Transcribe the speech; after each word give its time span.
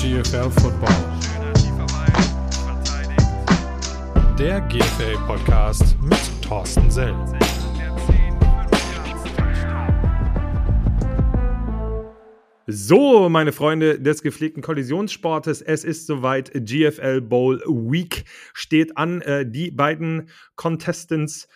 GFL 0.00 0.50
Football. 0.62 0.94
Der 4.38 4.62
GFL 4.62 5.18
Podcast 5.26 5.94
mit 6.00 6.18
Thorsten 6.40 6.90
Sell. 6.90 7.14
So, 12.66 13.28
meine 13.28 13.52
Freunde 13.52 14.00
des 14.00 14.22
gepflegten 14.22 14.62
Kollisionssportes, 14.62 15.60
es 15.60 15.84
ist 15.84 16.06
soweit. 16.06 16.50
GFL 16.54 17.20
Bowl 17.20 17.60
Week 17.66 18.24
steht 18.54 18.96
an. 18.96 19.20
Äh, 19.20 19.44
die 19.44 19.70
beiden 19.70 20.30
Contestants 20.56 21.46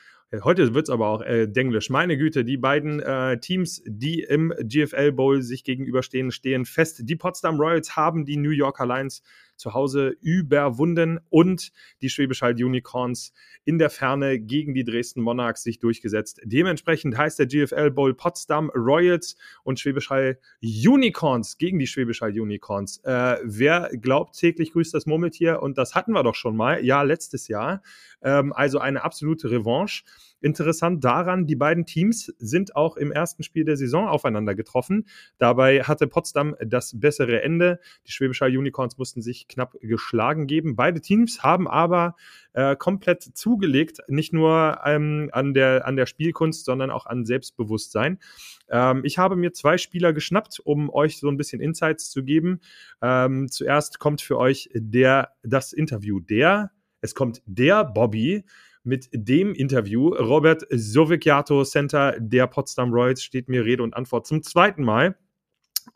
Heute 0.42 0.74
wird 0.74 0.88
es 0.88 0.90
aber 0.90 1.08
auch 1.08 1.22
äh, 1.22 1.46
Denglisch. 1.46 1.90
Meine 1.90 2.16
Güte, 2.16 2.44
die 2.44 2.56
beiden 2.56 3.00
äh, 3.00 3.38
Teams, 3.38 3.82
die 3.86 4.20
im 4.20 4.52
GFL 4.58 5.12
Bowl 5.12 5.42
sich 5.42 5.64
gegenüberstehen, 5.64 6.30
stehen 6.30 6.64
fest. 6.64 7.02
Die 7.04 7.16
Potsdam 7.16 7.60
Royals 7.60 7.94
haben 7.94 8.24
die 8.24 8.36
New 8.36 8.50
Yorker 8.50 8.86
Lions 8.86 9.22
zu 9.56 9.74
Hause 9.74 10.16
überwunden 10.20 11.20
und 11.30 11.72
die 12.02 12.08
Schwäbisch 12.08 12.42
Hall 12.42 12.54
Unicorns 12.54 13.32
in 13.64 13.78
der 13.78 13.90
Ferne 13.90 14.38
gegen 14.38 14.74
die 14.74 14.84
Dresden 14.84 15.22
Monarchs 15.22 15.62
sich 15.62 15.78
durchgesetzt. 15.78 16.40
Dementsprechend 16.44 17.16
heißt 17.16 17.38
der 17.38 17.46
GFL 17.46 17.90
Bowl 17.90 18.14
Potsdam 18.14 18.70
Royals 18.74 19.36
und 19.62 19.80
Schwäbisch 19.80 20.10
Hall 20.10 20.38
Unicorns 20.62 21.58
gegen 21.58 21.78
die 21.78 21.86
Schwäbisch 21.86 22.20
Hall 22.20 22.38
Unicorns. 22.38 22.98
Äh, 23.04 23.38
wer 23.42 23.90
glaubt, 23.92 24.36
täglich 24.36 24.72
grüßt 24.72 24.94
das 24.94 25.06
Murmeltier 25.06 25.62
und 25.62 25.78
das 25.78 25.94
hatten 25.94 26.12
wir 26.12 26.22
doch 26.22 26.34
schon 26.34 26.56
mal, 26.56 26.84
ja, 26.84 27.02
letztes 27.02 27.48
Jahr. 27.48 27.82
Ähm, 28.22 28.52
also 28.52 28.78
eine 28.78 29.02
absolute 29.02 29.50
Revanche. 29.50 30.04
Interessant 30.44 31.02
daran, 31.02 31.46
die 31.46 31.56
beiden 31.56 31.86
Teams 31.86 32.26
sind 32.36 32.76
auch 32.76 32.98
im 32.98 33.10
ersten 33.10 33.42
Spiel 33.42 33.64
der 33.64 33.78
Saison 33.78 34.06
aufeinander 34.06 34.54
getroffen. 34.54 35.06
Dabei 35.38 35.84
hatte 35.84 36.06
Potsdam 36.06 36.54
das 36.60 37.00
bessere 37.00 37.40
Ende. 37.40 37.80
Die 38.06 38.12
Schwäbischer 38.12 38.44
Unicorns 38.44 38.98
mussten 38.98 39.22
sich 39.22 39.48
knapp 39.48 39.74
geschlagen 39.80 40.46
geben. 40.46 40.76
Beide 40.76 41.00
Teams 41.00 41.42
haben 41.42 41.66
aber 41.66 42.14
äh, 42.52 42.76
komplett 42.76 43.22
zugelegt, 43.22 44.00
nicht 44.06 44.34
nur 44.34 44.80
ähm, 44.84 45.30
an, 45.32 45.54
der, 45.54 45.86
an 45.86 45.96
der 45.96 46.04
Spielkunst, 46.04 46.66
sondern 46.66 46.90
auch 46.90 47.06
an 47.06 47.24
Selbstbewusstsein. 47.24 48.18
Ähm, 48.68 49.00
ich 49.02 49.16
habe 49.16 49.36
mir 49.36 49.54
zwei 49.54 49.78
Spieler 49.78 50.12
geschnappt, 50.12 50.60
um 50.60 50.90
euch 50.90 51.18
so 51.18 51.28
ein 51.28 51.38
bisschen 51.38 51.62
Insights 51.62 52.10
zu 52.10 52.22
geben. 52.22 52.60
Ähm, 53.00 53.50
zuerst 53.50 53.98
kommt 53.98 54.20
für 54.20 54.36
euch 54.36 54.68
der, 54.74 55.30
das 55.42 55.72
Interview 55.72 56.20
der, 56.20 56.70
es 57.00 57.14
kommt 57.14 57.40
der 57.46 57.84
Bobby 57.84 58.44
mit 58.84 59.08
dem 59.12 59.54
Interview. 59.54 60.08
Robert 60.08 60.64
Sovicchiato, 60.70 61.64
Center 61.64 62.16
der 62.18 62.46
Potsdam 62.46 62.92
Royals, 62.92 63.22
steht 63.22 63.48
mir 63.48 63.64
Rede 63.64 63.82
und 63.82 63.94
Antwort 63.94 64.26
zum 64.26 64.42
zweiten 64.42 64.84
Mal. 64.84 65.16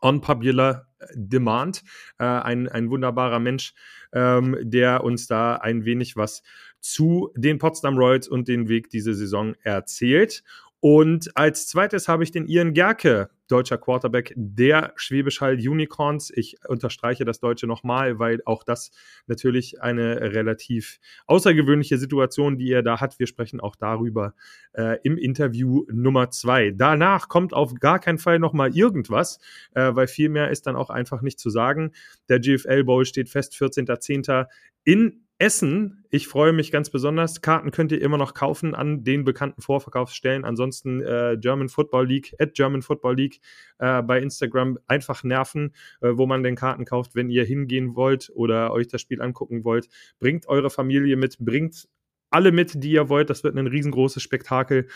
On 0.01 0.21
Popular 0.21 0.87
Demand. 1.13 1.83
Äh, 2.19 2.25
ein, 2.25 2.67
ein 2.67 2.89
wunderbarer 2.89 3.39
Mensch, 3.39 3.73
ähm, 4.13 4.57
der 4.61 5.03
uns 5.03 5.27
da 5.27 5.55
ein 5.55 5.85
wenig 5.85 6.15
was 6.15 6.43
zu 6.79 7.31
den 7.35 7.57
Potsdam 7.57 7.97
Royals 7.97 8.27
und 8.27 8.47
den 8.47 8.67
Weg 8.67 8.89
diese 8.89 9.13
Saison 9.13 9.55
erzählt. 9.63 10.43
Und 10.79 11.35
als 11.35 11.67
zweites 11.67 12.07
habe 12.07 12.23
ich 12.23 12.31
den 12.31 12.47
Ian 12.47 12.73
Gerke, 12.73 13.29
deutscher 13.49 13.77
Quarterback 13.77 14.33
der 14.35 14.93
Schwäbisch 14.95 15.41
Hall 15.41 15.55
Unicorns. 15.55 16.31
Ich 16.33 16.57
unterstreiche 16.67 17.25
das 17.25 17.39
Deutsche 17.39 17.67
nochmal, 17.67 18.19
weil 18.19 18.41
auch 18.45 18.63
das 18.63 18.91
natürlich 19.27 19.81
eine 19.81 20.21
relativ 20.33 20.99
außergewöhnliche 21.27 21.97
Situation, 21.97 22.57
die 22.57 22.71
er 22.71 22.83
da 22.83 23.01
hat. 23.01 23.19
Wir 23.19 23.27
sprechen 23.27 23.59
auch 23.59 23.75
darüber 23.75 24.33
äh, 24.73 24.97
im 25.03 25.17
Interview 25.17 25.85
Nummer 25.91 26.29
zwei. 26.29 26.71
Danach 26.71 27.27
kommt 27.27 27.53
auf 27.53 27.73
gar 27.75 27.99
keinen 27.99 28.19
Fall 28.19 28.39
nochmal 28.39 28.75
irgendwas, 28.75 29.39
äh, 29.73 29.93
weil 29.93 30.07
viel 30.07 30.29
mehr 30.29 30.51
ist 30.51 30.67
dann 30.67 30.75
auch 30.75 30.89
einfach 30.89 31.21
nicht 31.21 31.39
zu 31.39 31.49
sagen. 31.49 31.91
Der 32.29 32.39
GFL 32.39 32.83
Bowl 32.83 33.05
steht 33.05 33.29
fest, 33.29 33.53
14.10. 33.53 34.45
in 34.83 35.25
Essen, 35.41 36.03
ich 36.09 36.27
freue 36.27 36.51
mich 36.51 36.69
ganz 36.69 36.89
besonders. 36.89 37.39
Karten 37.39 37.71
könnt 37.71 37.93
ihr 37.93 38.01
immer 38.01 38.17
noch 38.17 38.33
kaufen 38.33 38.75
an 38.75 39.05
den 39.05 39.23
bekannten 39.23 39.61
Vorverkaufsstellen. 39.61 40.43
Ansonsten 40.43 41.01
äh, 41.01 41.37
German 41.39 41.69
Football 41.69 42.07
League, 42.07 42.35
at 42.39 42.55
German 42.55 42.81
Football 42.81 43.15
League 43.15 43.39
äh, 43.77 44.01
bei 44.01 44.19
Instagram 44.21 44.79
einfach 44.85 45.23
nerven, 45.23 45.73
äh, 46.01 46.09
wo 46.11 46.25
man 46.25 46.43
den 46.43 46.55
Karten 46.55 46.83
kauft, 46.83 47.15
wenn 47.15 47.29
ihr 47.29 47.45
hingehen 47.45 47.95
wollt 47.95 48.29
oder 48.35 48.73
euch 48.73 48.89
das 48.89 48.99
Spiel 48.99 49.21
angucken 49.21 49.63
wollt. 49.63 49.87
Bringt 50.19 50.45
eure 50.49 50.69
Familie 50.69 51.15
mit, 51.15 51.37
bringt 51.39 51.87
alle 52.31 52.51
mit, 52.51 52.83
die 52.83 52.91
ihr 52.91 53.07
wollt. 53.07 53.29
Das 53.29 53.45
wird 53.45 53.55
ein 53.55 53.67
riesengroßes 53.67 54.21
Spektakel. 54.21 54.87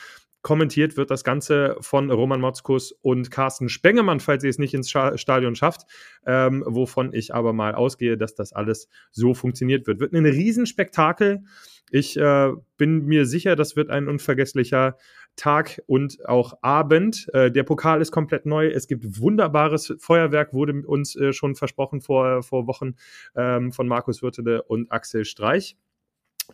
Kommentiert 0.43 0.97
wird 0.97 1.09
das 1.09 1.23
Ganze 1.23 1.77
von 1.79 2.11
Roman 2.11 2.41
Motzkus 2.41 2.91
und 2.91 3.31
Carsten 3.31 3.69
Spengemann, 3.69 4.19
falls 4.19 4.43
ihr 4.43 4.49
es 4.49 4.59
nicht 4.59 4.73
ins 4.73 4.89
Stadion 4.89 5.55
schafft, 5.55 5.87
ähm, 6.25 6.65
wovon 6.67 7.13
ich 7.13 7.33
aber 7.33 7.53
mal 7.53 7.73
ausgehe, 7.73 8.17
dass 8.17 8.35
das 8.35 8.51
alles 8.51 8.89
so 9.11 9.33
funktioniert 9.33 9.87
wird. 9.87 10.01
Wird 10.01 10.11
ein 10.11 10.25
Riesenspektakel. 10.25 11.43
Ich 11.91 12.17
äh, 12.17 12.51
bin 12.75 13.05
mir 13.05 13.25
sicher, 13.25 13.55
das 13.55 13.77
wird 13.77 13.89
ein 13.89 14.09
unvergesslicher 14.09 14.97
Tag 15.37 15.81
und 15.87 16.27
auch 16.27 16.57
Abend. 16.61 17.29
Äh, 17.33 17.49
der 17.49 17.63
Pokal 17.63 18.01
ist 18.01 18.11
komplett 18.11 18.45
neu. 18.45 18.67
Es 18.67 18.87
gibt 18.87 19.21
wunderbares 19.21 19.95
Feuerwerk, 19.97 20.53
wurde 20.53 20.85
uns 20.85 21.15
äh, 21.15 21.31
schon 21.31 21.55
versprochen 21.55 22.01
vor, 22.01 22.43
vor 22.43 22.67
Wochen 22.67 22.95
ähm, 23.33 23.71
von 23.71 23.87
Markus 23.87 24.21
Würtele 24.21 24.61
und 24.63 24.91
Axel 24.91 25.23
Streich. 25.23 25.77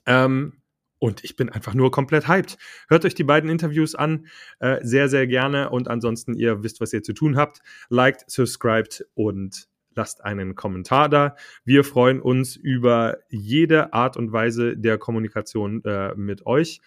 Ähm, 0.06 0.62
und 1.00 1.24
ich 1.24 1.36
bin 1.36 1.50
einfach 1.50 1.74
nur 1.74 1.92
komplett 1.92 2.28
hyped. 2.28 2.58
Hört 2.90 3.06
euch 3.06 3.16
die 3.16 3.24
beiden 3.24 3.50
Interviews 3.50 3.96
an, 3.96 4.28
äh, 4.60 4.78
sehr, 4.82 5.10
sehr 5.10 5.28
gerne. 5.28 5.70
Und 5.70 5.88
ansonsten, 5.88 6.34
ihr 6.34 6.62
wisst, 6.64 6.82
was 6.82 6.94
ihr 6.94 7.02
zu 7.02 7.14
tun 7.14 7.38
habt. 7.38 7.60
Liked, 7.90 8.30
subscribed 8.30 9.06
und 9.16 9.68
lasst 9.96 10.24
einen 10.24 10.56
Kommentar 10.56 11.10
da. 11.10 11.36
Wir 11.66 11.84
freuen 11.84 12.22
uns 12.22 12.56
über 12.56 13.18
jede 13.30 13.94
Art 13.94 14.18
und 14.18 14.32
Weise 14.32 14.78
der 14.78 14.98
Kommunikation 14.98 15.84
äh, 15.84 16.14
mit 16.16 16.46
euch. 16.46 16.82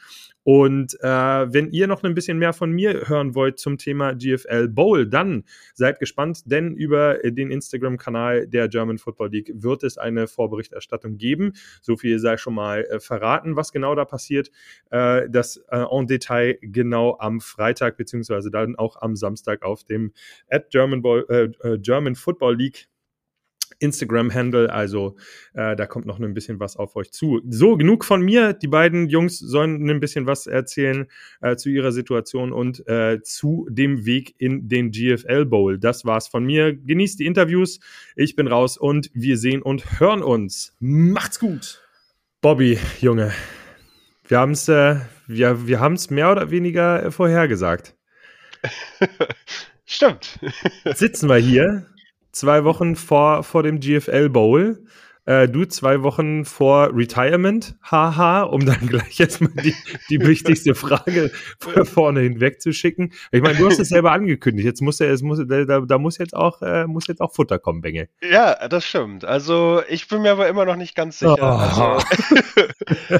Und 0.44 0.94
äh, 1.00 1.06
wenn 1.06 1.70
ihr 1.70 1.86
noch 1.86 2.02
ein 2.02 2.14
bisschen 2.14 2.38
mehr 2.38 2.52
von 2.52 2.72
mir 2.72 3.08
hören 3.08 3.34
wollt 3.34 3.58
zum 3.58 3.78
Thema 3.78 4.14
GFL 4.14 4.68
Bowl, 4.68 5.06
dann 5.06 5.44
seid 5.74 6.00
gespannt, 6.00 6.42
denn 6.46 6.74
über 6.74 7.18
den 7.18 7.50
Instagram-Kanal 7.50 8.48
der 8.48 8.68
German 8.68 8.98
Football 8.98 9.30
League 9.30 9.52
wird 9.54 9.84
es 9.84 9.98
eine 9.98 10.26
Vorberichterstattung 10.26 11.16
geben. 11.16 11.52
So 11.80 11.96
viel 11.96 12.18
sei 12.18 12.36
schon 12.36 12.54
mal 12.54 12.84
äh, 12.84 13.00
verraten, 13.00 13.56
was 13.56 13.72
genau 13.72 13.94
da 13.94 14.04
passiert. 14.04 14.50
Äh, 14.90 15.28
das 15.30 15.58
äh, 15.68 15.84
en 15.90 16.06
Detail 16.06 16.58
genau 16.60 17.16
am 17.18 17.40
Freitag 17.40 17.96
beziehungsweise 17.96 18.50
dann 18.50 18.76
auch 18.76 19.00
am 19.00 19.16
Samstag 19.16 19.62
auf 19.62 19.84
dem 19.84 20.12
at 20.50 20.70
German, 20.70 21.02
Ball, 21.02 21.24
äh, 21.28 21.68
äh, 21.68 21.78
German 21.78 22.14
Football 22.14 22.56
League 22.56 22.88
Instagram-Handle. 23.78 24.72
Also 24.72 25.16
äh, 25.54 25.76
da 25.76 25.86
kommt 25.86 26.06
noch 26.06 26.18
ein 26.18 26.34
bisschen 26.34 26.60
was 26.60 26.76
auf 26.76 26.96
euch 26.96 27.12
zu. 27.12 27.40
So, 27.48 27.76
genug 27.76 28.04
von 28.04 28.22
mir. 28.22 28.52
Die 28.52 28.68
beiden 28.68 29.08
Jungs 29.08 29.38
sollen 29.38 29.88
ein 29.88 30.00
bisschen 30.00 30.26
was 30.26 30.46
erzählen 30.46 31.06
äh, 31.40 31.56
zu 31.56 31.68
ihrer 31.68 31.92
Situation 31.92 32.52
und 32.52 32.86
äh, 32.88 33.20
zu 33.22 33.66
dem 33.70 34.04
Weg 34.04 34.34
in 34.38 34.68
den 34.68 34.90
GFL 34.90 35.46
Bowl. 35.46 35.78
Das 35.78 36.04
war's 36.04 36.28
von 36.28 36.44
mir. 36.44 36.74
Genießt 36.74 37.20
die 37.20 37.26
Interviews. 37.26 37.80
Ich 38.16 38.36
bin 38.36 38.46
raus 38.46 38.76
und 38.76 39.10
wir 39.14 39.38
sehen 39.38 39.62
und 39.62 40.00
hören 40.00 40.22
uns. 40.22 40.74
Macht's 40.80 41.38
gut. 41.38 41.82
Bobby, 42.40 42.78
Junge. 43.00 43.32
Wir 44.26 44.38
haben 44.38 44.52
es 44.52 44.68
äh, 44.68 44.96
wir, 45.26 45.66
wir 45.66 45.80
haben's 45.80 46.10
mehr 46.10 46.30
oder 46.30 46.50
weniger 46.50 47.10
vorhergesagt. 47.10 47.94
Stimmt. 49.84 50.38
Sitzen 50.94 51.28
wir 51.28 51.36
hier 51.36 51.86
zwei 52.32 52.64
Wochen 52.64 52.96
vor, 52.96 53.42
vor 53.44 53.62
dem 53.62 53.80
GFL 53.80 54.28
Bowl. 54.28 54.84
Äh, 55.24 55.48
du 55.48 55.64
zwei 55.66 56.02
Wochen 56.02 56.44
vor 56.44 56.90
Retirement, 56.92 57.76
haha, 57.88 58.42
um 58.42 58.66
dann 58.66 58.80
gleich 58.88 59.18
jetzt 59.18 59.40
mal 59.40 59.52
die, 59.62 59.74
die 60.10 60.20
wichtigste 60.20 60.74
Frage 60.74 61.30
vorne 61.84 62.20
hinweg 62.22 62.60
zu 62.60 62.72
schicken. 62.72 63.12
Ich 63.30 63.40
meine, 63.40 63.56
du 63.56 63.66
hast 63.66 63.78
es 63.78 63.90
selber 63.90 64.10
angekündigt. 64.10 64.66
Jetzt 64.66 64.82
muss 64.82 64.98
ja, 64.98 65.06
es 65.06 65.22
muss, 65.22 65.38
da, 65.46 65.64
da 65.64 65.98
muss 65.98 66.18
jetzt 66.18 66.34
auch, 66.34 66.60
äh, 66.62 66.88
muss 66.88 67.06
jetzt 67.06 67.20
auch 67.20 67.32
Futter 67.32 67.60
kommen, 67.60 67.82
Bengel. 67.82 68.08
Ja, 68.20 68.66
das 68.66 68.84
stimmt. 68.84 69.24
Also 69.24 69.82
ich 69.88 70.08
bin 70.08 70.22
mir 70.22 70.32
aber 70.32 70.48
immer 70.48 70.64
noch 70.64 70.76
nicht 70.76 70.96
ganz 70.96 71.20
sicher. 71.20 71.36
Oh. 71.38 71.44
Also, 71.44 72.04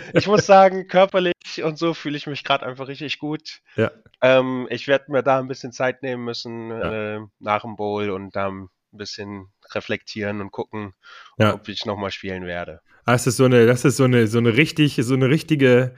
ich 0.13 0.27
muss 0.27 0.45
sagen, 0.45 0.89
körperlich 0.89 1.63
und 1.63 1.79
so 1.79 1.95
fühle 1.95 2.17
ich 2.17 2.27
mich 2.27 2.43
gerade 2.43 2.67
einfach 2.67 2.89
richtig 2.89 3.21
gut. 3.21 3.61
Ja. 3.77 3.93
Ähm, 4.21 4.67
ich 4.71 4.89
werde 4.89 5.13
mir 5.13 5.23
da 5.23 5.39
ein 5.39 5.47
bisschen 5.47 5.71
Zeit 5.71 6.03
nehmen 6.03 6.25
müssen 6.25 6.71
ja. 6.71 7.17
äh, 7.17 7.21
nach 7.39 7.63
dem 7.63 7.77
Bowl 7.77 8.11
und 8.11 8.35
dann 8.35 8.71
ein 8.93 8.99
bisschen 8.99 9.49
reflektieren 9.73 10.41
und 10.41 10.51
gucken, 10.51 10.95
ja. 11.39 11.55
ob 11.55 11.69
ich 11.69 11.87
nochmal 11.87 12.11
spielen 12.11 12.45
werde. 12.45 12.81
Das 13.07 13.27
ist 13.27 13.37
so 13.37 13.45
eine, 13.45 13.67
das 13.67 13.85
ist 13.85 13.97
so 13.97 14.05
eine, 14.05 14.27
so 14.27 14.39
eine 14.39 14.57
richtig, 14.57 14.97
so 15.01 15.15
eine 15.15 15.29
richtige 15.29 15.95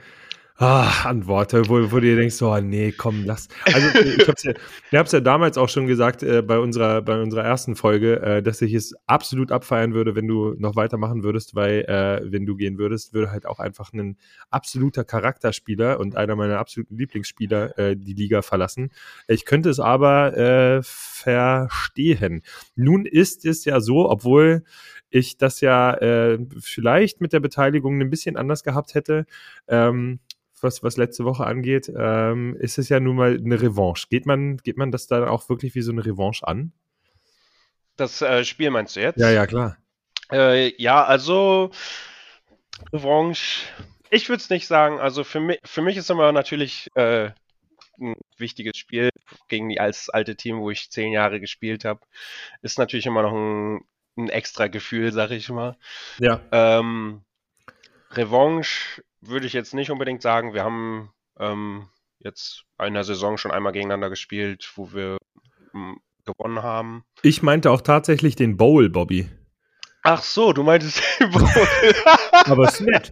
ah, 0.57 1.03
Antworte, 1.03 1.67
wo, 1.67 1.91
wo 1.91 1.95
du 1.95 2.01
dir 2.01 2.15
denkst, 2.15 2.41
oh 2.41 2.59
nee, 2.59 2.91
komm, 2.91 3.25
lass. 3.25 3.47
Also 3.65 3.99
ich 3.99 4.27
hab's 4.27 4.43
ja, 4.43 4.51
ich 4.91 4.97
hab's 4.97 5.11
ja 5.11 5.19
damals 5.19 5.57
auch 5.57 5.69
schon 5.69 5.87
gesagt 5.87 6.23
äh, 6.23 6.41
bei 6.41 6.59
unserer 6.59 7.01
bei 7.01 7.21
unserer 7.21 7.43
ersten 7.43 7.75
Folge, 7.75 8.21
äh, 8.21 8.43
dass 8.43 8.61
ich 8.61 8.73
es 8.73 8.93
absolut 9.05 9.51
abfeiern 9.51 9.93
würde, 9.93 10.15
wenn 10.15 10.27
du 10.27 10.55
noch 10.57 10.75
weitermachen 10.75 11.23
würdest, 11.23 11.55
weil 11.55 11.81
äh, 11.81 12.31
wenn 12.31 12.45
du 12.45 12.55
gehen 12.55 12.77
würdest, 12.77 13.13
würde 13.13 13.31
halt 13.31 13.45
auch 13.45 13.59
einfach 13.59 13.91
ein 13.93 14.17
absoluter 14.49 15.03
Charakterspieler 15.03 15.99
und 15.99 16.15
einer 16.15 16.35
meiner 16.35 16.59
absoluten 16.59 16.97
Lieblingsspieler 16.97 17.77
äh, 17.77 17.95
die 17.97 18.13
Liga 18.13 18.41
verlassen. 18.41 18.91
Ich 19.27 19.45
könnte 19.45 19.69
es 19.69 19.79
aber 19.79 20.37
äh, 20.37 20.81
verstehen. 20.83 22.43
Nun 22.75 23.05
ist 23.05 23.45
es 23.45 23.65
ja 23.65 23.79
so, 23.81 24.09
obwohl 24.09 24.63
ich 25.09 25.37
das 25.37 25.61
ja 25.61 25.93
äh, 25.93 26.39
vielleicht 26.59 27.21
mit 27.21 27.31
der 27.31 27.39
Beteiligung 27.39 28.01
ein 28.01 28.09
bisschen 28.09 28.35
anders 28.35 28.63
gehabt 28.63 28.95
hätte, 28.95 29.25
ähm, 29.67 30.19
was, 30.61 30.83
was 30.83 30.97
letzte 30.97 31.25
Woche 31.25 31.45
angeht, 31.45 31.91
ähm, 31.95 32.55
ist 32.59 32.77
es 32.77 32.89
ja 32.89 32.99
nun 32.99 33.15
mal 33.15 33.35
eine 33.35 33.61
Revanche. 33.61 34.07
Geht 34.09 34.25
man, 34.25 34.57
geht 34.57 34.77
man 34.77 34.91
das 34.91 35.07
dann 35.07 35.25
auch 35.25 35.49
wirklich 35.49 35.75
wie 35.75 35.81
so 35.81 35.91
eine 35.91 36.05
Revanche 36.05 36.47
an? 36.47 36.71
Das 37.97 38.21
äh, 38.21 38.43
Spiel 38.43 38.69
meinst 38.71 38.95
du 38.95 39.01
jetzt? 39.01 39.19
Ja, 39.19 39.29
ja, 39.29 39.45
klar. 39.47 39.77
Äh, 40.31 40.73
ja, 40.81 41.03
also 41.03 41.71
Revanche, 42.91 43.67
ich 44.09 44.29
würde 44.29 44.41
es 44.41 44.49
nicht 44.49 44.67
sagen. 44.67 44.99
Also 44.99 45.23
für 45.23 45.39
mich, 45.39 45.59
für 45.63 45.81
mich 45.81 45.97
ist 45.97 46.09
immer 46.09 46.31
natürlich 46.31 46.89
äh, 46.95 47.31
ein 47.99 48.15
wichtiges 48.37 48.77
Spiel 48.77 49.09
gegen 49.47 49.69
die 49.69 49.79
als 49.79 50.09
alte 50.09 50.35
Team, 50.35 50.59
wo 50.59 50.69
ich 50.71 50.91
zehn 50.91 51.11
Jahre 51.11 51.39
gespielt 51.39 51.85
habe. 51.85 52.01
Ist 52.61 52.77
natürlich 52.77 53.05
immer 53.05 53.21
noch 53.21 53.33
ein, 53.33 53.81
ein 54.17 54.29
extra 54.29 54.67
Gefühl, 54.67 55.11
sag 55.11 55.31
ich 55.31 55.49
mal. 55.49 55.77
Ja. 56.19 56.41
Ähm, 56.51 57.23
Revanche 58.11 59.03
würde 59.27 59.47
ich 59.47 59.53
jetzt 59.53 59.73
nicht 59.73 59.91
unbedingt 59.91 60.21
sagen. 60.21 60.53
Wir 60.53 60.63
haben 60.63 61.11
ähm, 61.39 61.87
jetzt 62.19 62.63
in 62.83 62.93
der 62.93 63.03
Saison 63.03 63.37
schon 63.37 63.51
einmal 63.51 63.73
gegeneinander 63.73 64.09
gespielt, 64.09 64.71
wo 64.75 64.93
wir 64.93 65.17
ähm, 65.73 65.97
gewonnen 66.25 66.63
haben. 66.63 67.03
Ich 67.21 67.43
meinte 67.43 67.71
auch 67.71 67.81
tatsächlich 67.81 68.35
den 68.35 68.57
Bowl, 68.57 68.89
Bobby. 68.89 69.29
Ach 70.07 70.21
so, 70.21 70.53
du 70.53 70.61
meintest 70.61 71.01
den 71.19 71.31
Bowl. 71.31 71.43
Aber 72.45 72.67
ist 72.67 72.81
nett. 72.81 73.11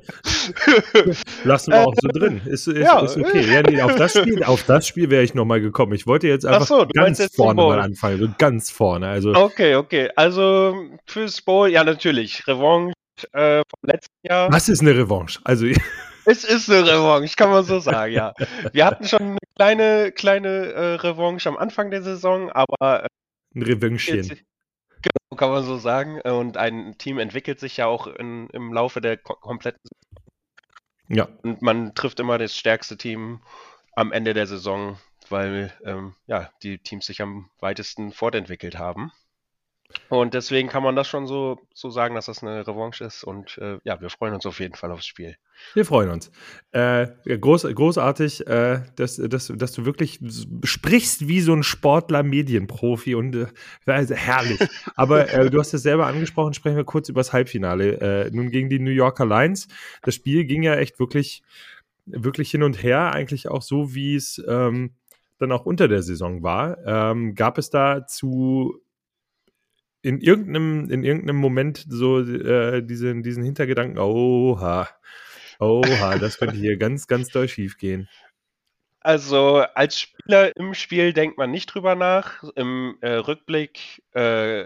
Lassen 1.44 1.71
wir 1.71 1.88
auch 1.88 1.94
so 2.00 2.07
drin. 2.07 2.39
Ist, 2.45 2.68
ist, 2.68 2.77
ja. 2.77 3.00
ist 3.00 3.18
okay. 3.18 3.42
Ja, 3.51 3.63
nee, 3.63 3.81
auf 3.81 3.95
das 3.95 4.13
Spiel, 4.16 4.44
auf 4.44 4.63
das 4.63 4.88
Spiel 4.88 5.09
wäre 5.09 5.24
ich 5.24 5.33
nochmal 5.33 5.59
gekommen. 5.59 5.94
Ich 5.94 6.06
wollte 6.06 6.27
jetzt 6.27 6.45
einfach 6.45 6.68
so, 6.68 6.86
ganz 6.94 7.24
vorne 7.36 7.62
mal 7.62 7.80
anfangen. 7.80 8.19
So 8.19 8.27
ganz 8.38 8.69
vorne. 8.69 9.07
Also. 9.07 9.33
Okay, 9.33 9.75
okay. 9.75 10.12
Also 10.16 10.75
fürs 11.07 11.42
Bowl, 11.42 11.68
ja, 11.68 11.83
natürlich. 11.83 12.48
Revanche 12.48 12.94
äh, 13.33 13.63
vom 13.69 13.79
letzten 13.89 14.15
Jahr. 14.27 14.51
Was 14.51 14.69
ist 14.69 14.81
eine 14.81 14.95
Revanche? 14.95 15.39
Also. 15.43 15.67
Es 16.25 16.45
ist 16.45 16.69
eine 16.69 16.87
Revanche, 16.87 17.35
kann 17.35 17.49
man 17.49 17.65
so 17.65 17.81
sagen, 17.81 18.13
ja. 18.13 18.33
Wir 18.71 18.85
hatten 18.85 19.05
schon 19.05 19.21
eine 19.21 19.37
kleine, 19.57 20.11
kleine 20.13 20.47
äh, 20.71 20.93
Revanche 20.95 21.49
am 21.49 21.57
Anfang 21.57 21.91
der 21.91 22.01
Saison, 22.01 22.49
aber. 22.49 23.03
Äh, 23.03 23.07
ein 23.55 23.61
Revanchechen. 23.61 24.39
Genau, 25.01 25.35
kann 25.35 25.49
man 25.49 25.63
so 25.63 25.77
sagen. 25.77 26.21
Und 26.21 26.55
ein 26.55 26.97
Team 26.97 27.19
entwickelt 27.19 27.59
sich 27.59 27.75
ja 27.75 27.87
auch 27.87 28.07
in, 28.07 28.47
im 28.51 28.71
Laufe 28.71 29.01
der 29.01 29.17
ko 29.17 29.35
kompletten 29.35 29.81
Saison. 29.83 30.23
Ja. 31.09 31.27
Und 31.43 31.61
man 31.61 31.93
trifft 31.93 32.19
immer 32.19 32.37
das 32.37 32.55
stärkste 32.55 32.97
Team 32.97 33.41
am 33.95 34.11
Ende 34.11 34.33
der 34.33 34.47
Saison, 34.47 34.97
weil 35.29 35.73
ähm, 35.83 36.15
ja, 36.25 36.49
die 36.63 36.77
Teams 36.77 37.05
sich 37.05 37.21
am 37.21 37.49
weitesten 37.59 38.11
fortentwickelt 38.11 38.77
haben. 38.77 39.11
Und 40.10 40.34
deswegen 40.34 40.69
kann 40.69 40.84
man 40.84 40.95
das 40.95 41.07
schon 41.07 41.25
so, 41.25 41.60
so 41.74 41.90
sagen, 41.90 42.16
dass 42.16 42.28
das 42.28 42.44
eine 42.44 42.68
Revanche 42.68 43.04
ist. 43.04 43.24
Und 43.24 43.57
äh, 43.57 43.80
ja, 43.84 44.00
wir 44.00 44.10
freuen 44.10 44.34
uns 44.34 44.45
auf 44.45 44.60
jeden 44.60 44.75
Fall 44.75 44.92
aufs 44.92 45.07
Spiel. 45.07 45.36
Wir 45.74 45.86
freuen 45.86 46.10
uns. 46.10 46.31
Äh, 46.72 47.07
groß, 47.25 47.63
großartig, 47.74 48.45
äh, 48.48 48.81
dass, 48.95 49.16
dass, 49.16 49.48
dass 49.48 49.72
du 49.72 49.86
wirklich 49.86 50.19
sprichst 50.63 51.28
wie 51.28 51.42
so 51.42 51.54
ein 51.54 51.63
Sportler-Medienprofi 51.63 53.16
und 53.16 53.48
also 53.86 54.13
herrlich. 54.13 54.60
Aber 54.95 55.34
äh, 55.34 55.50
du 55.50 55.60
hast 55.60 55.74
es 55.74 55.84
selber 55.84 56.06
angesprochen, 56.06 56.54
sprechen 56.54 56.78
wir 56.78 56.84
kurz 56.84 57.10
über 57.10 57.22
das 57.22 57.34
Halbfinale. 57.34 58.00
Äh, 58.00 58.31
nun 58.31 58.51
gegen 58.51 58.69
die 58.69 58.80
New 58.80 58.92
Yorker 58.92 59.25
Lions. 59.25 59.68
Das 60.04 60.16
Spiel 60.16 60.45
ging 60.45 60.63
ja 60.63 60.75
echt 60.75 61.00
wirklich, 61.00 61.44
wirklich 62.06 62.51
hin 62.51 62.63
und 62.63 62.84
her, 62.84 63.13
eigentlich 63.13 63.48
auch 63.48 63.62
so, 63.62 63.95
wie 63.95 64.16
es 64.16 64.44
ähm, 64.48 64.95
dann 65.40 65.51
auch 65.51 65.66
unter 65.66 65.88
der 65.88 66.04
Saison 66.04 66.44
war. 66.44 66.78
Ähm, 66.86 67.36
gab 67.36 67.57
es 67.57 67.69
da 67.69 68.06
zu 68.06 68.80
in 70.03 70.19
irgendeinem, 70.19 70.89
in 70.91 71.03
irgendeinem 71.03 71.38
Moment 71.38 71.85
so 71.89 72.19
äh, 72.19 72.83
diesen, 72.83 73.23
diesen 73.23 73.44
Hintergedanken, 73.44 73.97
oha, 73.97 74.89
oha, 75.59 76.17
das 76.19 76.38
könnte 76.38 76.57
hier 76.57 76.77
ganz, 76.77 77.07
ganz 77.07 77.29
doll 77.29 77.47
schief 77.47 77.77
gehen. 77.77 78.07
Also 79.00 79.65
als 79.73 80.00
Spieler 80.00 80.55
im 80.55 80.73
Spiel 80.73 81.13
denkt 81.13 81.38
man 81.38 81.51
nicht 81.51 81.67
drüber 81.67 81.95
nach. 81.95 82.44
Im 82.55 82.97
äh, 83.01 83.13
Rückblick 83.13 84.03
äh, 84.11 84.65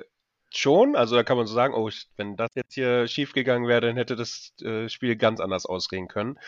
schon. 0.57 0.95
Also 0.95 1.15
da 1.15 1.23
kann 1.23 1.37
man 1.37 1.47
so 1.47 1.53
sagen, 1.53 1.73
oh, 1.73 1.89
wenn 2.15 2.35
das 2.35 2.49
jetzt 2.55 2.73
hier 2.73 3.07
schiefgegangen 3.07 3.67
wäre, 3.67 3.81
dann 3.81 3.97
hätte 3.97 4.15
das 4.15 4.53
äh, 4.61 4.89
Spiel 4.89 5.15
ganz 5.15 5.39
anders 5.39 5.65
ausgehen 5.65 6.07
können. 6.07 6.39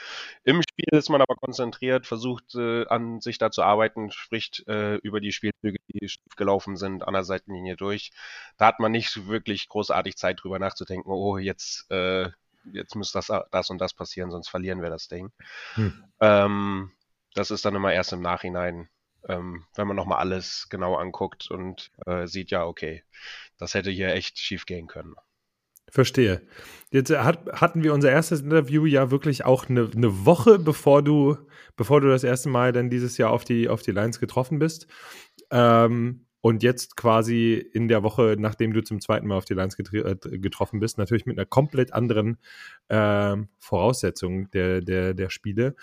Im 0.44 0.62
Spiel 0.62 0.98
ist 0.98 1.10
man 1.10 1.22
aber 1.22 1.36
konzentriert, 1.36 2.08
versucht 2.08 2.56
äh, 2.56 2.86
an 2.88 3.22
sich 3.22 3.38
da 3.38 3.52
zu 3.52 3.64
arbeiten, 3.64 4.12
spricht 4.12 4.68
äh, 4.68 4.96
über 4.98 5.20
die 5.22 5.32
Spielzüge, 5.32 5.78
die 5.88 6.10
schief 6.10 6.36
gelaufen 6.36 6.76
sind, 6.76 7.08
an 7.08 7.14
der 7.14 7.24
Seitenlinie 7.24 7.76
durch. 7.76 8.12
Da 8.58 8.68
hat 8.68 8.80
man 8.80 8.92
nicht 8.92 9.28
wirklich 9.28 9.70
großartig 9.70 10.18
Zeit 10.18 10.44
drüber 10.44 10.60
nachzudenken, 10.60 11.12
oh, 11.12 11.38
jetzt, 11.38 11.90
äh, 11.92 12.30
jetzt 12.74 12.96
muss 12.96 13.12
das, 13.12 13.32
das 13.52 13.70
und 13.70 13.80
das 13.80 13.94
passieren, 13.94 14.32
sonst 14.32 14.50
verlieren 14.50 14.82
wir 14.82 14.90
das 14.90 15.08
Ding. 15.08 15.32
Hm. 15.76 16.04
Ähm, 16.20 16.92
das 17.36 17.52
ist 17.52 17.64
dann 17.66 17.76
immer 17.76 17.94
erst 17.94 18.14
im 18.14 18.22
Nachhinein 18.22 18.90
ähm, 19.28 19.66
wenn 19.76 19.88
man 19.88 19.96
nochmal 19.96 20.20
alles 20.20 20.68
genau 20.70 20.96
anguckt 20.96 21.50
und 21.52 21.92
äh, 22.06 22.28
sieht, 22.28 22.52
ja, 22.52 22.66
okay, 22.66 23.04
das 23.58 23.74
hätte 23.74 23.92
hier 23.92 24.14
echt 24.14 24.40
schief 24.40 24.66
gehen 24.66 24.88
können. 24.88 25.16
Verstehe. 25.92 26.42
Jetzt 26.92 27.12
hat, 27.12 27.52
hatten 27.54 27.84
wir 27.84 27.94
unser 27.94 28.12
erstes 28.12 28.42
Interview 28.42 28.86
ja 28.86 29.12
wirklich 29.12 29.46
auch 29.46 29.70
eine, 29.70 29.90
eine, 29.96 30.26
Woche, 30.26 30.60
bevor 30.60 31.02
du, 31.02 31.38
bevor 31.76 32.02
du 32.02 32.10
das 32.10 32.24
erste 32.24 32.50
Mal 32.50 32.72
dann 32.72 32.90
dieses 32.90 33.18
Jahr 33.18 33.32
auf 33.32 33.44
die, 33.44 33.70
auf 33.70 33.82
die 33.82 33.92
Lines 33.92 34.20
getroffen 34.20 34.60
bist. 34.60 34.88
Ähm, 35.52 36.26
und 36.42 36.64
jetzt 36.64 36.96
quasi 36.96 37.56
in 37.56 37.88
der 37.88 38.04
Woche, 38.04 38.36
nachdem 38.40 38.72
du 38.74 38.82
zum 38.82 39.02
zweiten 39.02 39.28
Mal 39.28 39.38
auf 39.38 39.46
die 39.46 39.56
Lines 39.56 39.78
äh, 39.78 40.16
getroffen 40.40 40.80
bist, 40.80 40.98
natürlich 40.98 41.26
mit 41.26 41.38
einer 41.38 41.46
komplett 41.46 41.94
anderen 41.94 42.38
äh, 42.88 43.36
Voraussetzung 43.60 44.50
der, 44.52 44.82
der, 44.82 45.14
der 45.14 45.30
Spiele. 45.30 45.76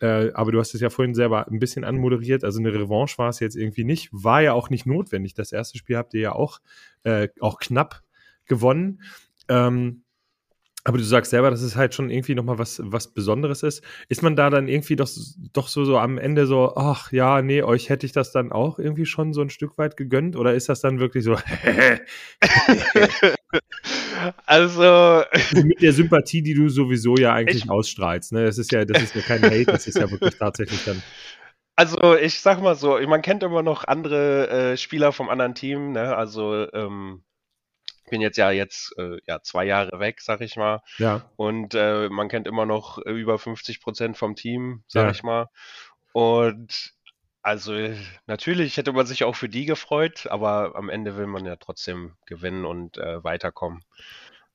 Äh, 0.00 0.30
aber 0.32 0.52
du 0.52 0.60
hast 0.60 0.74
es 0.74 0.80
ja 0.80 0.90
vorhin 0.90 1.14
selber 1.14 1.48
ein 1.48 1.58
bisschen 1.58 1.84
anmoderiert. 1.84 2.44
Also 2.44 2.60
eine 2.60 2.72
Revanche 2.72 3.18
war 3.18 3.28
es 3.28 3.40
jetzt 3.40 3.56
irgendwie 3.56 3.84
nicht. 3.84 4.08
War 4.12 4.42
ja 4.42 4.52
auch 4.52 4.70
nicht 4.70 4.86
notwendig. 4.86 5.34
Das 5.34 5.52
erste 5.52 5.78
Spiel 5.78 5.96
habt 5.96 6.14
ihr 6.14 6.20
ja 6.20 6.32
auch, 6.32 6.60
äh, 7.02 7.28
auch 7.40 7.58
knapp 7.58 8.02
gewonnen. 8.46 9.02
Ähm, 9.48 10.03
aber 10.86 10.98
du 10.98 11.04
sagst 11.04 11.30
selber, 11.30 11.50
dass 11.50 11.62
es 11.62 11.76
halt 11.76 11.94
schon 11.94 12.10
irgendwie 12.10 12.34
nochmal 12.34 12.58
was, 12.58 12.82
was 12.84 13.14
Besonderes 13.14 13.62
ist. 13.62 13.82
Ist 14.10 14.22
man 14.22 14.36
da 14.36 14.50
dann 14.50 14.68
irgendwie 14.68 14.96
doch, 14.96 15.08
doch 15.54 15.68
so, 15.68 15.86
so 15.86 15.96
am 15.98 16.18
Ende 16.18 16.46
so, 16.46 16.74
ach 16.76 17.10
ja, 17.10 17.40
nee, 17.40 17.62
euch 17.62 17.88
hätte 17.88 18.04
ich 18.04 18.12
das 18.12 18.32
dann 18.32 18.52
auch 18.52 18.78
irgendwie 18.78 19.06
schon 19.06 19.32
so 19.32 19.40
ein 19.40 19.48
Stück 19.48 19.78
weit 19.78 19.96
gegönnt? 19.96 20.36
Oder 20.36 20.52
ist 20.52 20.68
das 20.68 20.82
dann 20.82 21.00
wirklich 21.00 21.24
so? 21.24 21.36
also. 24.44 25.22
Mit 25.54 25.80
der 25.80 25.94
Sympathie, 25.94 26.42
die 26.42 26.52
du 26.52 26.68
sowieso 26.68 27.16
ja 27.16 27.32
eigentlich 27.32 27.64
ich, 27.64 27.70
ausstrahlst, 27.70 28.32
ne? 28.32 28.44
Das 28.44 28.58
ist 28.58 28.70
ja, 28.70 28.84
das 28.84 29.02
ist 29.02 29.14
ja 29.14 29.22
kein 29.22 29.42
Hate, 29.42 29.64
das 29.64 29.86
ist 29.86 29.96
ja 29.96 30.10
wirklich 30.10 30.36
tatsächlich 30.36 30.84
dann. 30.84 31.02
Also 31.76 32.14
ich 32.14 32.40
sag 32.40 32.60
mal 32.62 32.76
so, 32.76 33.00
man 33.08 33.22
kennt 33.22 33.42
immer 33.42 33.62
noch 33.62 33.84
andere 33.84 34.48
äh, 34.50 34.76
Spieler 34.76 35.12
vom 35.12 35.30
anderen 35.30 35.54
Team, 35.54 35.92
ne? 35.92 36.14
Also 36.14 36.70
ähm, 36.74 37.22
bin 38.14 38.20
jetzt 38.20 38.36
ja 38.36 38.52
jetzt 38.52 38.96
äh, 38.96 39.18
ja 39.26 39.42
zwei 39.42 39.64
Jahre 39.64 39.98
weg, 39.98 40.20
sag 40.20 40.40
ich 40.40 40.54
mal. 40.54 40.82
Ja. 40.98 41.28
Und 41.34 41.74
äh, 41.74 42.08
man 42.08 42.28
kennt 42.28 42.46
immer 42.46 42.64
noch 42.64 42.98
über 42.98 43.40
50 43.40 43.80
Prozent 43.80 44.16
vom 44.16 44.36
Team, 44.36 44.84
sag 44.86 45.06
ja. 45.06 45.10
ich 45.10 45.24
mal. 45.24 45.48
Und 46.12 46.92
also 47.42 47.74
natürlich 48.26 48.76
hätte 48.76 48.92
man 48.92 49.04
sich 49.06 49.24
auch 49.24 49.34
für 49.34 49.48
die 49.48 49.64
gefreut, 49.64 50.28
aber 50.30 50.76
am 50.76 50.90
Ende 50.90 51.16
will 51.16 51.26
man 51.26 51.44
ja 51.44 51.56
trotzdem 51.56 52.14
gewinnen 52.24 52.64
und 52.64 52.98
äh, 52.98 53.24
weiterkommen. 53.24 53.82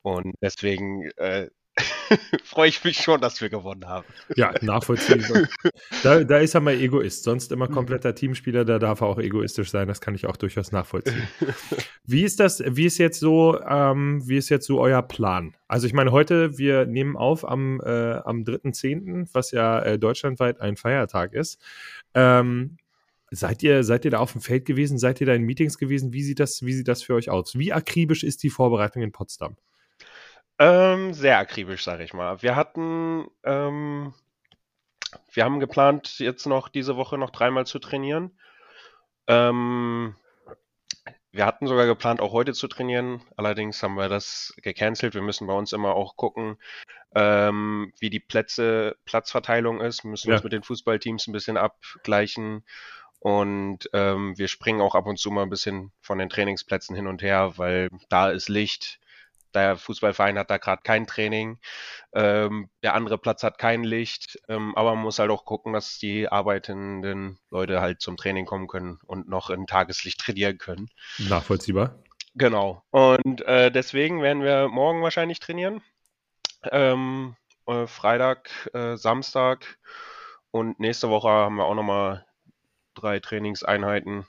Und 0.00 0.34
deswegen 0.40 1.10
äh, 1.18 1.50
freue 2.44 2.68
ich 2.68 2.82
mich 2.84 2.98
schon, 2.98 3.20
dass 3.20 3.40
wir 3.40 3.48
gewonnen 3.48 3.86
haben. 3.86 4.06
Ja, 4.36 4.52
nachvollziehbar. 4.60 5.48
da, 6.02 6.24
da 6.24 6.38
ist 6.38 6.54
er 6.54 6.60
mal 6.60 6.74
Egoist, 6.74 7.24
sonst 7.24 7.52
immer 7.52 7.68
kompletter 7.68 8.14
Teamspieler, 8.14 8.64
da 8.64 8.78
darf 8.78 9.00
er 9.00 9.06
auch 9.06 9.18
egoistisch 9.18 9.70
sein, 9.70 9.88
das 9.88 10.00
kann 10.00 10.14
ich 10.14 10.26
auch 10.26 10.36
durchaus 10.36 10.72
nachvollziehen. 10.72 11.28
Wie 12.04 12.24
ist 12.24 12.40
das, 12.40 12.60
wie 12.66 12.86
ist 12.86 12.98
jetzt 12.98 13.20
so, 13.20 13.60
ähm, 13.60 14.26
wie 14.26 14.36
ist 14.36 14.48
jetzt 14.48 14.66
so 14.66 14.80
euer 14.80 15.02
Plan? 15.02 15.54
Also 15.68 15.86
ich 15.86 15.92
meine, 15.92 16.10
heute, 16.10 16.58
wir 16.58 16.84
nehmen 16.86 17.16
auf 17.16 17.48
am, 17.48 17.80
äh, 17.80 18.14
am 18.24 18.42
3.10., 18.42 19.28
was 19.32 19.52
ja 19.52 19.80
äh, 19.80 19.98
deutschlandweit 19.98 20.60
ein 20.60 20.76
Feiertag 20.76 21.34
ist. 21.34 21.60
Ähm, 22.14 22.78
Seid 23.32 23.62
ihr, 23.62 23.84
seid 23.84 24.04
ihr 24.04 24.10
da 24.10 24.18
auf 24.18 24.32
dem 24.32 24.40
Feld 24.40 24.64
gewesen? 24.64 24.98
Seid 24.98 25.20
ihr 25.20 25.26
da 25.26 25.34
in 25.34 25.44
Meetings 25.44 25.78
gewesen? 25.78 26.12
Wie 26.12 26.24
sieht 26.24 26.40
das, 26.40 26.64
wie 26.66 26.72
sieht 26.72 26.88
das 26.88 27.04
für 27.04 27.14
euch 27.14 27.30
aus? 27.30 27.56
Wie 27.56 27.72
akribisch 27.72 28.24
ist 28.24 28.42
die 28.42 28.50
Vorbereitung 28.50 29.02
in 29.02 29.12
Potsdam? 29.12 29.56
Ähm, 30.60 31.12
sehr 31.14 31.38
akribisch, 31.38 31.82
sage 31.82 32.04
ich 32.04 32.12
mal. 32.12 32.42
Wir 32.42 32.54
hatten 32.54 33.26
ähm, 33.42 34.14
wir 35.32 35.44
haben 35.44 35.60
geplant, 35.60 36.18
jetzt 36.18 36.46
noch 36.46 36.68
diese 36.68 36.96
Woche 36.96 37.18
noch 37.18 37.30
dreimal 37.30 37.66
zu 37.66 37.78
trainieren. 37.78 38.30
Ähm, 39.26 40.16
wir 41.32 41.46
hatten 41.46 41.66
sogar 41.66 41.86
geplant, 41.86 42.20
auch 42.20 42.32
heute 42.32 42.52
zu 42.52 42.66
trainieren. 42.66 43.22
Allerdings 43.36 43.82
haben 43.82 43.94
wir 43.94 44.08
das 44.08 44.54
gecancelt. 44.62 45.14
Wir 45.14 45.22
müssen 45.22 45.46
bei 45.46 45.52
uns 45.52 45.72
immer 45.72 45.94
auch 45.94 46.16
gucken, 46.16 46.58
ähm, 47.14 47.92
wie 47.98 48.10
die 48.10 48.20
Plätze, 48.20 48.96
Platzverteilung 49.04 49.80
ist. 49.80 50.04
Wir 50.04 50.10
müssen 50.10 50.28
ja. 50.28 50.34
uns 50.34 50.44
mit 50.44 50.52
den 50.52 50.64
Fußballteams 50.64 51.28
ein 51.28 51.32
bisschen 51.32 51.56
abgleichen. 51.56 52.64
Und 53.20 53.90
ähm, 53.92 54.36
wir 54.38 54.48
springen 54.48 54.80
auch 54.80 54.94
ab 54.94 55.06
und 55.06 55.18
zu 55.18 55.30
mal 55.30 55.42
ein 55.42 55.50
bisschen 55.50 55.92
von 56.00 56.18
den 56.18 56.30
Trainingsplätzen 56.30 56.96
hin 56.96 57.06
und 57.06 57.22
her, 57.22 57.52
weil 57.56 57.90
da 58.08 58.30
ist 58.30 58.48
Licht, 58.48 58.98
der 59.54 59.76
Fußballverein 59.76 60.38
hat 60.38 60.50
da 60.50 60.58
gerade 60.58 60.82
kein 60.82 61.06
Training, 61.06 61.58
ähm, 62.12 62.70
der 62.82 62.94
andere 62.94 63.18
Platz 63.18 63.42
hat 63.42 63.58
kein 63.58 63.84
Licht, 63.84 64.38
ähm, 64.48 64.74
aber 64.76 64.94
man 64.94 65.04
muss 65.04 65.18
halt 65.18 65.30
auch 65.30 65.44
gucken, 65.44 65.72
dass 65.72 65.98
die 65.98 66.28
arbeitenden 66.28 67.38
Leute 67.50 67.80
halt 67.80 68.00
zum 68.00 68.16
Training 68.16 68.46
kommen 68.46 68.68
können 68.68 68.98
und 69.06 69.28
noch 69.28 69.50
in 69.50 69.66
Tageslicht 69.66 70.20
trainieren 70.20 70.58
können. 70.58 70.88
Nachvollziehbar. 71.18 72.02
Genau. 72.34 72.82
Und 72.90 73.42
äh, 73.42 73.70
deswegen 73.70 74.22
werden 74.22 74.42
wir 74.42 74.68
morgen 74.68 75.02
wahrscheinlich 75.02 75.40
trainieren. 75.40 75.82
Ähm, 76.70 77.36
äh, 77.66 77.86
Freitag, 77.86 78.70
äh, 78.72 78.96
Samstag 78.96 79.78
und 80.50 80.78
nächste 80.80 81.10
Woche 81.10 81.28
haben 81.28 81.56
wir 81.56 81.64
auch 81.64 81.74
nochmal 81.74 82.26
drei 82.94 83.20
Trainingseinheiten. 83.20 84.26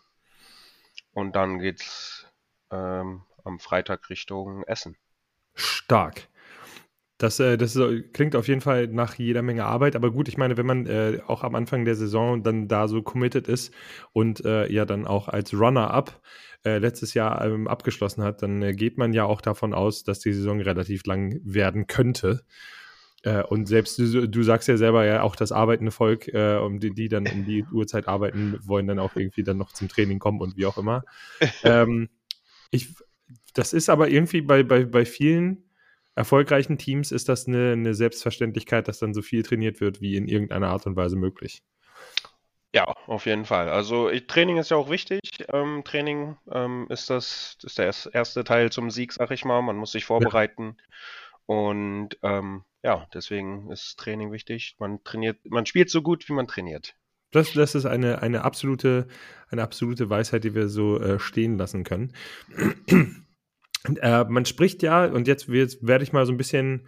Und 1.14 1.36
dann 1.36 1.60
geht's 1.60 2.28
ähm, 2.72 3.24
am 3.44 3.60
Freitag 3.60 4.10
Richtung 4.10 4.64
Essen 4.64 4.98
stark. 5.54 6.28
Das, 7.22 7.40
äh, 7.40 7.56
das 7.56 7.78
klingt 8.14 8.36
auf 8.36 8.48
jeden 8.48 8.62
Fall 8.62 8.88
nach 8.88 9.16
jeder 9.16 9.44
Menge 9.44 9.66
Arbeit, 9.66 9.96
aber 9.96 10.12
gut, 10.12 10.28
ich 10.28 10.38
meine, 10.38 10.58
wenn 10.58 10.66
man 10.66 10.88
äh, 10.88 11.20
auch 11.28 11.44
am 11.44 11.54
Anfang 11.54 11.86
der 11.86 11.96
Saison 11.96 12.42
dann 12.42 12.68
da 12.68 12.88
so 12.88 13.04
committed 13.04 13.48
ist 13.48 13.72
und 14.12 14.44
äh, 14.44 14.72
ja 14.72 14.86
dann 14.86 15.06
auch 15.06 15.28
als 15.28 15.54
Runner-up 15.54 16.20
äh, 16.66 16.80
letztes 16.80 17.14
Jahr 17.14 17.46
ähm, 17.46 17.68
abgeschlossen 17.68 18.24
hat, 18.24 18.42
dann 18.42 18.62
äh, 18.64 18.74
geht 18.74 18.98
man 18.98 19.14
ja 19.14 19.26
auch 19.26 19.42
davon 19.42 19.74
aus, 19.74 20.04
dass 20.04 20.20
die 20.20 20.34
Saison 20.34 20.62
relativ 20.62 21.06
lang 21.06 21.40
werden 21.44 21.86
könnte. 21.86 22.42
Äh, 23.22 23.44
und 23.44 23.68
selbst 23.68 24.00
du, 24.00 24.28
du, 24.28 24.44
sagst 24.44 24.68
ja 24.68 24.78
selber 24.78 25.06
ja 25.06 25.22
auch 25.22 25.36
das 25.36 25.52
arbeitende 25.52 25.92
Volk, 25.92 26.28
um 26.34 26.80
die, 26.80 26.92
die 26.92 27.08
dann 27.08 27.28
um 27.28 27.46
die 27.46 27.66
Uhrzeit 27.72 28.08
arbeiten, 28.08 28.58
wollen 28.64 28.88
dann 28.88 28.98
auch 28.98 29.16
irgendwie 29.16 29.44
dann 29.44 29.58
noch 29.58 29.74
zum 29.74 29.90
Training 29.90 30.18
kommen 30.18 30.42
und 30.42 30.58
wie 30.58 30.66
auch 30.66 30.80
immer. 30.80 31.04
ähm, 31.64 32.10
ich, 32.72 32.96
das 33.54 33.74
ist 33.74 33.90
aber 33.90 34.10
irgendwie 34.10 34.42
bei, 34.42 34.64
bei, 34.64 34.86
bei 34.86 35.06
vielen 35.06 35.70
erfolgreichen 36.16 36.78
Teams 36.78 37.12
ist 37.12 37.30
das 37.30 37.48
eine, 37.48 37.74
eine 37.74 37.94
Selbstverständlichkeit, 37.94 38.88
dass 38.88 39.00
dann 39.00 39.14
so 39.14 39.22
viel 39.22 39.44
trainiert 39.44 39.82
wird, 39.82 40.02
wie 40.02 40.16
in 40.16 40.28
irgendeiner 40.28 40.70
Art 40.70 40.86
und 40.86 40.96
Weise 40.96 41.16
möglich. 41.16 41.64
Ja, 42.74 42.86
auf 43.08 43.26
jeden 43.26 43.46
Fall. 43.46 43.68
Also 43.70 44.10
ich, 44.10 44.28
Training 44.28 44.58
ist 44.58 44.72
ja 44.72 44.78
auch 44.78 44.90
wichtig. 44.90 45.20
Ähm, 45.52 45.84
Training 45.84 46.38
ähm, 46.52 46.88
ist 46.90 47.10
das 47.10 47.58
ist 47.64 47.78
der 47.78 47.94
erste 48.14 48.44
Teil 48.46 48.72
zum 48.72 48.90
Sieg, 48.90 49.12
sag 49.12 49.32
ich 49.32 49.44
mal. 49.44 49.62
Man 49.62 49.76
muss 49.76 49.92
sich 49.92 50.06
vorbereiten. 50.06 50.78
Ja. 50.78 51.56
Und 51.56 52.18
ähm, 52.24 52.64
ja, 52.82 53.08
deswegen 53.14 53.70
ist 53.72 54.00
Training 54.00 54.32
wichtig. 54.32 54.76
Man 54.80 55.04
trainiert, 55.04 55.38
man 55.50 55.66
spielt 55.66 55.90
so 55.90 56.02
gut, 56.02 56.30
wie 56.30 56.34
man 56.34 56.48
trainiert. 56.48 56.96
Das, 57.32 57.54
das 57.54 57.76
ist 57.76 57.86
eine, 57.86 58.22
eine, 58.22 58.44
absolute, 58.44 59.08
eine 59.50 59.64
absolute 59.64 60.10
Weisheit, 60.10 60.44
die 60.44 60.56
wir 60.56 60.68
so 60.70 61.00
äh, 61.00 61.20
stehen 61.20 61.58
lassen 61.58 61.84
können. 61.84 62.14
Äh, 63.84 64.26
man 64.26 64.46
spricht 64.46 64.84
ja, 64.84 65.06
und 65.06 65.28
jetzt, 65.28 65.48
jetzt 65.48 65.86
werde 65.86 66.04
ich 66.04 66.14
mal 66.14 66.26
so 66.26 66.32
ein 66.32 66.38
bisschen, 66.38 66.88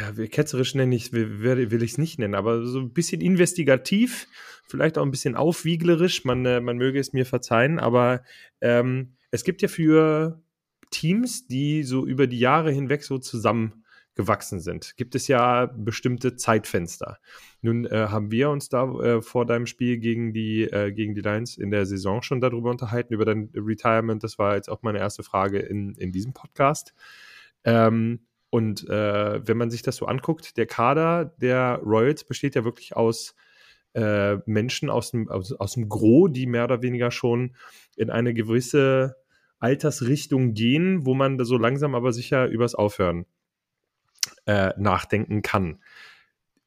ja, 0.00 0.26
ketzerisch 0.26 0.74
nenne 0.74 0.94
ich 0.94 1.12
will, 1.12 1.42
will 1.42 1.82
ich 1.82 1.92
es 1.92 1.98
nicht 1.98 2.18
nennen, 2.18 2.34
aber 2.34 2.66
so 2.66 2.80
ein 2.80 2.92
bisschen 2.92 3.20
investigativ, 3.20 4.26
vielleicht 4.66 4.98
auch 4.98 5.02
ein 5.02 5.10
bisschen 5.10 5.34
aufwieglerisch, 5.34 6.24
man, 6.24 6.44
äh, 6.46 6.60
man 6.60 6.78
möge 6.78 6.98
es 6.98 7.12
mir 7.12 7.26
verzeihen, 7.26 7.78
aber 7.78 8.22
ähm, 8.60 9.14
es 9.30 9.44
gibt 9.44 9.62
ja 9.62 9.68
für 9.68 10.42
Teams, 10.90 11.46
die 11.46 11.82
so 11.82 12.06
über 12.06 12.26
die 12.26 12.38
Jahre 12.38 12.70
hinweg 12.72 13.04
so 13.04 13.18
zusammen 13.18 13.84
gewachsen 14.18 14.58
sind, 14.58 14.96
gibt 14.96 15.14
es 15.14 15.28
ja 15.28 15.66
bestimmte 15.66 16.34
Zeitfenster. 16.34 17.18
Nun 17.62 17.86
äh, 17.86 18.08
haben 18.08 18.32
wir 18.32 18.50
uns 18.50 18.68
da 18.68 18.92
äh, 18.98 19.22
vor 19.22 19.46
deinem 19.46 19.66
Spiel 19.66 19.98
gegen 19.98 20.32
die, 20.32 20.64
äh, 20.64 20.90
gegen 20.90 21.14
die 21.14 21.20
Lions 21.20 21.56
in 21.56 21.70
der 21.70 21.86
Saison 21.86 22.20
schon 22.20 22.40
darüber 22.40 22.68
unterhalten, 22.68 23.14
über 23.14 23.24
dein 23.24 23.48
Retirement. 23.54 24.24
Das 24.24 24.36
war 24.36 24.56
jetzt 24.56 24.68
auch 24.68 24.82
meine 24.82 24.98
erste 24.98 25.22
Frage 25.22 25.60
in, 25.60 25.94
in 25.94 26.10
diesem 26.10 26.32
Podcast. 26.32 26.94
Ähm, 27.62 28.26
und 28.50 28.88
äh, 28.88 29.46
wenn 29.46 29.56
man 29.56 29.70
sich 29.70 29.82
das 29.82 29.94
so 29.94 30.06
anguckt, 30.06 30.56
der 30.56 30.66
Kader 30.66 31.36
der 31.40 31.80
Royals 31.84 32.24
besteht 32.24 32.56
ja 32.56 32.64
wirklich 32.64 32.96
aus 32.96 33.36
äh, 33.94 34.38
Menschen 34.46 34.90
aus 34.90 35.12
dem, 35.12 35.28
aus, 35.28 35.52
aus 35.52 35.74
dem 35.74 35.88
Gros, 35.88 36.30
die 36.32 36.46
mehr 36.46 36.64
oder 36.64 36.82
weniger 36.82 37.12
schon 37.12 37.54
in 37.96 38.10
eine 38.10 38.34
gewisse 38.34 39.14
Altersrichtung 39.60 40.54
gehen, 40.54 41.06
wo 41.06 41.14
man 41.14 41.38
so 41.44 41.56
langsam 41.56 41.94
aber 41.94 42.12
sicher 42.12 42.48
übers 42.48 42.74
Aufhören 42.74 43.24
äh, 44.46 44.72
nachdenken 44.76 45.42
kann. 45.42 45.82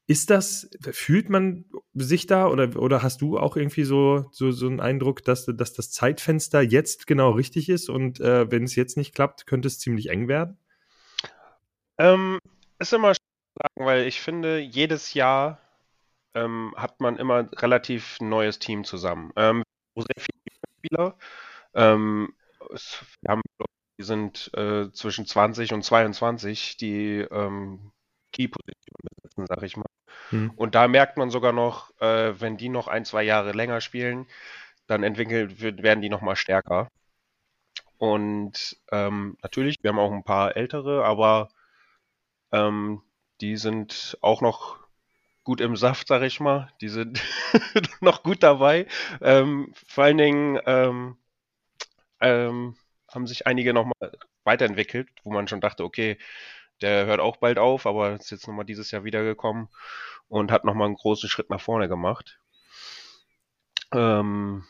Ist 0.08 0.30
das, 0.30 0.70
fühlt 0.92 1.30
man 1.30 1.66
sich 1.94 2.28
da 2.28 2.48
oder, 2.48 2.76
oder 2.76 3.02
hast 3.02 3.22
du 3.22 3.38
auch 3.38 3.56
irgendwie 3.56 3.84
so, 3.84 4.26
so, 4.32 4.52
so 4.52 4.68
einen 4.68 4.82
Eindruck, 4.82 5.24
dass, 5.24 5.46
dass 5.46 5.74
das 5.74 5.92
Zeitfenster 5.92 6.62
jetzt 6.62 7.08
genau 7.08 7.32
richtig 7.32 7.70
ist 7.70 7.90
und 7.90 8.20
äh, 8.20 8.52
wenn 8.52 8.64
es 8.64 8.76
jetzt 8.76 8.98
nicht 8.98 9.16
klappt, 9.16 9.48
könnte 9.48 9.68
es 9.68 9.80
ziemlich 9.80 10.10
eng 10.10 10.28
werden? 10.28 10.58
Ähm, 11.98 12.40
ist 12.80 12.94
immer 12.94 13.14
sagen, 13.14 13.86
weil 13.86 14.08
ich 14.08 14.20
finde, 14.20 14.60
jedes 14.60 15.14
Jahr 15.14 15.60
ähm, 16.34 16.74
hat 16.76 17.00
man 17.00 17.18
immer 17.18 17.50
relativ 17.62 18.20
neues 18.20 18.60
Team 18.60 18.84
zusammen. 18.84 19.32
Ähm, 19.36 19.64
sehr 19.96 20.06
viele 20.18 20.42
Spieler. 20.78 21.18
Ähm, 21.74 22.34
wir 23.22 23.32
haben 23.32 23.42
die 24.02 24.06
sind 24.06 24.50
äh, 24.56 24.92
zwischen 24.94 25.28
20 25.28 25.74
und 25.74 25.84
22, 25.84 26.76
die 26.76 27.20
ähm, 27.20 27.92
Key-Position 28.34 28.96
besitzen, 29.04 29.46
sag 29.48 29.62
ich 29.62 29.78
mal. 29.78 29.86
Hm. 30.30 30.52
Und 30.56 30.74
da 30.74 30.88
merkt 30.88 31.18
man 31.18 31.30
sogar 31.30 31.52
noch, 31.52 31.92
äh, 32.02 32.34
wenn 32.42 32.58
die 32.58 32.70
noch 32.70 32.88
ein, 32.88 33.06
zwei 33.06 33.22
Jahre 33.22 33.52
länger 33.52 33.80
spielen, 33.80 34.26
dann 34.88 35.04
entwickelt 35.04 35.62
werden 35.62 36.02
die 36.02 36.10
noch 36.10 36.22
mal 36.22 36.36
stärker. 36.36 36.88
Und 38.00 38.76
ähm, 38.92 39.38
natürlich, 39.44 39.78
wir 39.84 39.90
haben 39.90 40.00
auch 40.00 40.12
ein 40.12 40.24
paar 40.24 40.58
ältere, 40.58 41.06
aber 41.06 41.50
ähm, 42.52 43.04
die 43.40 43.56
sind 43.56 44.18
auch 44.22 44.42
noch 44.42 44.80
gut 45.44 45.62
im 45.62 45.76
Saft, 45.76 46.08
sag 46.08 46.24
ich 46.24 46.40
mal. 46.40 46.72
Die 46.82 46.90
sind 46.90 47.22
noch 48.02 48.24
gut 48.24 48.42
dabei. 48.42 48.88
Ähm, 49.22 49.72
vor 49.88 50.06
allen 50.06 50.18
Dingen 50.18 50.60
ähm, 50.66 51.18
ähm, 52.20 52.76
haben 53.14 53.28
sich 53.28 53.48
einige 53.48 53.74
nochmal 53.74 54.18
weiterentwickelt, 54.44 55.10
wo 55.24 55.32
man 55.32 55.48
schon 55.48 55.62
dachte, 55.62 55.84
okay, 55.84 56.18
der 56.82 57.06
hört 57.06 57.20
auch 57.20 57.38
bald 57.38 57.60
auf, 57.60 57.86
aber 57.86 58.14
ist 58.14 58.32
jetzt 58.32 58.48
nochmal 58.48 58.66
dieses 58.66 58.92
Jahr 58.92 59.04
wiedergekommen 59.04 59.70
und 60.28 60.52
hat 60.52 60.66
nochmal 60.66 60.88
einen 60.88 60.96
großen 60.96 61.30
Schritt 61.30 61.50
nach 61.50 61.62
vorne 61.62 61.88
gemacht. 61.88 62.40
Ähm, 63.94 64.66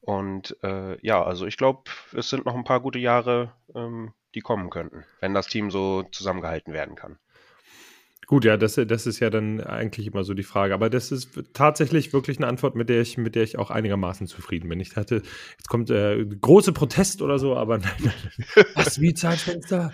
und 0.00 0.56
äh, 0.62 0.98
ja, 1.04 1.22
also 1.22 1.46
ich 1.46 1.56
glaube, 1.56 1.84
es 2.12 2.28
sind 2.28 2.44
noch 2.44 2.54
ein 2.54 2.64
paar 2.64 2.80
gute 2.80 2.98
Jahre, 2.98 3.52
ähm, 3.74 4.12
die 4.34 4.40
kommen 4.40 4.70
könnten, 4.70 5.04
wenn 5.20 5.34
das 5.34 5.46
Team 5.46 5.70
so 5.70 6.02
zusammengehalten 6.02 6.72
werden 6.72 6.96
kann. 6.96 7.18
Gut, 8.26 8.44
ja, 8.44 8.56
das, 8.56 8.76
das 8.76 9.06
ist 9.06 9.20
ja 9.20 9.30
dann 9.30 9.60
eigentlich 9.60 10.06
immer 10.06 10.24
so 10.24 10.32
die 10.32 10.44
Frage. 10.44 10.74
Aber 10.74 10.88
das 10.88 11.10
ist 11.12 11.28
tatsächlich 11.52 12.12
wirklich 12.12 12.38
eine 12.38 12.46
Antwort, 12.46 12.76
mit 12.76 12.88
der 12.88 13.00
ich, 13.00 13.18
mit 13.18 13.34
der 13.34 13.42
ich 13.42 13.58
auch 13.58 13.70
einigermaßen 13.70 14.26
zufrieden 14.26 14.68
bin. 14.68 14.80
Ich 14.80 14.94
dachte, 14.94 15.22
jetzt 15.58 15.68
kommt 15.68 15.90
äh, 15.90 16.24
große 16.24 16.72
Protest 16.72 17.20
oder 17.20 17.38
so, 17.38 17.56
aber 17.56 17.78
nein, 17.78 17.90
nein. 17.98 18.64
Was 18.74 19.00
wie 19.00 19.12
Zeitfenster? 19.14 19.92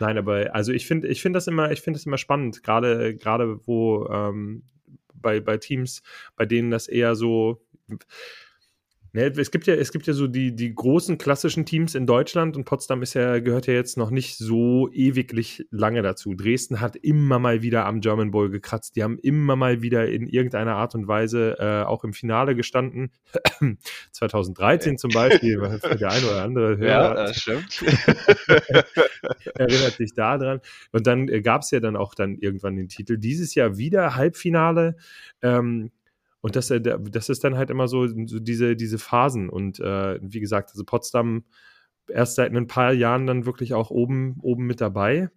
Nein, 0.00 0.18
aber 0.18 0.54
also 0.54 0.72
ich 0.72 0.86
finde, 0.86 1.08
ich 1.08 1.22
finde 1.22 1.36
das 1.36 1.46
immer, 1.46 1.70
ich 1.70 1.80
finde 1.80 1.98
das 1.98 2.06
immer 2.06 2.18
spannend, 2.18 2.62
gerade, 2.62 3.14
gerade 3.14 3.60
wo 3.66 4.06
ähm, 4.08 4.64
bei, 5.14 5.40
bei 5.40 5.58
Teams, 5.58 6.02
bei 6.36 6.46
denen 6.46 6.70
das 6.70 6.88
eher 6.88 7.14
so 7.14 7.62
Ne, 9.14 9.32
es 9.36 9.52
gibt 9.52 9.68
ja, 9.68 9.74
es 9.74 9.92
gibt 9.92 10.08
ja 10.08 10.12
so 10.12 10.26
die, 10.26 10.56
die 10.56 10.74
großen 10.74 11.18
klassischen 11.18 11.64
Teams 11.64 11.94
in 11.94 12.04
Deutschland 12.04 12.56
und 12.56 12.64
Potsdam 12.64 13.00
ist 13.00 13.14
ja, 13.14 13.38
gehört 13.38 13.68
ja 13.68 13.72
jetzt 13.72 13.96
noch 13.96 14.10
nicht 14.10 14.38
so 14.38 14.90
ewiglich 14.92 15.68
lange 15.70 16.02
dazu. 16.02 16.34
Dresden 16.34 16.80
hat 16.80 16.96
immer 16.96 17.38
mal 17.38 17.62
wieder 17.62 17.86
am 17.86 18.00
German 18.00 18.32
Bowl 18.32 18.50
gekratzt. 18.50 18.96
Die 18.96 19.04
haben 19.04 19.20
immer 19.20 19.54
mal 19.54 19.82
wieder 19.82 20.08
in 20.08 20.26
irgendeiner 20.26 20.74
Art 20.74 20.96
und 20.96 21.06
Weise 21.06 21.56
äh, 21.60 21.84
auch 21.84 22.02
im 22.02 22.12
Finale 22.12 22.56
gestanden. 22.56 23.12
2013 24.10 24.98
zum 24.98 25.12
Beispiel, 25.12 25.60
der 25.60 26.10
eine 26.10 26.26
oder 26.26 26.42
andere 26.42 26.76
Hörer. 26.78 26.88
Ja, 26.88 27.14
das 27.14 27.36
stimmt. 27.36 27.84
erinnert 29.54 29.92
sich 29.92 30.12
da 30.14 30.38
dran. 30.38 30.60
Und 30.90 31.06
dann 31.06 31.28
äh, 31.28 31.40
gab 31.40 31.62
es 31.62 31.70
ja 31.70 31.78
dann 31.78 31.94
auch 31.94 32.16
dann 32.16 32.34
irgendwann 32.34 32.74
den 32.74 32.88
Titel. 32.88 33.16
Dieses 33.16 33.54
Jahr 33.54 33.78
wieder 33.78 34.16
Halbfinale. 34.16 34.96
Ähm, 35.40 35.92
und 36.44 36.56
das, 36.56 36.70
äh, 36.70 36.78
das 36.78 37.30
ist 37.30 37.42
dann 37.42 37.56
halt 37.56 37.70
immer 37.70 37.88
so, 37.88 38.06
so 38.06 38.38
diese, 38.38 38.76
diese 38.76 38.98
Phasen. 38.98 39.48
Und 39.48 39.80
äh, 39.80 40.18
wie 40.20 40.40
gesagt, 40.40 40.72
also 40.72 40.84
Potsdam 40.84 41.44
erst 42.06 42.34
seit 42.34 42.54
ein 42.54 42.66
paar 42.66 42.92
Jahren 42.92 43.26
dann 43.26 43.46
wirklich 43.46 43.72
auch 43.72 43.90
oben, 43.90 44.36
oben 44.42 44.66
mit 44.66 44.82
dabei. 44.82 45.30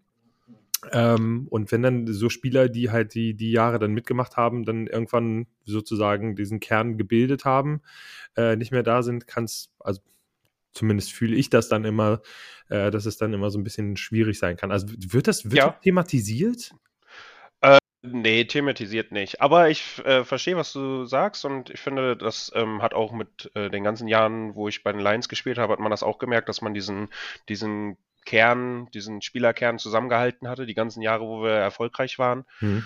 Ähm, 0.91 1.47
und 1.49 1.71
wenn 1.71 1.81
dann 1.81 2.07
so 2.07 2.27
Spieler, 2.27 2.67
die 2.67 2.91
halt 2.91 3.13
die, 3.13 3.35
die 3.35 3.53
Jahre 3.53 3.79
dann 3.79 3.93
mitgemacht 3.93 4.35
haben, 4.35 4.65
dann 4.65 4.85
irgendwann 4.85 5.47
sozusagen 5.63 6.35
diesen 6.35 6.59
Kern 6.59 6.97
gebildet 6.97 7.45
haben, 7.45 7.79
äh, 8.35 8.57
nicht 8.57 8.73
mehr 8.73 8.83
da 8.83 9.01
sind, 9.01 9.27
kann 9.27 9.45
es, 9.45 9.69
also 9.79 10.01
zumindest 10.73 11.13
fühle 11.13 11.37
ich 11.37 11.49
das 11.49 11.69
dann 11.69 11.85
immer, 11.85 12.21
äh, 12.67 12.91
dass 12.91 13.05
es 13.05 13.15
dann 13.15 13.33
immer 13.33 13.49
so 13.49 13.57
ein 13.57 13.63
bisschen 13.63 13.95
schwierig 13.95 14.39
sein 14.39 14.57
kann. 14.57 14.73
Also 14.73 14.87
wird 14.89 15.29
das, 15.29 15.45
wird 15.45 15.53
ja. 15.53 15.69
das 15.69 15.79
thematisiert? 15.79 16.73
Nee, 18.03 18.45
thematisiert 18.45 19.11
nicht. 19.11 19.41
Aber 19.41 19.69
ich 19.69 20.03
äh, 20.05 20.23
verstehe, 20.23 20.55
was 20.55 20.71
du 20.71 21.05
sagst 21.05 21.45
und 21.45 21.69
ich 21.71 21.79
finde, 21.79 22.15
das 22.15 22.51
ähm, 22.55 22.81
hat 22.81 22.93
auch 22.93 23.11
mit 23.11 23.51
äh, 23.55 23.69
den 23.69 23.83
ganzen 23.83 24.07
Jahren, 24.07 24.55
wo 24.55 24.67
ich 24.67 24.83
bei 24.83 24.91
den 24.91 25.01
Lions 25.01 25.29
gespielt 25.29 25.57
habe, 25.57 25.73
hat 25.73 25.79
man 25.79 25.91
das 25.91 26.03
auch 26.03 26.19
gemerkt, 26.19 26.47
dass 26.47 26.61
man 26.61 26.73
diesen, 26.73 27.09
diesen 27.49 27.97
Kern, 28.25 28.87
diesen 28.91 29.21
Spielerkern 29.21 29.79
zusammengehalten 29.79 30.47
hatte, 30.47 30.65
die 30.65 30.75
ganzen 30.75 31.01
Jahre, 31.01 31.23
wo 31.23 31.43
wir 31.43 31.51
erfolgreich 31.51 32.19
waren. 32.19 32.45
Mhm. 32.59 32.85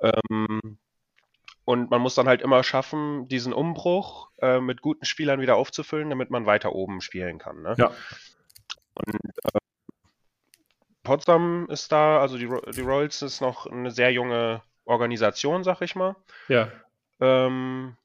Ähm, 0.00 0.78
und 1.64 1.90
man 1.90 2.00
muss 2.00 2.14
dann 2.14 2.28
halt 2.28 2.42
immer 2.42 2.62
schaffen, 2.62 3.28
diesen 3.28 3.52
Umbruch 3.52 4.30
äh, 4.40 4.60
mit 4.60 4.80
guten 4.82 5.04
Spielern 5.04 5.40
wieder 5.40 5.56
aufzufüllen, 5.56 6.10
damit 6.10 6.30
man 6.30 6.46
weiter 6.46 6.72
oben 6.72 7.00
spielen 7.00 7.38
kann. 7.38 7.62
Ne? 7.62 7.74
Ja. 7.78 7.92
Und 8.94 9.14
äh, 9.54 9.58
Potsdam 11.02 11.66
ist 11.68 11.90
da, 11.92 12.20
also 12.20 12.38
die, 12.38 12.48
die 12.72 12.80
Royals 12.80 13.22
ist 13.22 13.40
noch 13.40 13.66
eine 13.66 13.90
sehr 13.90 14.12
junge 14.12 14.62
Organisation, 14.84 15.64
sag 15.64 15.80
ich 15.82 15.94
mal. 15.94 16.16
Ja. 16.48 16.70
Ähm, 17.20 17.96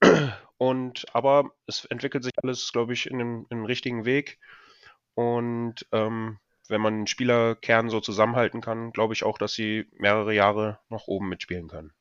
und 0.58 1.04
aber 1.12 1.50
es 1.66 1.84
entwickelt 1.86 2.24
sich 2.24 2.32
alles, 2.42 2.72
glaube 2.72 2.92
ich, 2.92 3.10
in 3.10 3.18
dem, 3.18 3.46
in 3.50 3.58
dem 3.58 3.64
richtigen 3.64 4.04
Weg. 4.04 4.38
Und 5.14 5.86
ähm, 5.92 6.38
wenn 6.68 6.80
man 6.80 7.00
den 7.00 7.06
Spielerkern 7.06 7.90
so 7.90 8.00
zusammenhalten 8.00 8.60
kann, 8.60 8.92
glaube 8.92 9.14
ich 9.14 9.24
auch, 9.24 9.38
dass 9.38 9.52
sie 9.52 9.86
mehrere 9.92 10.32
Jahre 10.32 10.78
noch 10.88 11.06
oben 11.06 11.28
mitspielen 11.28 11.68
können. 11.68 11.92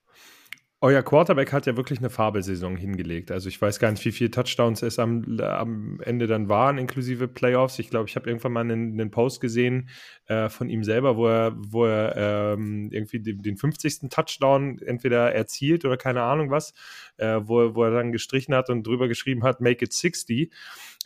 Euer 0.83 1.01
Quarterback 1.01 1.53
hat 1.53 1.65
ja 1.65 1.77
wirklich 1.77 1.99
eine 1.99 2.09
Fabelsaison 2.09 2.75
hingelegt. 2.75 3.31
Also 3.31 3.47
ich 3.47 3.61
weiß 3.61 3.79
gar 3.79 3.89
nicht, 3.89 4.03
wie 4.03 4.11
viele 4.11 4.31
Touchdowns 4.31 4.81
es 4.81 4.99
am, 4.99 5.39
am 5.39 6.01
Ende 6.01 6.27
dann 6.27 6.49
waren, 6.49 6.77
inklusive 6.77 7.29
Playoffs. 7.29 7.79
Ich 7.79 7.89
glaube, 7.89 8.09
ich 8.09 8.17
habe 8.17 8.29
irgendwann 8.29 8.51
mal 8.51 8.59
einen, 8.59 8.99
einen 8.99 9.09
Post 9.09 9.39
gesehen 9.39 9.87
äh, 10.25 10.49
von 10.49 10.67
ihm 10.67 10.83
selber, 10.83 11.15
wo 11.15 11.27
er, 11.27 11.53
wo 11.55 11.85
er 11.85 12.17
ähm, 12.57 12.89
irgendwie 12.91 13.21
den, 13.21 13.41
den 13.41 13.55
50. 13.55 14.09
Touchdown 14.09 14.77
entweder 14.79 15.33
erzielt 15.33 15.85
oder 15.85 15.95
keine 15.95 16.21
Ahnung 16.23 16.51
was, 16.51 16.73
äh, 17.15 17.39
wo, 17.41 17.75
wo 17.75 17.85
er 17.85 17.91
dann 17.91 18.11
gestrichen 18.11 18.53
hat 18.53 18.69
und 18.69 18.85
drüber 18.85 19.07
geschrieben 19.07 19.43
hat, 19.45 19.61
make 19.61 19.85
it 19.85 19.93
60. 19.93 20.51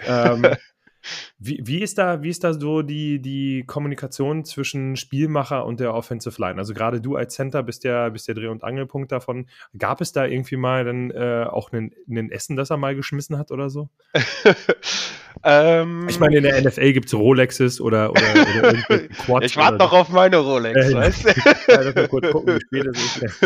Ähm, 0.08 0.42
Wie, 1.40 1.62
wie, 1.64 1.82
ist 1.82 1.98
da, 1.98 2.22
wie 2.24 2.30
ist 2.30 2.44
da 2.44 2.54
so 2.54 2.82
die, 2.82 3.22
die 3.22 3.64
Kommunikation 3.66 4.44
zwischen 4.46 4.96
Spielmacher 4.96 5.66
und 5.66 5.80
der 5.80 5.94
Offensive 5.94 6.42
Line? 6.42 6.58
Also 6.58 6.74
gerade 6.74 7.02
du 7.02 7.16
als 7.16 7.36
Center 7.36 7.64
bist 7.64 7.84
ja 7.84 8.10
bist 8.10 8.28
der 8.28 8.36
Dreh- 8.36 8.48
und 8.48 8.64
Angelpunkt 8.64 9.12
davon. 9.12 9.48
Gab 9.78 10.02
es 10.02 10.12
da 10.12 10.26
irgendwie 10.26 10.58
mal 10.58 10.84
dann 10.84 11.12
äh, 11.12 11.46
auch 11.50 11.72
ein 11.72 11.92
Essen, 12.32 12.56
das 12.56 12.70
er 12.70 12.78
mal 12.78 12.96
geschmissen 12.96 13.38
hat 13.38 13.52
oder 13.52 13.70
so? 13.70 13.90
ähm, 15.44 16.08
ich 16.10 16.20
meine, 16.20 16.38
in 16.38 16.44
der 16.44 16.62
NFL 16.62 16.94
gibt 16.94 17.08
es 17.08 17.14
Rolexes 17.14 17.80
oder, 17.80 18.12
oder, 18.12 18.22
oder 18.60 18.74
Quads. 19.26 19.46
Ich 19.46 19.58
warte 19.58 19.78
noch 19.78 19.94
auf 19.94 20.10
meine 20.10 20.38
Rolex, 20.38 20.90
äh, 20.90 20.94
weißt 20.94 21.26
du? 21.26 21.30
ja, 21.68 22.08
kurz 22.08 22.32
gucken, 22.32 22.56
wie 22.56 22.80
spät 22.80 22.88
es 22.96 23.18
ist. 23.18 23.44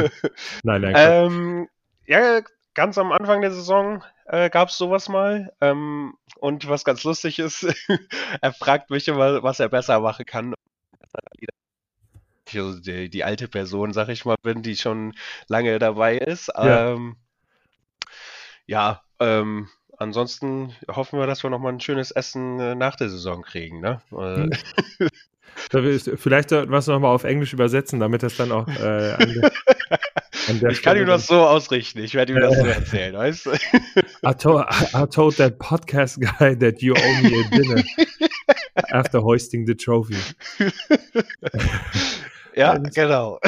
nein, 0.64 0.82
nein. 0.82 0.94
Ähm, 0.98 1.68
ja, 2.06 2.42
ganz 2.74 2.98
am 2.98 3.12
Anfang 3.12 3.42
der 3.42 3.52
Saison 3.52 4.04
äh, 4.26 4.50
gab 4.50 4.70
es 4.70 4.78
sowas 4.78 5.10
mal. 5.10 5.52
Ähm, 5.62 6.14
und 6.42 6.68
was 6.68 6.84
ganz 6.84 7.04
lustig 7.04 7.38
ist, 7.38 7.64
er 8.42 8.52
fragt 8.52 8.90
mich 8.90 9.08
immer, 9.08 9.44
was 9.44 9.60
er 9.60 9.70
besser 9.70 10.00
machen 10.00 10.26
kann. 10.26 10.56
Die, 12.52 13.10
die, 13.10 13.24
alte 13.24 13.48
Person, 13.48 13.94
sag 13.94 14.10
ich 14.10 14.26
mal, 14.26 14.36
bin, 14.42 14.64
die 14.64 14.76
schon 14.76 15.14
lange 15.48 15.78
dabei 15.80 16.18
ist. 16.18 16.50
Ja, 16.50 16.94
ähm, 16.94 17.16
ja 18.66 19.04
ähm, 19.20 19.70
ansonsten 19.98 20.76
hoffen 20.90 21.20
wir, 21.20 21.28
dass 21.28 21.44
wir 21.44 21.50
nochmal 21.50 21.74
ein 21.74 21.80
schönes 21.80 22.12
Essen 22.12 22.60
äh, 22.60 22.76
nach 22.76 22.96
der 22.96 23.10
Saison 23.10 23.44
kriegen. 23.44 23.80
Ne? 23.80 24.02
Hm. 24.10 24.52
Vielleicht 26.18 26.50
sollten 26.50 26.72
wir 26.72 26.78
es 26.78 26.88
nochmal 26.88 27.14
auf 27.14 27.24
Englisch 27.24 27.54
übersetzen, 27.54 28.00
damit 28.00 28.24
das 28.24 28.36
dann 28.36 28.52
auch 28.52 28.68
äh, 28.68 29.16
Ich 30.70 30.82
kann 30.82 30.98
ihm 30.98 31.06
das 31.06 31.28
so 31.28 31.42
ausrichten, 31.42 32.00
ich 32.00 32.14
werde 32.14 32.34
ihm 32.34 32.40
das 32.40 32.58
so 32.58 32.66
erzählen, 32.66 33.16
weißt 33.16 33.46
du? 33.48 33.52
I 34.26 34.34
told, 34.34 34.66
I 34.94 35.06
told 35.06 35.36
that 35.38 35.60
podcast 35.60 36.20
guy 36.22 36.56
that 36.58 36.82
you 36.82 36.94
owe 36.94 37.22
me 37.22 37.44
a 37.44 37.50
dinner 37.56 37.84
after 38.92 39.22
hoisting 39.22 39.66
the 39.66 39.76
trophy. 39.76 40.18
Ja, 42.54 42.78
genau. 42.78 43.40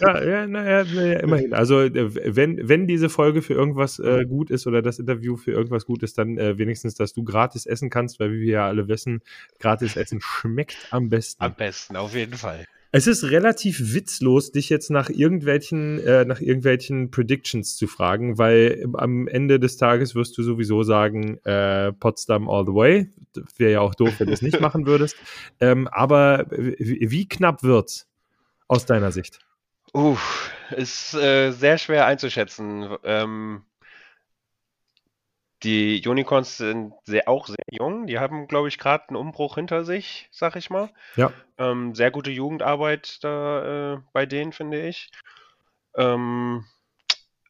Ja, 0.00 0.24
ja, 0.24 0.46
naja, 0.46 0.84
na, 0.92 1.12
immerhin. 1.20 1.54
Also, 1.54 1.80
äh, 1.80 2.34
wenn, 2.34 2.68
wenn 2.68 2.88
diese 2.88 3.08
Folge 3.08 3.40
für 3.40 3.54
irgendwas 3.54 3.98
äh, 4.00 4.24
gut 4.26 4.50
ist 4.50 4.66
oder 4.66 4.82
das 4.82 4.98
Interview 4.98 5.36
für 5.36 5.52
irgendwas 5.52 5.86
gut 5.86 6.02
ist, 6.02 6.18
dann 6.18 6.38
äh, 6.38 6.58
wenigstens, 6.58 6.94
dass 6.96 7.12
du 7.12 7.22
gratis 7.22 7.66
essen 7.66 7.88
kannst, 7.88 8.18
weil 8.18 8.32
wie 8.32 8.40
wir 8.40 8.52
ja 8.52 8.66
alle 8.66 8.88
wissen, 8.88 9.22
gratis 9.60 9.96
Essen 9.96 10.20
schmeckt 10.20 10.76
am 10.90 11.08
besten. 11.08 11.42
Am 11.42 11.54
besten, 11.54 11.96
auf 11.96 12.14
jeden 12.14 12.34
Fall. 12.34 12.66
Es 12.90 13.06
ist 13.06 13.24
relativ 13.24 13.92
witzlos, 13.94 14.50
dich 14.50 14.70
jetzt 14.70 14.90
nach 14.90 15.10
irgendwelchen, 15.10 15.98
äh, 16.04 16.24
nach 16.24 16.40
irgendwelchen 16.40 17.10
Predictions 17.10 17.76
zu 17.76 17.86
fragen, 17.86 18.38
weil 18.38 18.86
am 18.94 19.28
Ende 19.28 19.60
des 19.60 19.76
Tages 19.76 20.14
wirst 20.14 20.38
du 20.38 20.42
sowieso 20.42 20.82
sagen, 20.82 21.38
äh, 21.44 21.92
Potsdam 21.92 22.48
all 22.48 22.64
the 22.64 22.72
way. 22.72 23.10
Wäre 23.56 23.72
ja 23.72 23.80
auch 23.80 23.94
doof, 23.94 24.14
wenn 24.18 24.28
du 24.28 24.32
es 24.32 24.42
nicht 24.42 24.60
machen 24.60 24.86
würdest. 24.86 25.16
Ähm, 25.60 25.88
aber 25.88 26.46
wie, 26.50 27.26
knapp 27.26 27.64
wird's? 27.64 28.08
aus 28.68 28.86
deiner 28.86 29.10
Sicht? 29.10 29.40
Uh, 29.94 30.16
ist 30.70 31.14
äh, 31.14 31.50
sehr 31.50 31.78
schwer 31.78 32.06
einzuschätzen. 32.06 32.96
Ähm, 33.02 33.62
die 35.62 36.06
Unicorns 36.06 36.56
sind 36.56 36.92
sehr, 37.04 37.28
auch 37.28 37.48
sehr 37.48 37.56
jung. 37.70 38.06
Die 38.06 38.18
haben, 38.18 38.46
glaube 38.46 38.68
ich, 38.68 38.78
gerade 38.78 39.08
einen 39.08 39.16
Umbruch 39.16 39.56
hinter 39.56 39.84
sich, 39.84 40.28
sag 40.30 40.56
ich 40.56 40.70
mal. 40.70 40.90
Ja. 41.16 41.32
Ähm, 41.58 41.94
sehr 41.94 42.10
gute 42.10 42.30
Jugendarbeit 42.30 43.22
da 43.24 43.94
äh, 43.94 43.98
bei 44.12 44.26
denen, 44.26 44.52
finde 44.52 44.86
ich. 44.86 45.10
Ähm, 45.96 46.64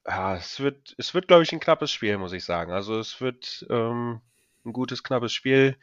ja, 0.07 0.37
es 0.37 0.59
wird, 0.61 0.94
es 0.97 1.12
wird, 1.12 1.29
glaube 1.29 1.42
ich, 1.42 1.53
ein 1.53 1.61
knappes 1.61 1.92
Spiel, 1.92 2.16
muss 2.16 2.33
ich 2.33 2.44
sagen. 2.44 2.73
Also 2.73 2.99
es 2.99 3.21
wird 3.21 3.66
ähm, 3.68 4.23
ein 4.64 4.73
gutes, 4.73 5.03
knappes 5.03 5.33
Spiel 5.33 5.77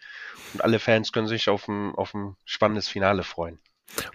und 0.53 0.63
alle 0.63 0.79
Fans 0.79 1.11
können 1.11 1.27
sich 1.27 1.47
auf 1.49 1.67
ein, 1.67 1.93
auf 1.93 2.13
ein 2.15 2.35
spannendes 2.43 2.87
Finale 2.87 3.23
freuen. 3.23 3.59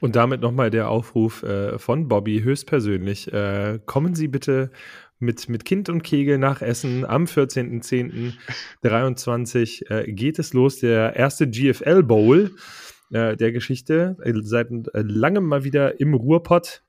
Und 0.00 0.16
damit 0.16 0.40
nochmal 0.40 0.70
der 0.70 0.88
Aufruf 0.88 1.42
äh, 1.42 1.78
von 1.78 2.08
Bobby 2.08 2.40
höchstpersönlich. 2.42 3.30
Äh, 3.32 3.80
kommen 3.86 4.14
Sie 4.14 4.28
bitte 4.28 4.70
mit, 5.18 5.48
mit 5.48 5.64
Kind 5.64 5.88
und 5.88 6.02
Kegel 6.02 6.38
nach 6.38 6.62
Essen 6.62 7.04
am 7.04 7.24
14.10.23 7.24 9.90
äh, 9.90 10.12
geht 10.12 10.38
es 10.38 10.52
los. 10.52 10.78
Der 10.80 11.16
erste 11.16 11.48
GFL 11.48 12.02
Bowl 12.02 12.50
äh, 13.10 13.36
der 13.36 13.52
Geschichte. 13.52 14.16
Äh, 14.22 14.34
seit 14.42 14.70
äh, 14.70 15.02
langem 15.02 15.44
mal 15.44 15.64
wieder 15.64 16.00
im 16.00 16.14
Ruhrpott. 16.14 16.82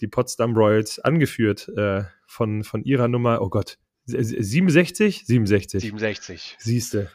Die 0.00 0.08
Potsdam 0.08 0.54
Royals 0.54 0.98
angeführt 0.98 1.70
äh, 1.76 2.02
von, 2.26 2.64
von 2.64 2.84
ihrer 2.84 3.08
Nummer, 3.08 3.40
oh 3.40 3.48
Gott, 3.48 3.78
67? 4.06 5.26
67. 5.26 5.82
67. 5.82 6.56
Siehste. 6.58 7.10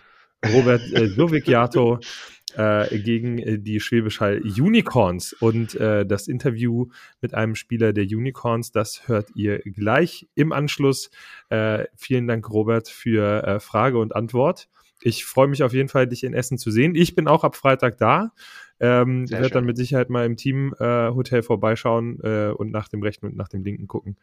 Robert 0.45 0.81
äh, 0.93 1.07
Sovikiato 1.07 1.99
äh, 2.55 2.99
gegen 2.99 3.37
äh, 3.39 3.59
die 3.59 3.79
Schwäbisch 3.79 4.19
Hall 4.19 4.41
Unicorns. 4.41 5.33
Und 5.33 5.75
äh, 5.75 6.05
das 6.05 6.27
Interview 6.27 6.87
mit 7.21 7.33
einem 7.33 7.55
Spieler 7.55 7.93
der 7.93 8.05
Unicorns, 8.05 8.71
das 8.71 9.07
hört 9.07 9.29
ihr 9.35 9.59
gleich 9.59 10.27
im 10.35 10.51
Anschluss. 10.51 11.09
Äh, 11.49 11.85
vielen 11.95 12.27
Dank, 12.27 12.49
Robert, 12.49 12.89
für 12.89 13.43
äh, 13.43 13.59
Frage 13.59 13.99
und 13.99 14.15
Antwort. 14.15 14.69
Ich 15.03 15.25
freue 15.25 15.47
mich 15.47 15.63
auf 15.63 15.73
jeden 15.73 15.89
Fall, 15.89 16.07
dich 16.07 16.23
in 16.23 16.33
Essen 16.33 16.57
zu 16.57 16.69
sehen. 16.69 16.93
Ich 16.93 17.15
bin 17.15 17.27
auch 17.27 17.43
ab 17.43 17.55
Freitag 17.55 17.97
da. 17.97 18.31
Ähm, 18.79 19.29
werde 19.29 19.49
dann 19.49 19.65
mit 19.65 19.77
Sicherheit 19.77 20.09
mal 20.09 20.25
im 20.25 20.37
Teamhotel 20.37 21.39
äh, 21.39 21.43
vorbeischauen 21.43 22.19
äh, 22.23 22.49
und 22.49 22.71
nach 22.71 22.87
dem 22.87 23.03
rechten 23.03 23.27
und 23.27 23.35
nach 23.35 23.47
dem 23.47 23.63
linken 23.63 23.87
gucken, 23.87 24.17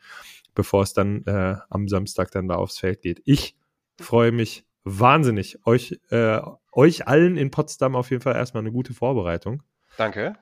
bevor 0.54 0.82
es 0.82 0.92
dann 0.92 1.24
äh, 1.26 1.56
am 1.70 1.86
Samstag 1.86 2.32
dann 2.32 2.48
da 2.48 2.56
aufs 2.56 2.78
Feld 2.78 3.02
geht. 3.02 3.22
Ich 3.24 3.56
freue 4.00 4.32
mich 4.32 4.64
wahnsinnig. 4.88 5.58
Euch, 5.66 6.00
äh, 6.10 6.40
euch 6.72 7.06
allen 7.06 7.36
in 7.36 7.50
Potsdam 7.50 7.96
auf 7.96 8.10
jeden 8.10 8.22
Fall 8.22 8.36
erstmal 8.36 8.62
eine 8.62 8.72
gute 8.72 8.94
Vorbereitung. 8.94 9.62
Danke. 9.96 10.34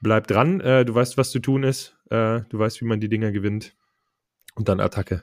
Bleib 0.00 0.26
dran, 0.26 0.60
äh, 0.60 0.84
du 0.84 0.94
weißt, 0.94 1.16
was 1.16 1.30
zu 1.30 1.38
tun 1.38 1.62
ist. 1.62 1.96
Äh, 2.10 2.40
du 2.48 2.58
weißt, 2.58 2.80
wie 2.80 2.86
man 2.86 3.00
die 3.00 3.08
Dinger 3.08 3.30
gewinnt. 3.30 3.76
Und 4.54 4.68
dann 4.68 4.80
Attacke. 4.80 5.22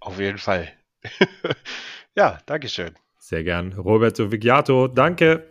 Auf 0.00 0.18
jeden 0.20 0.38
Fall. 0.38 0.68
ja, 2.14 2.38
Dankeschön. 2.46 2.94
Sehr 3.18 3.42
gern. 3.42 3.72
Roberto 3.72 4.30
Vigiato, 4.30 4.88
danke. 4.88 5.48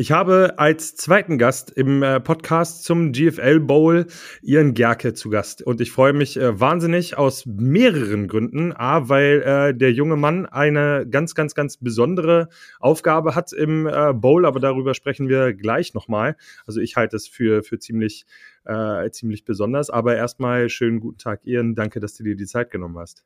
Ich 0.00 0.12
habe 0.12 0.54
als 0.56 0.96
zweiten 0.96 1.36
Gast 1.36 1.70
im 1.70 2.02
äh, 2.02 2.20
Podcast 2.20 2.84
zum 2.84 3.12
GFL 3.12 3.60
Bowl 3.60 4.06
Ian 4.40 4.72
Gerke 4.72 5.12
zu 5.12 5.28
Gast. 5.28 5.60
Und 5.60 5.82
ich 5.82 5.92
freue 5.92 6.14
mich 6.14 6.38
äh, 6.38 6.58
wahnsinnig 6.58 7.18
aus 7.18 7.44
mehreren 7.44 8.26
Gründen. 8.26 8.72
A, 8.72 9.10
weil 9.10 9.42
äh, 9.42 9.76
der 9.76 9.92
junge 9.92 10.16
Mann 10.16 10.46
eine 10.46 11.06
ganz, 11.06 11.34
ganz, 11.34 11.54
ganz 11.54 11.76
besondere 11.76 12.48
Aufgabe 12.78 13.34
hat 13.34 13.52
im 13.52 13.86
äh, 13.86 14.14
Bowl, 14.14 14.46
aber 14.46 14.58
darüber 14.58 14.94
sprechen 14.94 15.28
wir 15.28 15.52
gleich 15.52 15.92
nochmal. 15.92 16.34
Also 16.64 16.80
ich 16.80 16.96
halte 16.96 17.16
es 17.16 17.28
für, 17.28 17.62
für 17.62 17.78
ziemlich, 17.78 18.24
äh, 18.64 19.10
ziemlich 19.10 19.44
besonders. 19.44 19.90
Aber 19.90 20.16
erstmal 20.16 20.70
schönen 20.70 21.00
guten 21.00 21.18
Tag, 21.18 21.42
Ian. 21.44 21.74
Danke, 21.74 22.00
dass 22.00 22.14
du 22.14 22.24
dir 22.24 22.36
die 22.36 22.46
Zeit 22.46 22.70
genommen 22.70 22.98
hast. 22.98 23.22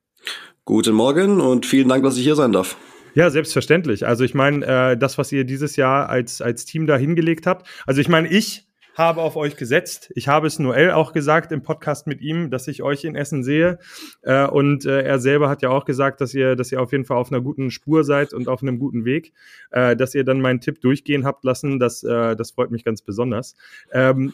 Guten 0.64 0.96
Morgen 0.96 1.40
und 1.40 1.66
vielen 1.66 1.88
Dank, 1.88 2.02
dass 2.02 2.16
ich 2.16 2.24
hier 2.24 2.34
sein 2.34 2.50
darf. 2.50 2.76
Ja, 3.14 3.30
selbstverständlich. 3.30 4.06
Also 4.06 4.24
ich 4.24 4.34
meine, 4.34 4.66
äh, 4.66 4.96
das, 4.96 5.18
was 5.18 5.30
ihr 5.32 5.44
dieses 5.44 5.76
Jahr 5.76 6.08
als, 6.08 6.42
als 6.42 6.64
Team 6.64 6.86
da 6.86 6.96
hingelegt 6.96 7.46
habt. 7.46 7.66
Also 7.86 8.00
ich 8.00 8.08
meine, 8.08 8.28
ich 8.28 8.66
habe 8.94 9.22
auf 9.22 9.36
euch 9.36 9.56
gesetzt. 9.56 10.12
Ich 10.14 10.28
habe 10.28 10.46
es 10.46 10.58
Noel 10.58 10.92
auch 10.92 11.12
gesagt 11.12 11.52
im 11.52 11.62
Podcast 11.62 12.06
mit 12.06 12.20
ihm, 12.20 12.50
dass 12.50 12.68
ich 12.68 12.82
euch 12.82 13.04
in 13.04 13.16
Essen 13.16 13.42
sehe. 13.42 13.78
Äh, 14.22 14.46
und 14.46 14.86
äh, 14.86 15.02
er 15.02 15.18
selber 15.18 15.48
hat 15.48 15.62
ja 15.62 15.70
auch 15.70 15.84
gesagt, 15.84 16.20
dass 16.20 16.32
ihr, 16.32 16.56
dass 16.56 16.70
ihr 16.70 16.80
auf 16.80 16.92
jeden 16.92 17.04
Fall 17.04 17.16
auf 17.16 17.32
einer 17.32 17.40
guten 17.40 17.70
Spur 17.70 18.04
seid 18.04 18.32
und 18.32 18.48
auf 18.48 18.62
einem 18.62 18.78
guten 18.78 19.04
Weg. 19.04 19.32
Äh, 19.70 19.96
dass 19.96 20.14
ihr 20.14 20.24
dann 20.24 20.40
meinen 20.40 20.60
Tipp 20.60 20.80
durchgehen 20.80 21.24
habt 21.24 21.44
lassen, 21.44 21.78
das, 21.78 22.04
äh, 22.04 22.36
das 22.36 22.52
freut 22.52 22.70
mich 22.70 22.84
ganz 22.84 23.02
besonders. 23.02 23.56
Ähm, 23.92 24.32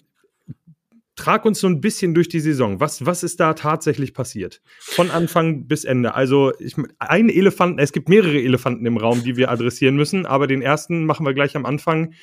trag 1.21 1.45
uns 1.45 1.61
so 1.61 1.67
ein 1.67 1.81
bisschen 1.81 2.15
durch 2.15 2.29
die 2.29 2.41
Saison. 2.41 2.81
Was, 2.81 3.05
was 3.05 3.23
ist 3.23 3.41
da 3.41 3.55
tatsächlich 3.55 4.15
passiert? 4.15 4.61
Von 4.81 5.11
Anfang 5.11 5.67
bis 5.67 5.85
Ende. 5.85 6.15
Also, 6.15 6.53
ich, 6.59 6.75
ein 6.99 7.29
Elefant, 7.29 7.79
es 7.79 7.93
gibt 7.93 8.09
mehrere 8.09 8.41
Elefanten 8.41 8.87
im 8.87 8.97
Raum, 8.97 9.23
die 9.23 9.37
wir 9.37 9.51
adressieren 9.51 9.97
müssen, 9.97 10.25
aber 10.27 10.47
den 10.47 10.63
ersten 10.63 11.05
machen 11.05 11.27
wir 11.27 11.35
gleich 11.35 11.57
am 11.57 11.67
Anfang. 11.67 12.15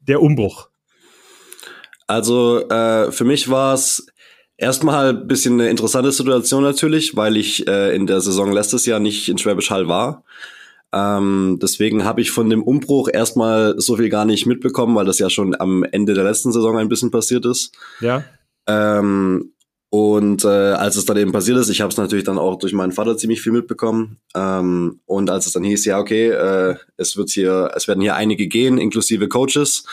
Der 0.00 0.22
Umbruch. 0.22 0.68
Also, 2.06 2.68
äh, 2.68 3.10
für 3.10 3.24
mich 3.24 3.50
war 3.50 3.74
es 3.74 4.06
erstmal 4.56 5.08
ein 5.10 5.26
bisschen 5.26 5.54
eine 5.54 5.68
interessante 5.68 6.12
Situation 6.12 6.62
natürlich, 6.62 7.16
weil 7.16 7.36
ich 7.36 7.66
äh, 7.66 7.94
in 7.96 8.06
der 8.06 8.20
Saison 8.20 8.52
letztes 8.52 8.86
Jahr 8.86 9.00
nicht 9.00 9.28
in 9.28 9.38
Schwäbisch 9.38 9.70
Hall 9.70 9.88
war. 9.88 10.24
Ähm, 10.92 11.58
deswegen 11.60 12.04
habe 12.04 12.20
ich 12.20 12.30
von 12.30 12.48
dem 12.48 12.62
Umbruch 12.62 13.08
erstmal 13.12 13.74
so 13.78 13.96
viel 13.96 14.08
gar 14.08 14.24
nicht 14.24 14.46
mitbekommen, 14.46 14.94
weil 14.94 15.04
das 15.04 15.18
ja 15.18 15.30
schon 15.30 15.54
am 15.58 15.82
Ende 15.84 16.14
der 16.14 16.24
letzten 16.24 16.52
Saison 16.52 16.78
ein 16.78 16.88
bisschen 16.88 17.10
passiert 17.10 17.44
ist. 17.44 17.72
Ja. 18.00 18.24
Ähm, 18.66 19.52
und 19.90 20.44
äh, 20.44 20.48
als 20.48 20.96
es 20.96 21.04
dann 21.04 21.16
eben 21.16 21.32
passiert 21.32 21.58
ist, 21.58 21.68
ich 21.68 21.80
habe 21.80 21.90
es 21.90 21.96
natürlich 21.96 22.24
dann 22.24 22.38
auch 22.38 22.58
durch 22.58 22.72
meinen 22.72 22.92
Vater 22.92 23.16
ziemlich 23.16 23.40
viel 23.40 23.52
mitbekommen. 23.52 24.18
Ähm, 24.34 25.00
und 25.06 25.30
als 25.30 25.46
es 25.46 25.52
dann 25.52 25.64
hieß, 25.64 25.84
ja, 25.84 25.98
okay, 25.98 26.28
äh, 26.28 26.76
es 26.96 27.16
wird 27.16 27.30
hier, 27.30 27.70
es 27.74 27.88
werden 27.88 28.00
hier 28.00 28.16
einige 28.16 28.48
gehen, 28.48 28.78
inklusive 28.78 29.28
Coaches, 29.28 29.84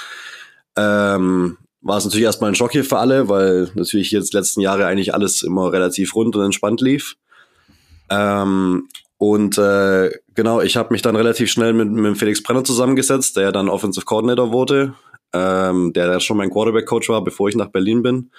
ähm, 0.75 1.58
war 1.82 1.97
es 1.97 2.06
natürlich 2.06 2.25
erstmal 2.25 2.51
ein 2.51 2.56
Schock 2.56 2.71
hier 2.71 2.86
für 2.86 2.97
alle, 2.97 3.29
weil 3.29 3.69
natürlich 3.75 4.10
jetzt 4.12 4.34
letzten 4.34 4.62
Jahre 4.62 4.86
eigentlich 4.86 5.13
alles 5.13 5.43
immer 5.43 5.71
relativ 5.71 6.15
rund 6.15 6.36
und 6.36 6.43
entspannt 6.43 6.82
lief. 6.82 7.15
Ähm, 8.10 8.88
und 9.24 9.58
äh, 9.58 10.12
genau, 10.36 10.60
ich 10.60 10.76
habe 10.76 10.92
mich 10.92 11.02
dann 11.02 11.16
relativ 11.16 11.50
schnell 11.50 11.72
mit, 11.72 11.90
mit 11.90 12.18
Felix 12.18 12.44
Brenner 12.44 12.66
zusammengesetzt, 12.66 13.38
der 13.38 13.54
dann 13.54 13.70
Offensive 13.70 14.06
Coordinator 14.06 14.52
wurde, 14.52 14.96
ähm, 15.32 15.94
der 15.94 16.08
ja 16.08 16.20
schon 16.20 16.36
mein 16.36 16.50
Quarterback-Coach 16.50 17.08
war, 17.08 17.24
bevor 17.24 17.48
ich 17.48 17.56
nach 17.56 17.70
Berlin 17.70 18.04
bin. 18.04 18.32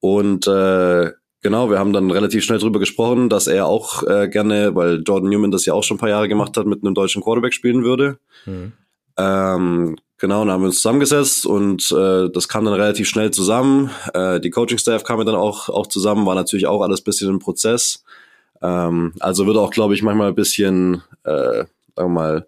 Und 0.00 0.46
äh, 0.46 1.12
genau, 1.42 1.68
wir 1.68 1.78
haben 1.78 1.92
dann 1.92 2.10
relativ 2.10 2.42
schnell 2.42 2.58
drüber 2.58 2.78
gesprochen, 2.78 3.28
dass 3.28 3.48
er 3.48 3.66
auch 3.66 4.02
äh, 4.04 4.30
gerne, 4.30 4.74
weil 4.74 5.02
Jordan 5.06 5.28
Newman 5.28 5.50
das 5.50 5.66
ja 5.66 5.74
auch 5.74 5.82
schon 5.82 5.98
ein 5.98 6.00
paar 6.00 6.08
Jahre 6.08 6.28
gemacht 6.28 6.56
hat, 6.56 6.64
mit 6.64 6.82
einem 6.82 6.94
deutschen 6.94 7.20
Quarterback 7.20 7.52
spielen 7.52 7.84
würde. 7.84 8.18
Mhm. 8.46 8.72
Ähm, 9.18 9.98
genau, 10.16 10.42
dann 10.42 10.52
haben 10.52 10.62
wir 10.62 10.68
uns 10.68 10.76
zusammengesetzt 10.76 11.44
und 11.44 11.92
äh, 11.92 12.30
das 12.30 12.48
kam 12.48 12.64
dann 12.64 12.72
relativ 12.72 13.10
schnell 13.10 13.30
zusammen. 13.30 13.90
Äh, 14.14 14.40
die 14.40 14.48
Coaching-Staff 14.48 15.04
kam 15.04 15.22
dann 15.26 15.34
auch, 15.34 15.68
auch 15.68 15.86
zusammen, 15.86 16.24
war 16.24 16.34
natürlich 16.34 16.66
auch 16.66 16.80
alles 16.80 17.02
bisschen 17.02 17.28
im 17.28 17.40
Prozess. 17.40 18.04
Ähm, 18.62 19.12
also 19.20 19.46
wird 19.46 19.56
auch, 19.56 19.70
glaube 19.70 19.94
ich, 19.94 20.02
manchmal 20.02 20.28
ein 20.28 20.34
bisschen, 20.34 21.02
äh, 21.24 21.64
sagen 21.64 21.68
wir 21.96 22.08
mal, 22.08 22.46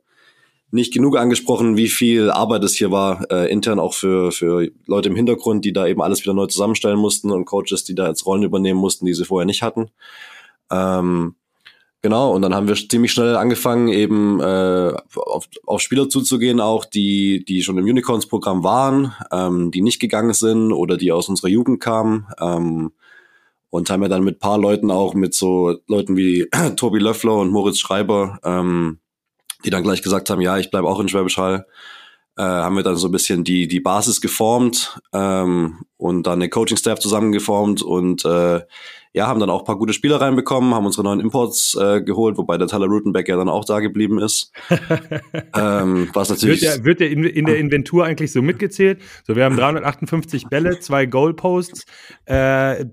nicht 0.72 0.92
genug 0.92 1.16
angesprochen, 1.16 1.76
wie 1.76 1.88
viel 1.88 2.30
Arbeit 2.30 2.62
es 2.62 2.74
hier 2.74 2.90
war, 2.90 3.26
äh, 3.30 3.50
intern 3.50 3.80
auch 3.80 3.94
für, 3.94 4.30
für 4.30 4.68
Leute 4.86 5.08
im 5.08 5.16
Hintergrund, 5.16 5.64
die 5.64 5.72
da 5.72 5.86
eben 5.86 6.00
alles 6.00 6.22
wieder 6.22 6.34
neu 6.34 6.46
zusammenstellen 6.46 6.98
mussten 6.98 7.30
und 7.30 7.44
Coaches, 7.44 7.84
die 7.84 7.94
da 7.94 8.08
jetzt 8.08 8.24
Rollen 8.24 8.44
übernehmen 8.44 8.78
mussten, 8.78 9.06
die 9.06 9.14
sie 9.14 9.24
vorher 9.24 9.46
nicht 9.46 9.62
hatten. 9.62 9.90
Ähm, 10.70 11.34
genau, 12.02 12.32
und 12.32 12.42
dann 12.42 12.54
haben 12.54 12.68
wir 12.68 12.76
ziemlich 12.76 13.12
schnell 13.12 13.34
angefangen, 13.34 13.88
eben 13.88 14.40
äh, 14.40 14.92
auf, 15.16 15.48
auf 15.66 15.80
Spieler 15.80 16.08
zuzugehen, 16.08 16.60
auch 16.60 16.84
die, 16.84 17.44
die 17.44 17.62
schon 17.62 17.78
im 17.78 17.84
Unicorns-Programm 17.84 18.62
waren, 18.62 19.12
ähm, 19.32 19.72
die 19.72 19.82
nicht 19.82 19.98
gegangen 19.98 20.34
sind 20.34 20.72
oder 20.72 20.96
die 20.96 21.10
aus 21.10 21.28
unserer 21.28 21.48
Jugend 21.48 21.80
kamen. 21.80 22.28
Ähm, 22.40 22.92
und 23.70 23.88
haben 23.88 24.02
ja 24.02 24.08
dann 24.08 24.24
mit 24.24 24.40
paar 24.40 24.58
Leuten 24.58 24.90
auch, 24.90 25.14
mit 25.14 25.34
so 25.34 25.76
Leuten 25.86 26.16
wie 26.16 26.48
Tobi 26.76 26.98
Löffler 26.98 27.36
und 27.36 27.50
Moritz 27.50 27.78
Schreiber, 27.78 28.38
ähm, 28.44 28.98
die 29.64 29.70
dann 29.70 29.82
gleich 29.82 30.02
gesagt 30.02 30.30
haben, 30.30 30.40
ja, 30.40 30.58
ich 30.58 30.70
bleibe 30.70 30.88
auch 30.88 31.00
in 31.00 31.08
Schwäbisch 31.08 31.38
Hall, 31.38 31.66
äh, 32.36 32.42
haben 32.42 32.76
wir 32.76 32.82
dann 32.82 32.96
so 32.96 33.08
ein 33.08 33.12
bisschen 33.12 33.44
die, 33.44 33.68
die 33.68 33.80
Basis 33.80 34.20
geformt 34.20 35.00
ähm, 35.12 35.80
und 35.96 36.26
dann 36.26 36.40
eine 36.40 36.48
Coaching-Staff 36.48 36.98
zusammengeformt 36.98 37.82
und 37.82 38.24
äh, 38.24 38.60
ja, 39.12 39.26
haben 39.26 39.40
dann 39.40 39.50
auch 39.50 39.64
paar 39.64 39.76
gute 39.76 39.92
Spieler 39.92 40.20
reinbekommen, 40.20 40.72
haben 40.72 40.86
unsere 40.86 41.02
neuen 41.02 41.18
Imports 41.18 41.76
äh, 41.80 42.00
geholt, 42.00 42.38
wobei 42.38 42.58
der 42.58 42.68
Tyler 42.68 42.86
Rutenbeck 42.86 43.28
ja 43.28 43.36
dann 43.36 43.48
auch 43.48 43.64
da 43.64 43.80
geblieben 43.80 44.20
ist. 44.20 44.52
ähm, 45.56 46.08
was 46.12 46.30
natürlich 46.30 46.62
wird 46.62 46.76
der, 46.76 46.84
wird 46.84 47.00
der 47.00 47.10
in, 47.10 47.24
in, 47.24 47.44
der 47.46 47.58
Inventur 47.58 48.04
eigentlich 48.04 48.30
so 48.30 48.40
mitgezählt? 48.40 49.00
So, 49.26 49.34
wir 49.34 49.44
haben 49.44 49.56
358 49.56 50.46
Bälle, 50.46 50.78
zwei 50.78 51.06
Goalposts, 51.06 51.86
äh, 52.26 52.86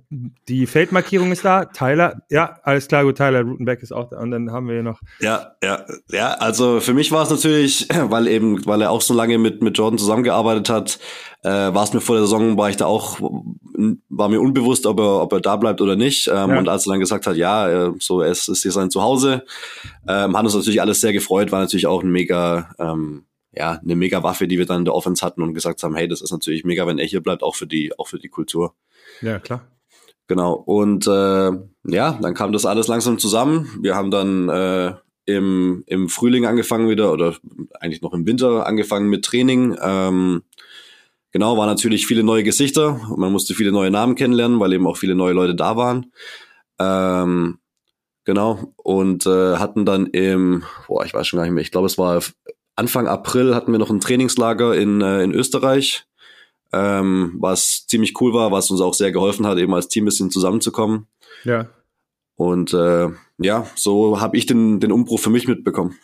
die 0.47 0.65
Feldmarkierung 0.65 1.31
ist 1.31 1.45
da, 1.45 1.65
Tyler, 1.65 2.21
ja, 2.31 2.57
alles 2.63 2.87
klar, 2.87 3.03
gut, 3.03 3.17
Tyler 3.17 3.43
Rutenbeck 3.43 3.83
ist 3.83 3.91
auch 3.91 4.09
da 4.09 4.19
und 4.19 4.31
dann 4.31 4.51
haben 4.51 4.67
wir 4.67 4.73
hier 4.73 4.83
noch. 4.83 5.01
Ja, 5.19 5.51
ja, 5.63 5.85
ja, 6.11 6.31
also 6.33 6.79
für 6.79 6.95
mich 6.95 7.11
war 7.11 7.23
es 7.23 7.29
natürlich, 7.29 7.87
weil 7.93 8.27
eben, 8.27 8.65
weil 8.65 8.81
er 8.81 8.89
auch 8.89 9.01
so 9.01 9.13
lange 9.13 9.37
mit, 9.37 9.61
mit 9.61 9.77
Jordan 9.77 9.99
zusammengearbeitet 9.99 10.69
hat, 10.69 10.99
äh, 11.47 11.73
war 11.73 11.83
es 11.83 11.93
mir 11.93 12.01
vor 12.01 12.15
der 12.15 12.25
Saison, 12.25 12.57
war 12.57 12.69
ich 12.69 12.75
da 12.75 12.85
auch, 12.85 13.19
war 13.21 14.27
mir 14.27 14.41
unbewusst, 14.41 14.85
ob 14.85 14.99
er, 14.99 15.21
ob 15.21 15.31
er 15.31 15.39
da 15.39 15.55
bleibt 15.55 15.79
oder 15.79 15.95
nicht. 15.95 16.27
Ähm, 16.27 16.49
ja. 16.49 16.59
Und 16.59 16.67
als 16.67 16.85
er 16.85 16.91
dann 16.91 16.99
gesagt 16.99 17.25
hat, 17.25 17.37
ja, 17.37 17.87
äh, 17.87 17.93
so 17.99 18.21
es 18.21 18.47
ist 18.49 18.63
hier 18.63 18.71
sein 18.71 18.91
Zuhause, 18.91 19.45
ähm, 20.07 20.35
hat 20.35 20.43
uns 20.43 20.55
natürlich 20.55 20.81
alles 20.81 20.99
sehr 20.99 21.13
gefreut, 21.13 21.51
war 21.51 21.61
natürlich 21.61 21.87
auch 21.87 22.03
ein 22.03 22.11
mega, 22.11 22.75
ähm, 22.79 23.25
ja, 23.53 23.79
eine 23.81 23.95
mega 23.95 24.23
Waffe, 24.23 24.47
die 24.47 24.57
wir 24.57 24.65
dann 24.65 24.79
in 24.79 24.85
der 24.85 24.93
Offense 24.93 25.25
hatten 25.25 25.41
und 25.41 25.53
gesagt 25.53 25.81
haben, 25.83 25.95
hey, 25.95 26.07
das 26.07 26.21
ist 26.21 26.31
natürlich 26.31 26.65
mega, 26.65 26.85
wenn 26.85 26.99
er 26.99 27.05
hier 27.05 27.21
bleibt, 27.21 27.43
auch 27.43 27.55
für 27.55 27.67
die, 27.67 27.97
auch 27.97 28.07
für 28.07 28.19
die 28.19 28.29
Kultur. 28.29 28.73
Ja, 29.21 29.39
klar. 29.39 29.61
Genau. 30.27 30.53
Und 30.53 31.07
äh, 31.07 31.51
ja, 31.85 32.19
dann 32.21 32.33
kam 32.33 32.51
das 32.51 32.65
alles 32.65 32.87
langsam 32.87 33.17
zusammen. 33.17 33.69
Wir 33.81 33.95
haben 33.95 34.11
dann 34.11 34.49
äh, 34.49 34.93
im, 35.25 35.83
im 35.87 36.09
Frühling 36.09 36.45
angefangen 36.45 36.89
wieder 36.89 37.13
oder 37.13 37.35
eigentlich 37.79 38.01
noch 38.01 38.13
im 38.13 38.25
Winter 38.25 38.65
angefangen 38.65 39.09
mit 39.09 39.23
Training. 39.23 39.77
Ähm, 39.81 40.43
Genau, 41.31 41.57
waren 41.57 41.67
natürlich 41.67 42.07
viele 42.07 42.23
neue 42.23 42.43
Gesichter. 42.43 42.99
Man 43.15 43.31
musste 43.31 43.53
viele 43.53 43.71
neue 43.71 43.91
Namen 43.91 44.15
kennenlernen, 44.15 44.59
weil 44.59 44.73
eben 44.73 44.87
auch 44.87 44.97
viele 44.97 45.15
neue 45.15 45.33
Leute 45.33 45.55
da 45.55 45.75
waren. 45.75 46.11
Ähm, 46.79 47.59
genau. 48.23 48.73
Und 48.77 49.25
äh, 49.25 49.57
hatten 49.57 49.85
dann 49.85 50.07
im, 50.07 50.63
boah, 50.87 51.05
ich 51.05 51.13
weiß 51.13 51.27
schon 51.27 51.37
gar 51.37 51.43
nicht 51.43 51.53
mehr, 51.53 51.61
ich 51.61 51.71
glaube, 51.71 51.87
es 51.87 51.97
war 51.97 52.21
Anfang 52.77 53.07
April 53.07 53.55
hatten 53.55 53.71
wir 53.71 53.79
noch 53.79 53.89
ein 53.89 53.99
Trainingslager 53.99 54.75
in, 54.75 55.01
äh, 55.01 55.23
in 55.23 55.33
Österreich, 55.33 56.05
ähm, 56.71 57.35
was 57.39 57.87
ziemlich 57.87 58.21
cool 58.21 58.33
war, 58.33 58.51
was 58.51 58.69
uns 58.69 58.81
auch 58.81 58.93
sehr 58.93 59.11
geholfen 59.11 59.47
hat, 59.47 59.57
eben 59.57 59.73
als 59.73 59.87
Team 59.87 60.03
ein 60.03 60.05
bisschen 60.05 60.29
zusammenzukommen. 60.29 61.07
Ja. 61.43 61.69
Und 62.35 62.73
äh, 62.75 63.09
ja, 63.39 63.65
so 63.75 64.21
habe 64.21 64.37
ich 64.37 64.45
den, 64.45 64.79
den 64.79 64.91
Umbruch 64.91 65.19
für 65.19 65.31
mich 65.31 65.47
mitbekommen. 65.47 65.97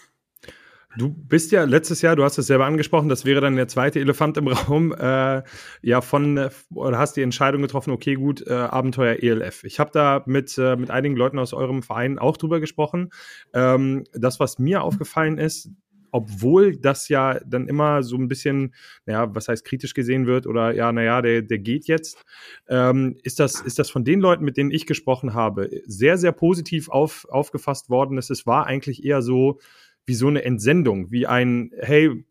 Du 0.97 1.09
bist 1.09 1.51
ja 1.51 1.63
letztes 1.63 2.01
Jahr, 2.01 2.15
du 2.15 2.23
hast 2.23 2.37
es 2.37 2.47
selber 2.47 2.65
angesprochen, 2.65 3.09
das 3.09 3.25
wäre 3.25 3.41
dann 3.41 3.55
der 3.55 3.67
zweite 3.67 3.99
Elefant 3.99 4.37
im 4.37 4.47
Raum, 4.49 4.93
äh, 4.93 5.41
ja 5.81 6.01
von, 6.01 6.49
oder 6.73 6.97
hast 6.97 7.15
die 7.15 7.21
Entscheidung 7.21 7.61
getroffen, 7.61 7.91
okay, 7.91 8.13
gut, 8.15 8.45
äh, 8.45 8.53
Abenteuer 8.53 9.17
ELF. 9.21 9.63
Ich 9.63 9.79
habe 9.79 9.91
da 9.91 10.23
mit, 10.25 10.57
äh, 10.57 10.75
mit 10.75 10.91
einigen 10.91 11.15
Leuten 11.15 11.39
aus 11.39 11.53
eurem 11.53 11.81
Verein 11.81 12.19
auch 12.19 12.37
drüber 12.37 12.59
gesprochen. 12.59 13.09
Ähm, 13.53 14.03
das, 14.13 14.39
was 14.39 14.59
mir 14.59 14.83
aufgefallen 14.83 15.37
ist, 15.37 15.69
obwohl 16.11 16.77
das 16.77 17.09
ja 17.09 17.39
dann 17.43 17.67
immer 17.67 18.03
so 18.03 18.15
ein 18.15 18.27
bisschen, 18.27 18.75
naja, 19.07 19.33
was 19.33 19.47
heißt 19.47 19.65
kritisch 19.65 19.95
gesehen 19.95 20.27
wird 20.27 20.45
oder 20.45 20.75
ja, 20.75 20.91
naja, 20.91 21.23
der, 21.23 21.41
der 21.41 21.57
geht 21.57 21.87
jetzt, 21.87 22.23
ähm, 22.69 23.17
ist, 23.23 23.39
das, 23.39 23.59
ist 23.61 23.79
das 23.79 23.89
von 23.89 24.03
den 24.05 24.19
Leuten, 24.19 24.45
mit 24.45 24.55
denen 24.55 24.69
ich 24.69 24.85
gesprochen 24.85 25.33
habe, 25.33 25.71
sehr, 25.85 26.19
sehr 26.19 26.31
positiv 26.31 26.89
auf, 26.89 27.25
aufgefasst 27.29 27.89
worden. 27.89 28.19
Es 28.19 28.45
war 28.45 28.67
eigentlich 28.67 29.03
eher 29.03 29.23
so, 29.23 29.59
wie 30.05 30.15
so 30.15 30.27
eine 30.27 30.43
Entsendung, 30.43 31.11
wie 31.11 31.27
ein, 31.27 31.71
hey, 31.79 32.25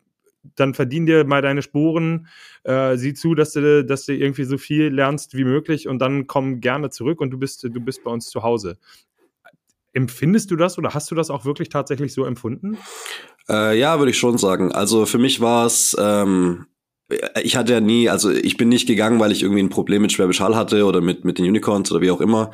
dann 0.55 0.73
verdien 0.73 1.05
dir 1.05 1.23
mal 1.23 1.41
deine 1.41 1.61
Spuren, 1.61 2.27
äh, 2.63 2.97
sieh 2.97 3.13
zu, 3.13 3.33
dass 3.33 3.53
du, 3.53 3.85
dass 3.85 4.05
du 4.05 4.13
irgendwie 4.13 4.43
so 4.43 4.57
viel 4.57 4.87
lernst 4.87 5.35
wie 5.35 5.45
möglich 5.45 5.87
und 5.87 5.99
dann 5.99 6.27
komm 6.27 6.59
gerne 6.59 6.89
zurück 6.89 7.21
und 7.21 7.31
du 7.31 7.37
bist, 7.37 7.63
du 7.63 7.79
bist 7.79 8.03
bei 8.03 8.11
uns 8.11 8.29
zu 8.29 8.43
Hause. 8.43 8.77
Empfindest 9.93 10.51
du 10.51 10.55
das 10.55 10.77
oder 10.77 10.93
hast 10.93 11.11
du 11.11 11.15
das 11.15 11.29
auch 11.29 11.45
wirklich 11.45 11.69
tatsächlich 11.69 12.13
so 12.13 12.25
empfunden? 12.25 12.77
Äh, 13.47 13.79
ja, 13.79 13.99
würde 13.99 14.11
ich 14.11 14.17
schon 14.17 14.37
sagen. 14.37 14.71
Also 14.71 15.05
für 15.05 15.19
mich 15.19 15.39
war 15.39 15.65
es 15.65 15.95
ähm, 15.99 16.65
ich 17.41 17.55
hatte 17.55 17.73
ja 17.73 17.81
nie, 17.81 18.09
also 18.09 18.31
ich 18.31 18.57
bin 18.57 18.69
nicht 18.69 18.87
gegangen, 18.87 19.19
weil 19.19 19.31
ich 19.31 19.43
irgendwie 19.43 19.61
ein 19.61 19.69
Problem 19.69 20.01
mit 20.01 20.11
Schwäbisch 20.11 20.39
Hall 20.39 20.55
hatte 20.55 20.85
oder 20.85 21.01
mit, 21.01 21.25
mit 21.25 21.37
den 21.37 21.45
Unicorns 21.45 21.91
oder 21.91 22.01
wie 22.01 22.11
auch 22.11 22.21
immer. 22.21 22.51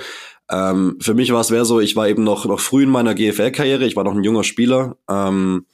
Ähm, 0.50 0.98
für 1.00 1.14
mich 1.14 1.32
war 1.32 1.42
es 1.42 1.52
wäre 1.52 1.66
so, 1.66 1.80
ich 1.80 1.96
war 1.96 2.08
eben 2.08 2.24
noch, 2.24 2.46
noch 2.46 2.60
früh 2.60 2.84
in 2.84 2.90
meiner 2.90 3.14
GFL-Karriere, 3.14 3.86
ich 3.86 3.96
war 3.96 4.04
noch 4.04 4.16
ein 4.16 4.24
junger 4.24 4.44
Spieler 4.44 4.98
ähm, 5.08 5.66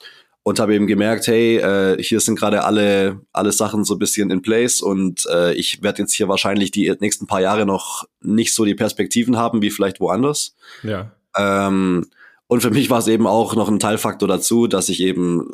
und 0.44 0.60
habe 0.60 0.76
eben 0.76 0.86
gemerkt, 0.86 1.28
hey, 1.28 1.58
äh, 1.58 2.02
hier 2.04 2.20
sind 2.20 2.38
gerade 2.38 2.66
alle, 2.66 3.22
alle 3.32 3.54
Sachen 3.54 3.86
so 3.86 3.96
ein 3.96 4.00
bisschen 4.00 4.32
in 4.32 4.42
place 4.42 4.82
und 4.82 5.26
äh, 5.32 5.54
ich 5.54 5.82
werde 5.82 6.02
jetzt 6.02 6.14
hier 6.14 6.28
wahrscheinlich 6.28 6.72
die 6.72 6.94
nächsten 7.00 7.26
paar 7.26 7.42
Jahre 7.42 7.66
noch 7.66 8.04
nicht 8.22 8.54
so 8.54 8.66
die 8.66 8.76
Perspektiven 8.76 9.38
haben 9.38 9.62
wie 9.62 9.72
vielleicht 9.72 10.02
woanders. 10.02 10.56
Ja. 10.84 11.12
Ähm, 11.38 12.08
und 12.48 12.62
für 12.62 12.70
mich 12.70 12.90
war 12.90 13.00
es 13.00 13.08
eben 13.08 13.28
auch 13.28 13.56
noch 13.56 13.70
ein 13.70 13.80
Teilfaktor 13.80 14.28
dazu, 14.28 14.68
dass 14.68 14.90
ich 14.90 15.02
eben 15.02 15.52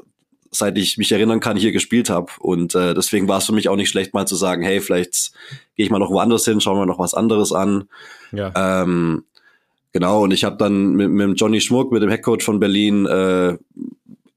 seit 0.51 0.77
ich 0.77 0.97
mich 0.97 1.11
erinnern 1.11 1.39
kann, 1.39 1.57
hier 1.57 1.71
gespielt 1.71 2.09
habe. 2.09 2.31
Und 2.39 2.75
äh, 2.75 2.93
deswegen 2.93 3.27
war 3.27 3.37
es 3.37 3.45
für 3.45 3.53
mich 3.53 3.69
auch 3.69 3.77
nicht 3.77 3.89
schlecht, 3.89 4.13
mal 4.13 4.27
zu 4.27 4.35
sagen, 4.35 4.61
hey, 4.61 4.81
vielleicht 4.81 5.31
gehe 5.75 5.85
ich 5.85 5.89
mal 5.89 5.99
noch 5.99 6.11
woanders 6.11 6.45
hin, 6.45 6.59
schauen 6.59 6.77
wir 6.77 6.85
noch 6.85 6.99
was 6.99 7.13
anderes 7.13 7.53
an. 7.53 7.85
Ja. 8.33 8.51
Ähm, 8.55 9.23
genau, 9.93 10.23
und 10.23 10.31
ich 10.31 10.43
habe 10.43 10.57
dann 10.57 10.93
mit, 10.93 11.09
mit 11.09 11.39
Johnny 11.39 11.61
Schmuck, 11.61 11.91
mit 11.91 12.03
dem 12.03 12.09
Headcoach 12.09 12.43
von 12.43 12.59
Berlin, 12.59 13.05
äh, 13.05 13.57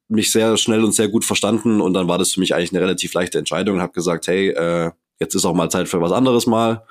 mich 0.08 0.30
sehr 0.30 0.56
schnell 0.56 0.84
und 0.84 0.94
sehr 0.94 1.08
gut 1.08 1.24
verstanden. 1.24 1.80
Und 1.80 1.94
dann 1.94 2.06
war 2.06 2.18
das 2.18 2.32
für 2.32 2.40
mich 2.40 2.54
eigentlich 2.54 2.72
eine 2.72 2.80
relativ 2.80 3.12
leichte 3.14 3.38
Entscheidung 3.38 3.76
und 3.76 3.82
habe 3.82 3.92
gesagt, 3.92 4.28
hey, 4.28 4.50
äh, 4.50 4.92
jetzt 5.18 5.34
ist 5.34 5.44
auch 5.44 5.54
mal 5.54 5.70
Zeit 5.70 5.88
für 5.88 6.00
was 6.00 6.12
anderes 6.12 6.46
mal. 6.46 6.84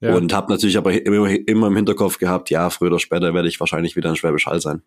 Ja. 0.00 0.14
Und 0.14 0.32
habe 0.32 0.52
natürlich 0.52 0.76
aber 0.76 0.92
immer, 0.92 1.28
immer 1.48 1.66
im 1.66 1.74
Hinterkopf 1.74 2.18
gehabt, 2.18 2.50
ja, 2.50 2.70
früher 2.70 2.88
oder 2.88 3.00
später 3.00 3.34
werde 3.34 3.48
ich 3.48 3.58
wahrscheinlich 3.58 3.96
wieder 3.96 4.10
in 4.10 4.14
Schwäbisch 4.16 4.46
Hall 4.46 4.60
sein. 4.60 4.82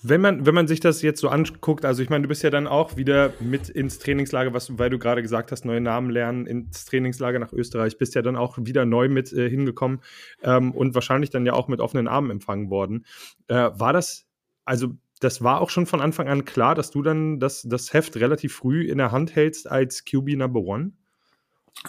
Wenn 0.00 0.20
man, 0.20 0.46
wenn 0.46 0.54
man 0.54 0.68
sich 0.68 0.78
das 0.78 1.02
jetzt 1.02 1.20
so 1.20 1.28
anguckt, 1.28 1.84
also 1.84 2.02
ich 2.02 2.10
meine, 2.10 2.22
du 2.22 2.28
bist 2.28 2.44
ja 2.44 2.50
dann 2.50 2.68
auch 2.68 2.96
wieder 2.96 3.32
mit 3.40 3.68
ins 3.68 3.98
Trainingslager, 3.98 4.52
was, 4.52 4.78
weil 4.78 4.90
du 4.90 4.98
gerade 4.98 5.22
gesagt 5.22 5.50
hast, 5.50 5.64
neue 5.64 5.80
Namen 5.80 6.10
lernen, 6.10 6.46
ins 6.46 6.84
Trainingslager 6.84 7.40
nach 7.40 7.52
Österreich, 7.52 7.98
bist 7.98 8.14
ja 8.14 8.22
dann 8.22 8.36
auch 8.36 8.58
wieder 8.60 8.84
neu 8.84 9.08
mit 9.08 9.32
äh, 9.32 9.50
hingekommen 9.50 10.00
ähm, 10.42 10.72
und 10.72 10.94
wahrscheinlich 10.94 11.30
dann 11.30 11.46
ja 11.46 11.54
auch 11.54 11.66
mit 11.66 11.80
offenen 11.80 12.06
Armen 12.06 12.30
empfangen 12.30 12.70
worden. 12.70 13.06
Äh, 13.48 13.70
war 13.74 13.92
das, 13.92 14.26
also 14.64 14.94
das 15.20 15.42
war 15.42 15.60
auch 15.60 15.70
schon 15.70 15.86
von 15.86 16.00
Anfang 16.00 16.28
an 16.28 16.44
klar, 16.44 16.76
dass 16.76 16.92
du 16.92 17.02
dann 17.02 17.40
das, 17.40 17.62
das 17.62 17.92
Heft 17.92 18.16
relativ 18.16 18.54
früh 18.54 18.82
in 18.82 18.98
der 18.98 19.10
Hand 19.10 19.34
hältst 19.34 19.68
als 19.68 20.04
QB 20.04 20.36
Number 20.36 20.60
One? 20.60 20.92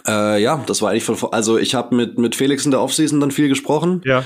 Äh, 0.06 0.42
ja, 0.42 0.62
das 0.66 0.82
war 0.82 0.90
eigentlich 0.90 1.04
von, 1.04 1.32
also 1.32 1.58
ich 1.58 1.74
habe 1.74 1.94
mit, 1.94 2.18
mit 2.18 2.34
Felix 2.36 2.64
in 2.64 2.70
der 2.70 2.80
Offseason 2.80 3.20
dann 3.20 3.30
viel 3.30 3.48
gesprochen. 3.48 4.02
Ja. 4.04 4.24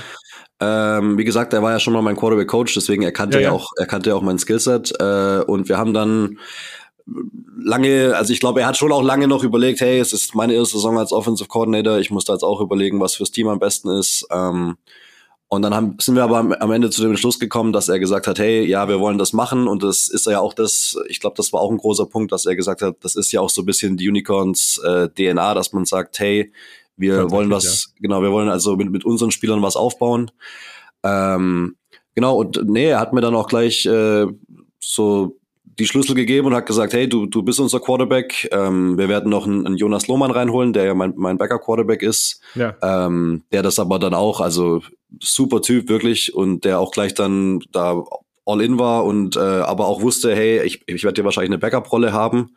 Ähm, 0.59 1.17
wie 1.17 1.25
gesagt, 1.25 1.53
er 1.53 1.61
war 1.61 1.71
ja 1.71 1.79
schon 1.79 1.93
mal 1.93 2.01
mein 2.01 2.15
Quarterback-Coach, 2.15 2.73
deswegen 2.75 3.03
erkannte 3.03 3.37
ja, 3.37 3.43
ja. 3.43 3.49
er 3.49 3.53
auch, 3.53 3.71
er 3.77 3.87
kannte 3.87 4.15
auch 4.15 4.21
mein 4.21 4.39
Skillset. 4.39 4.93
Äh, 4.99 5.41
und 5.45 5.67
wir 5.67 5.77
haben 5.77 5.93
dann 5.93 6.39
lange, 7.57 8.15
also 8.15 8.31
ich 8.31 8.39
glaube, 8.39 8.61
er 8.61 8.67
hat 8.67 8.77
schon 8.77 8.91
auch 8.91 9.03
lange 9.03 9.27
noch 9.27 9.43
überlegt, 9.43 9.81
hey, 9.81 9.99
es 9.99 10.13
ist 10.13 10.33
meine 10.33 10.53
erste 10.53 10.77
Saison 10.77 10.97
als 10.97 11.11
Offensive 11.11 11.49
Coordinator, 11.49 11.99
ich 11.99 12.09
muss 12.09 12.25
da 12.25 12.33
jetzt 12.33 12.43
auch 12.43 12.61
überlegen, 12.61 12.99
was 12.99 13.15
fürs 13.15 13.31
Team 13.31 13.47
am 13.47 13.59
besten 13.59 13.89
ist. 13.89 14.25
Ähm, 14.31 14.77
und 15.47 15.61
dann 15.61 15.75
haben, 15.75 15.95
sind 15.99 16.15
wir 16.15 16.23
aber 16.23 16.39
am, 16.59 16.71
Ende 16.71 16.89
zu 16.89 17.01
dem 17.01 17.11
Entschluss 17.11 17.39
gekommen, 17.39 17.71
dass 17.71 17.87
er 17.87 17.99
gesagt 17.99 18.25
hat, 18.25 18.39
hey, 18.39 18.65
ja, 18.65 18.87
wir 18.87 18.99
wollen 18.99 19.19
das 19.19 19.31
machen. 19.31 19.67
Und 19.67 19.83
das 19.83 20.07
ist 20.07 20.25
ja 20.25 20.39
auch 20.39 20.53
das, 20.53 20.97
ich 21.07 21.19
glaube, 21.19 21.35
das 21.37 21.53
war 21.53 21.61
auch 21.61 21.71
ein 21.71 21.77
großer 21.77 22.07
Punkt, 22.07 22.31
dass 22.31 22.47
er 22.47 22.55
gesagt 22.55 22.81
hat, 22.81 22.97
das 23.01 23.15
ist 23.15 23.31
ja 23.31 23.41
auch 23.41 23.49
so 23.49 23.61
ein 23.61 23.65
bisschen 23.65 23.95
die 23.95 24.09
Unicorns 24.09 24.79
äh, 24.83 25.07
DNA, 25.09 25.53
dass 25.53 25.71
man 25.71 25.85
sagt, 25.85 26.19
hey, 26.19 26.51
wir 26.97 27.29
wollen 27.29 27.51
was, 27.51 27.91
ja. 27.95 28.01
genau, 28.01 28.21
wir 28.21 28.31
wollen 28.31 28.49
also 28.49 28.75
mit, 28.75 28.89
mit 28.89 29.05
unseren 29.05 29.31
Spielern 29.31 29.61
was 29.61 29.75
aufbauen. 29.75 30.31
Ähm, 31.03 31.75
genau, 32.15 32.37
und 32.37 32.61
nee, 32.65 32.89
er 32.89 32.99
hat 32.99 33.13
mir 33.13 33.21
dann 33.21 33.35
auch 33.35 33.47
gleich 33.47 33.85
äh, 33.85 34.25
so 34.79 35.37
die 35.77 35.87
Schlüssel 35.87 36.15
gegeben 36.15 36.47
und 36.47 36.55
hat 36.55 36.65
gesagt, 36.65 36.93
hey, 36.93 37.07
du, 37.07 37.25
du 37.25 37.43
bist 37.43 37.59
unser 37.59 37.79
Quarterback. 37.79 38.47
Ähm, 38.51 38.97
wir 38.97 39.09
werden 39.09 39.29
noch 39.29 39.45
einen, 39.45 39.65
einen 39.65 39.77
Jonas 39.77 40.07
Lohmann 40.07 40.31
reinholen, 40.31 40.73
der 40.73 40.85
ja 40.85 40.93
mein, 40.93 41.13
mein 41.17 41.37
Backup-Quarterback 41.37 42.01
ist. 42.01 42.41
Ja. 42.55 42.75
Ähm, 42.81 43.43
der 43.51 43.61
das 43.61 43.79
aber 43.79 43.99
dann 43.99 44.13
auch, 44.13 44.41
also 44.41 44.81
super 45.21 45.61
Typ 45.61 45.89
wirklich 45.89 46.33
und 46.33 46.65
der 46.65 46.79
auch 46.79 46.91
gleich 46.91 47.13
dann 47.13 47.59
da 47.71 48.03
all 48.45 48.61
in 48.61 48.77
war 48.79 49.05
und 49.05 49.35
äh, 49.35 49.39
aber 49.39 49.87
auch 49.87 50.01
wusste, 50.01 50.35
hey, 50.35 50.63
ich, 50.63 50.83
ich 50.87 51.03
werde 51.03 51.19
hier 51.19 51.25
wahrscheinlich 51.25 51.49
eine 51.49 51.57
Backup-Rolle 51.57 52.13
haben. 52.13 52.55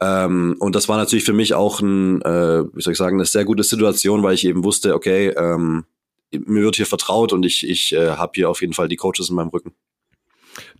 Ähm, 0.00 0.56
und 0.60 0.74
das 0.74 0.88
war 0.88 0.96
natürlich 0.96 1.24
für 1.24 1.32
mich 1.32 1.52
auch 1.54 1.80
ein, 1.80 2.22
äh, 2.22 2.64
wie 2.72 2.80
soll 2.80 2.92
ich 2.92 2.98
sagen, 2.98 3.18
eine 3.18 3.26
sehr 3.26 3.44
gute 3.44 3.64
Situation, 3.64 4.22
weil 4.22 4.34
ich 4.34 4.46
eben 4.46 4.64
wusste, 4.64 4.94
okay, 4.94 5.28
ähm, 5.36 5.84
mir 6.32 6.62
wird 6.62 6.76
hier 6.76 6.86
vertraut 6.86 7.32
und 7.32 7.44
ich, 7.44 7.68
ich 7.68 7.92
äh, 7.92 8.12
habe 8.12 8.32
hier 8.34 8.48
auf 8.48 8.60
jeden 8.60 8.72
Fall 8.72 8.88
die 8.88 8.96
Coaches 8.96 9.28
in 9.28 9.36
meinem 9.36 9.48
Rücken. 9.48 9.74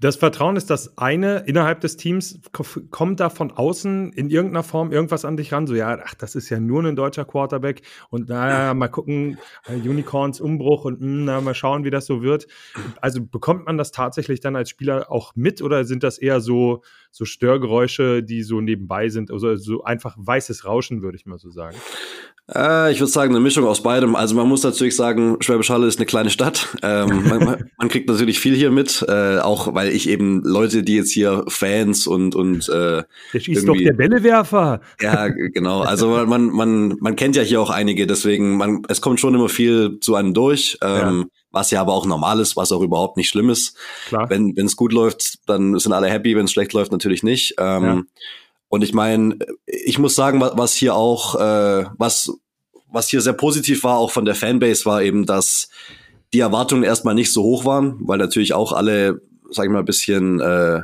Das 0.01 0.17
Vertrauen 0.17 0.57
ist 0.57 0.71
das 0.71 0.99
eine 0.99 1.45
innerhalb 1.47 1.81
des 1.81 1.97
Teams. 1.97 2.41
Kommt 2.91 3.21
da 3.21 3.31
von 3.31 3.51
außen 3.51 4.13
in 4.13 4.31
irgendeiner 4.31 4.63
Form 4.63 4.93
irgendwas 4.93 5.25
an 5.25 5.37
dich 5.37 5.53
ran? 5.53 5.67
So, 5.67 5.75
ja, 5.75 5.99
ach, 6.05 6.15
das 6.15 6.35
ist 6.35 6.49
ja 6.51 6.61
nur 6.61 6.83
ein 6.85 6.97
deutscher 6.97 7.25
Quarterback 7.25 7.83
und 8.11 8.29
naja, 8.29 8.75
mal 8.75 8.89
gucken, 8.89 9.39
äh, 9.67 9.75
Unicorns 9.75 10.41
Umbruch 10.41 10.85
und 10.85 11.01
hm, 11.01 11.25
na, 11.25 11.41
mal 11.41 11.55
schauen, 11.55 11.85
wie 11.85 11.91
das 11.91 12.07
so 12.07 12.23
wird. 12.23 12.47
Also 13.01 13.25
bekommt 13.25 13.67
man 13.67 13.79
das 13.79 13.93
tatsächlich 13.93 14.41
dann 14.41 14.57
als 14.57 14.71
Spieler 14.71 15.11
auch 15.11 15.35
mit 15.37 15.63
oder 15.63 15.85
sind 15.85 16.03
das 16.03 16.19
eher 16.19 16.41
so, 16.41 16.83
so 17.11 17.25
Störgeräusche, 17.25 18.23
die 18.23 18.43
so 18.43 18.61
nebenbei 18.61 19.09
sind? 19.09 19.31
Also 19.31 19.57
so 19.57 19.85
einfach 19.85 20.17
weißes 20.19 20.65
Rauschen, 20.65 21.03
würde 21.03 21.17
ich 21.17 21.27
mal 21.27 21.39
so 21.39 21.51
sagen. 21.51 21.77
Äh, 22.55 22.93
ich 22.93 23.01
würde 23.01 23.11
sagen, 23.11 23.33
eine 23.33 23.41
Mischung 23.41 23.67
aus 23.67 23.83
beidem. 23.83 24.17
Also 24.17 24.35
man 24.35 24.49
muss 24.49 24.63
natürlich 24.63 24.97
sagen, 24.97 25.37
Schwäbisch 25.41 25.71
Halle 25.71 25.87
ist 25.87 25.99
eine 25.99 26.07
kleine 26.07 26.31
Stadt. 26.31 26.69
Ähm, 26.83 27.29
man, 27.29 27.71
man, 27.79 27.89
kriegt 27.89 28.09
natürlich 28.09 28.41
viel 28.41 28.55
hier 28.55 28.71
mit, 28.71 29.05
äh, 29.07 29.39
auch 29.39 29.75
weil 29.75 29.91
ich 29.91 30.09
eben 30.09 30.43
Leute, 30.43 30.83
die 30.83 30.97
jetzt 30.97 31.13
hier 31.13 31.45
Fans 31.47 32.07
und 32.07 32.35
und 32.35 32.69
äh, 32.71 33.03
der 33.35 33.41
schießt 33.41 33.69
doch 33.69 33.77
der 33.77 33.93
Bällewerfer. 33.93 34.81
Ja, 35.01 35.29
genau. 35.29 35.83
Also 35.83 36.09
man 36.27 36.47
man 36.47 36.97
man 37.01 37.17
kennt 37.17 37.37
ja 37.37 37.43
hier 37.43 37.61
auch 37.61 37.69
einige, 37.69 38.07
deswegen 38.07 38.57
man 38.57 38.83
es 38.89 39.03
kommt 39.03 39.21
schon 39.21 39.35
immer 39.35 39.51
viel 39.51 40.01
zu 40.01 40.15
einem 40.15 40.33
durch. 40.33 40.79
Ähm, 40.83 41.21
ja. 41.21 41.25
Was 41.51 41.71
ja 41.71 41.81
aber 41.83 41.93
auch 41.93 42.07
normal 42.07 42.41
ist, 42.41 42.57
was 42.57 42.73
auch 42.73 42.83
überhaupt 42.83 43.17
nicht 43.19 43.29
schlimm 43.29 43.51
ist. 43.51 43.77
Klar. 44.09 44.31
Wenn 44.31 44.55
es 44.57 44.77
gut 44.77 44.93
läuft, 44.93 45.49
dann 45.49 45.79
sind 45.79 45.93
alle 45.93 46.09
happy. 46.09 46.35
Wenn 46.37 46.47
es 46.47 46.53
schlecht 46.53 46.73
läuft, 46.73 46.93
natürlich 46.93 47.23
nicht. 47.23 47.57
Ähm, 47.59 47.85
ja. 47.85 48.03
Und 48.71 48.85
ich 48.85 48.95
meine, 48.95 49.37
ich 49.67 49.99
muss 49.99 50.15
sagen, 50.15 50.41
was 50.41 50.75
hier 50.75 50.95
auch, 50.95 51.35
äh, 51.35 51.87
was, 51.99 52.33
was 52.93 53.09
hier 53.09 53.21
sehr 53.21 53.33
positiv 53.33 53.85
war, 53.85 53.97
auch 53.97 54.11
von 54.11 54.25
der 54.25 54.35
Fanbase, 54.35 54.85
war 54.85 55.03
eben, 55.03 55.27
dass 55.27 55.69
die 56.33 56.41
Erwartungen 56.41 56.83
erstmal 56.83 57.15
nicht 57.15 57.33
so 57.33 57.43
hoch 57.43 57.65
waren, 57.65 57.99
weil 58.01 58.19
natürlich 58.19 58.55
auch 58.55 58.73
alle, 58.73 59.21
sag 59.51 59.67
ich 59.67 59.71
mal, 59.71 59.81
ein 59.81 59.85
bisschen, 59.85 60.41
äh, 60.41 60.83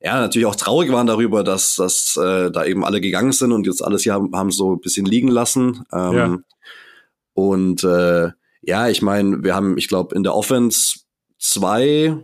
ja, 0.00 0.20
natürlich 0.20 0.46
auch 0.46 0.56
traurig 0.56 0.92
waren 0.92 1.06
darüber, 1.06 1.42
dass, 1.42 1.76
dass 1.76 2.18
äh, 2.22 2.50
da 2.50 2.64
eben 2.64 2.84
alle 2.84 3.00
gegangen 3.00 3.32
sind 3.32 3.52
und 3.52 3.66
jetzt 3.66 3.82
alles 3.82 4.02
hier 4.02 4.12
haben, 4.12 4.30
haben 4.34 4.50
so 4.50 4.74
ein 4.74 4.80
bisschen 4.80 5.06
liegen 5.06 5.28
lassen. 5.28 5.84
Ähm, 5.92 6.14
ja. 6.14 6.38
Und 7.32 7.84
äh, 7.84 8.30
ja, 8.60 8.88
ich 8.88 9.00
meine, 9.00 9.42
wir 9.42 9.54
haben, 9.54 9.78
ich 9.78 9.88
glaube, 9.88 10.14
in 10.14 10.22
der 10.22 10.34
Offense 10.34 11.00
zwei 11.38 12.16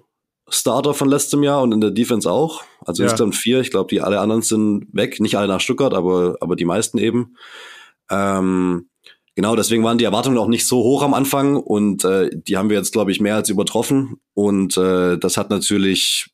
Starter 0.49 0.95
von 0.95 1.09
letztem 1.09 1.43
Jahr 1.43 1.63
und 1.63 1.73
in 1.73 1.81
der 1.81 1.91
Defense 1.91 2.31
auch. 2.31 2.63
Also 2.85 3.03
ja. 3.03 3.09
insgesamt 3.09 3.37
vier. 3.37 3.61
Ich 3.61 3.71
glaube, 3.71 3.89
die 3.89 4.03
alle 4.03 4.21
anderen 4.21 4.43
sind 4.43 4.87
weg. 4.93 5.21
Nicht 5.21 5.37
alle 5.37 5.49
nach 5.49 5.61
Stuttgart, 5.61 5.95
aber, 5.95 6.37
aber 6.41 6.57
die 6.57 6.65
meisten 6.65 6.99
eben. 6.99 7.37
Ähm, 8.11 8.90
genau, 9.35 9.57
deswegen 9.57 9.85
waren 9.85 9.99
die 9.99 10.05
Erwartungen 10.05 10.39
auch 10.39 10.49
nicht 10.49 10.67
so 10.67 10.83
hoch 10.83 11.03
am 11.03 11.15
Anfang 11.15 11.57
und 11.57 12.05
äh, 12.05 12.31
die 12.33 12.57
haben 12.57 12.69
wir 12.71 12.77
jetzt, 12.77 12.93
glaube 12.93 13.11
ich, 13.11 13.21
mehr 13.21 13.37
als 13.37 13.49
übertroffen. 13.49 14.21
Und 14.35 14.77
äh, 14.77 15.19
das 15.19 15.37
hat 15.37 15.51
natürlich 15.51 16.31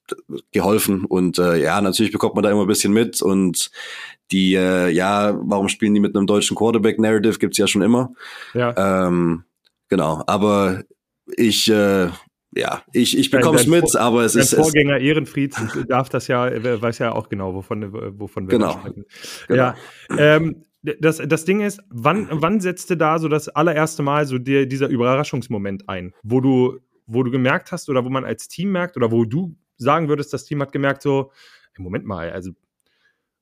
geholfen. 0.53 1.05
Und 1.05 1.39
äh, 1.39 1.57
ja, 1.63 1.81
natürlich 1.81 2.13
bekommt 2.13 2.35
man 2.35 2.45
da 2.45 2.51
immer 2.51 2.63
ein 2.63 2.69
bisschen 2.69 2.93
mit. 2.93 3.23
Und 3.23 3.71
die, 4.31 4.55
äh, 4.55 4.91
ja, 4.91 5.39
warum 5.43 5.69
spielen 5.69 5.95
die 5.95 6.01
mit 6.01 6.17
einem 6.17 6.27
deutschen 6.27 6.57
Quarterback-Narrative? 6.57 7.39
Gibt's 7.39 7.59
ja 7.59 7.67
schon 7.67 7.83
immer. 7.83 8.13
Ja. 8.55 9.07
Ähm, 9.07 9.45
genau, 9.89 10.23
aber 10.27 10.83
ich, 11.37 11.69
äh, 11.69 12.09
ja, 12.55 12.83
ich, 12.93 13.19
ich 13.19 13.31
bekomme 13.31 13.59
es 13.59 13.67
mit, 13.67 13.97
aber 13.97 14.25
es 14.25 14.35
ist. 14.35 14.53
Der 14.53 14.63
Vorgänger 14.63 14.99
Ehrenfried 14.99 15.55
darf 15.89 16.09
das 16.09 16.27
ja, 16.27 16.51
weiß 16.81 16.99
ja 16.99 17.13
auch 17.13 17.29
genau, 17.29 17.55
wovon, 17.55 18.19
wovon 18.19 18.47
wir 18.49 18.59
genau. 18.59 18.73
sprechen. 18.73 19.05
Genau. 19.49 19.63
Ja, 19.63 19.77
ähm, 20.17 20.65
das, 21.01 21.23
das 21.25 21.45
Ding 21.45 21.61
ist, 21.61 21.81
wann, 21.89 22.29
wann 22.31 22.61
setzte 22.61 22.97
da 22.97 23.19
so 23.19 23.29
das 23.29 23.49
allererste 23.49 24.03
Mal 24.03 24.27
so 24.27 24.39
dir 24.39 24.67
dieser 24.67 24.89
Überraschungsmoment 24.89 25.89
ein, 25.89 26.13
wo 26.23 26.41
du, 26.41 26.79
wo 27.07 27.23
du 27.23 27.31
gemerkt 27.31 27.73
hast 27.73 27.89
oder 27.89 28.05
wo 28.05 28.11
man 28.11 28.25
als 28.25 28.49
Team 28.49 28.73
merkt 28.73 28.97
oder 28.97 29.11
wo 29.11 29.25
du 29.25 29.57
sagen 29.77 30.09
würdest, 30.09 30.33
das 30.33 30.45
Team 30.45 30.63
hat 30.63 30.73
gemerkt, 30.73 31.03
so, 31.03 31.33
Moment 31.79 32.07
mal, 32.07 32.31
also 32.31 32.53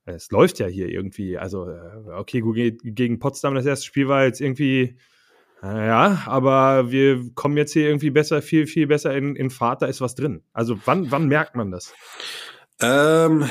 es 0.03 0.29
läuft 0.29 0.59
ja 0.59 0.67
hier 0.67 0.89
irgendwie. 0.89 1.37
Also, 1.37 1.69
äh, 1.69 2.11
okay, 2.13 2.41
gegen 2.83 3.19
Potsdam 3.19 3.55
das 3.55 3.65
erste 3.65 3.85
Spiel 3.85 4.07
war 4.07 4.25
jetzt 4.25 4.41
irgendwie 4.41 4.97
ja, 5.73 6.23
aber 6.27 6.91
wir 6.91 7.31
kommen 7.33 7.57
jetzt 7.57 7.73
hier 7.73 7.87
irgendwie 7.87 8.11
besser, 8.11 8.41
viel, 8.41 8.67
viel 8.67 8.87
besser 8.87 9.15
in, 9.15 9.35
in 9.35 9.49
Fahrt, 9.49 9.81
da 9.81 9.87
ist 9.87 10.01
was 10.01 10.13
drin. 10.13 10.43
Also 10.53 10.77
wann, 10.85 11.09
wann 11.11 11.27
merkt 11.27 11.55
man 11.55 11.71
das? 11.71 11.93
Ähm, 12.81 13.47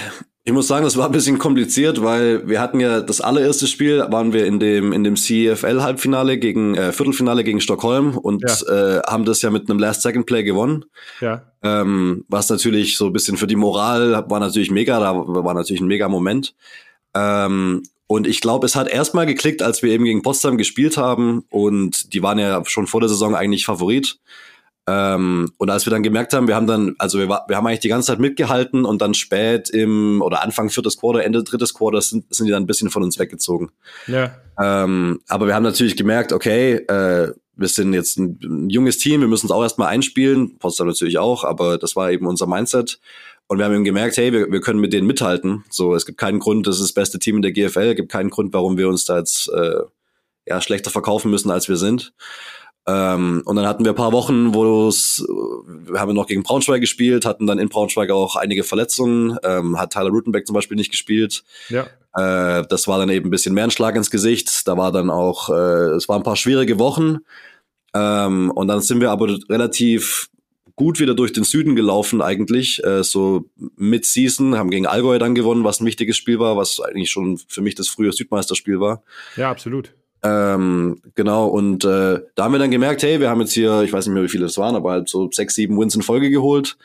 ich 0.46 0.52
muss 0.52 0.68
sagen, 0.68 0.84
das 0.84 0.98
war 0.98 1.06
ein 1.06 1.12
bisschen 1.12 1.38
kompliziert, 1.38 2.02
weil 2.02 2.46
wir 2.46 2.60
hatten 2.60 2.78
ja 2.78 3.00
das 3.00 3.22
allererste 3.22 3.66
Spiel, 3.66 4.04
waren 4.10 4.34
wir 4.34 4.44
in 4.44 4.60
dem, 4.60 4.92
in 4.92 5.02
dem 5.02 5.16
CFL-Halbfinale 5.16 6.36
gegen, 6.36 6.74
äh, 6.74 6.92
Viertelfinale 6.92 7.44
gegen 7.44 7.62
Stockholm 7.62 8.18
und 8.18 8.44
ja. 8.46 8.98
äh, 8.98 9.02
haben 9.06 9.24
das 9.24 9.40
ja 9.40 9.48
mit 9.48 9.70
einem 9.70 9.78
Last-Second-Play 9.78 10.42
gewonnen. 10.42 10.84
Ja. 11.22 11.44
Ähm, 11.62 12.26
was 12.28 12.50
natürlich 12.50 12.98
so 12.98 13.06
ein 13.06 13.14
bisschen 13.14 13.38
für 13.38 13.46
die 13.46 13.56
Moral 13.56 14.22
war 14.28 14.38
natürlich 14.38 14.70
mega, 14.70 15.00
da 15.00 15.14
war 15.14 15.54
natürlich 15.54 15.80
ein 15.80 15.88
mega 15.88 16.10
Moment. 16.10 16.54
Ähm, 17.14 17.82
und 18.06 18.26
ich 18.26 18.42
glaube, 18.42 18.66
es 18.66 18.76
hat 18.76 18.88
erstmal 18.88 19.24
geklickt, 19.24 19.62
als 19.62 19.82
wir 19.82 19.92
eben 19.92 20.04
gegen 20.04 20.20
Potsdam 20.20 20.58
gespielt 20.58 20.98
haben 20.98 21.44
und 21.48 22.12
die 22.12 22.22
waren 22.22 22.38
ja 22.38 22.62
schon 22.66 22.86
vor 22.86 23.00
der 23.00 23.08
Saison 23.08 23.34
eigentlich 23.34 23.64
Favorit. 23.64 24.18
Ähm, 24.86 25.50
und 25.56 25.70
als 25.70 25.86
wir 25.86 25.90
dann 25.90 26.02
gemerkt 26.02 26.34
haben, 26.34 26.46
wir 26.46 26.54
haben 26.54 26.66
dann, 26.66 26.94
also 26.98 27.18
wir, 27.18 27.28
wir 27.28 27.56
haben 27.56 27.66
eigentlich 27.66 27.80
die 27.80 27.88
ganze 27.88 28.08
Zeit 28.08 28.18
mitgehalten 28.18 28.84
und 28.84 29.00
dann 29.00 29.14
spät 29.14 29.70
im 29.70 30.20
oder 30.20 30.42
Anfang 30.42 30.68
viertes 30.68 30.98
Quarter, 30.98 31.24
Ende 31.24 31.42
drittes 31.42 31.72
Quarter 31.72 32.02
sind, 32.02 32.32
sind 32.34 32.46
die 32.46 32.52
dann 32.52 32.64
ein 32.64 32.66
bisschen 32.66 32.90
von 32.90 33.02
uns 33.02 33.18
weggezogen. 33.18 33.70
Ja. 34.06 34.34
Ähm, 34.60 35.20
aber 35.28 35.46
wir 35.46 35.54
haben 35.54 35.62
natürlich 35.62 35.96
gemerkt, 35.96 36.32
okay, 36.32 36.74
äh, 36.74 37.32
wir 37.56 37.68
sind 37.68 37.94
jetzt 37.94 38.18
ein, 38.18 38.38
ein 38.42 38.68
junges 38.68 38.98
Team, 38.98 39.20
wir 39.20 39.28
müssen 39.28 39.46
es 39.46 39.52
auch 39.52 39.62
erstmal 39.62 39.88
einspielen, 39.88 40.58
Potsdam 40.58 40.88
natürlich 40.88 41.18
auch, 41.18 41.44
aber 41.44 41.78
das 41.78 41.96
war 41.96 42.10
eben 42.10 42.26
unser 42.26 42.46
Mindset. 42.46 42.98
Und 43.46 43.58
wir 43.58 43.66
haben 43.66 43.74
eben 43.74 43.84
gemerkt, 43.84 44.16
hey, 44.16 44.32
wir, 44.32 44.50
wir 44.50 44.60
können 44.60 44.80
mit 44.80 44.92
denen 44.92 45.06
mithalten. 45.06 45.64
So, 45.68 45.94
es 45.94 46.06
gibt 46.06 46.18
keinen 46.18 46.38
Grund, 46.38 46.66
das 46.66 46.76
ist 46.76 46.82
das 46.82 46.92
beste 46.92 47.18
Team 47.18 47.36
in 47.36 47.42
der 47.42 47.52
GFL, 47.52 47.90
es 47.90 47.96
gibt 47.96 48.10
keinen 48.10 48.30
Grund, 48.30 48.52
warum 48.52 48.76
wir 48.76 48.88
uns 48.88 49.04
da 49.04 49.18
jetzt 49.18 49.50
äh, 49.50 49.80
ja, 50.46 50.60
schlechter 50.60 50.90
verkaufen 50.90 51.30
müssen, 51.30 51.50
als 51.50 51.68
wir 51.68 51.76
sind. 51.76 52.12
Ähm, 52.86 53.42
und 53.46 53.56
dann 53.56 53.66
hatten 53.66 53.84
wir 53.84 53.92
ein 53.92 53.96
paar 53.96 54.12
Wochen, 54.12 54.52
wo 54.52 54.88
es, 54.88 55.24
wir 55.26 56.00
haben 56.00 56.14
noch 56.14 56.26
gegen 56.26 56.42
Braunschweig 56.42 56.80
gespielt, 56.80 57.24
hatten 57.24 57.46
dann 57.46 57.58
in 57.58 57.70
Braunschweig 57.70 58.10
auch 58.10 58.36
einige 58.36 58.62
Verletzungen, 58.62 59.38
ähm, 59.42 59.78
hat 59.78 59.92
Tyler 59.94 60.10
Rutenbeck 60.10 60.46
zum 60.46 60.54
Beispiel 60.54 60.76
nicht 60.76 60.90
gespielt. 60.90 61.44
Ja. 61.70 61.86
Äh, 62.14 62.66
das 62.68 62.86
war 62.86 62.98
dann 62.98 63.08
eben 63.08 63.28
ein 63.28 63.30
bisschen 63.30 63.54
mehr 63.54 63.64
ein 63.64 63.70
Schlag 63.70 63.96
ins 63.96 64.10
Gesicht. 64.10 64.68
Da 64.68 64.76
war 64.76 64.92
dann 64.92 65.10
auch, 65.10 65.48
äh, 65.48 65.94
es 65.96 66.08
waren 66.08 66.20
ein 66.20 66.24
paar 66.24 66.36
schwierige 66.36 66.78
Wochen. 66.78 67.18
Ähm, 67.94 68.50
und 68.50 68.68
dann 68.68 68.80
sind 68.82 69.00
wir 69.00 69.10
aber 69.10 69.38
relativ 69.48 70.28
gut 70.76 70.98
wieder 70.98 71.14
durch 71.14 71.32
den 71.32 71.44
Süden 71.44 71.76
gelaufen 71.76 72.20
eigentlich, 72.20 72.82
äh, 72.84 73.04
so 73.04 73.48
Mid-Season, 73.76 74.58
haben 74.58 74.70
gegen 74.70 74.86
Allgäu 74.86 75.18
dann 75.18 75.34
gewonnen, 75.34 75.64
was 75.64 75.80
ein 75.80 75.86
wichtiges 75.86 76.16
Spiel 76.16 76.40
war, 76.40 76.56
was 76.56 76.80
eigentlich 76.80 77.10
schon 77.10 77.38
für 77.48 77.60
mich 77.60 77.76
das 77.76 77.88
frühe 77.88 78.12
Südmeisterspiel 78.12 78.80
war. 78.80 79.02
Ja, 79.36 79.50
absolut. 79.50 79.94
Ähm, 80.24 81.02
genau, 81.14 81.48
und 81.48 81.84
äh, 81.84 82.20
da 82.34 82.44
haben 82.44 82.52
wir 82.52 82.58
dann 82.58 82.70
gemerkt, 82.70 83.02
hey, 83.02 83.20
wir 83.20 83.28
haben 83.28 83.42
jetzt 83.42 83.52
hier, 83.52 83.82
ich 83.82 83.92
weiß 83.92 84.06
nicht 84.06 84.14
mehr, 84.14 84.22
wie 84.22 84.28
viele 84.28 84.46
es 84.46 84.56
waren, 84.56 84.74
aber 84.74 84.92
halt 84.92 85.08
so 85.10 85.30
sechs, 85.30 85.54
sieben 85.54 85.78
Wins 85.78 85.94
in 85.94 86.00
Folge 86.00 86.30
geholt, 86.30 86.78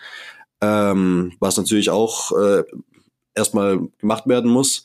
ähm, 0.60 1.32
was 1.40 1.56
natürlich 1.56 1.90
auch 1.90 2.34
äh, 2.38 2.64
erstmal 3.36 3.80
gemacht 4.00 4.28
werden 4.28 4.52
muss. 4.52 4.84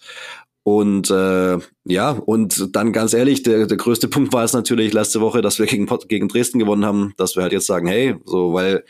Und 0.63 1.11
äh, 1.11 1.59
ja, 1.85 2.11
und 2.11 2.75
dann 2.77 2.93
ganz 2.93 3.13
ehrlich, 3.13 3.43
der, 3.43 3.67
der 3.67 3.77
größte 3.77 4.07
Punkt 4.09 4.33
war 4.33 4.45
es 4.45 4.53
natürlich 4.53 4.93
letzte 4.93 5.21
Woche, 5.21 5.43
dass 5.43 5.59
wir 5.59 5.67
gegen, 5.67 5.87
gegen 6.09 6.29
Dresden 6.29 6.61
gewonnen 6.61 6.87
haben, 6.87 7.13
dass 7.17 7.35
wir 7.35 7.43
halt 7.43 7.53
jetzt 7.53 7.67
sagen, 7.67 7.89
hey, 7.89 8.15
so, 8.25 8.55
weil 8.55 8.85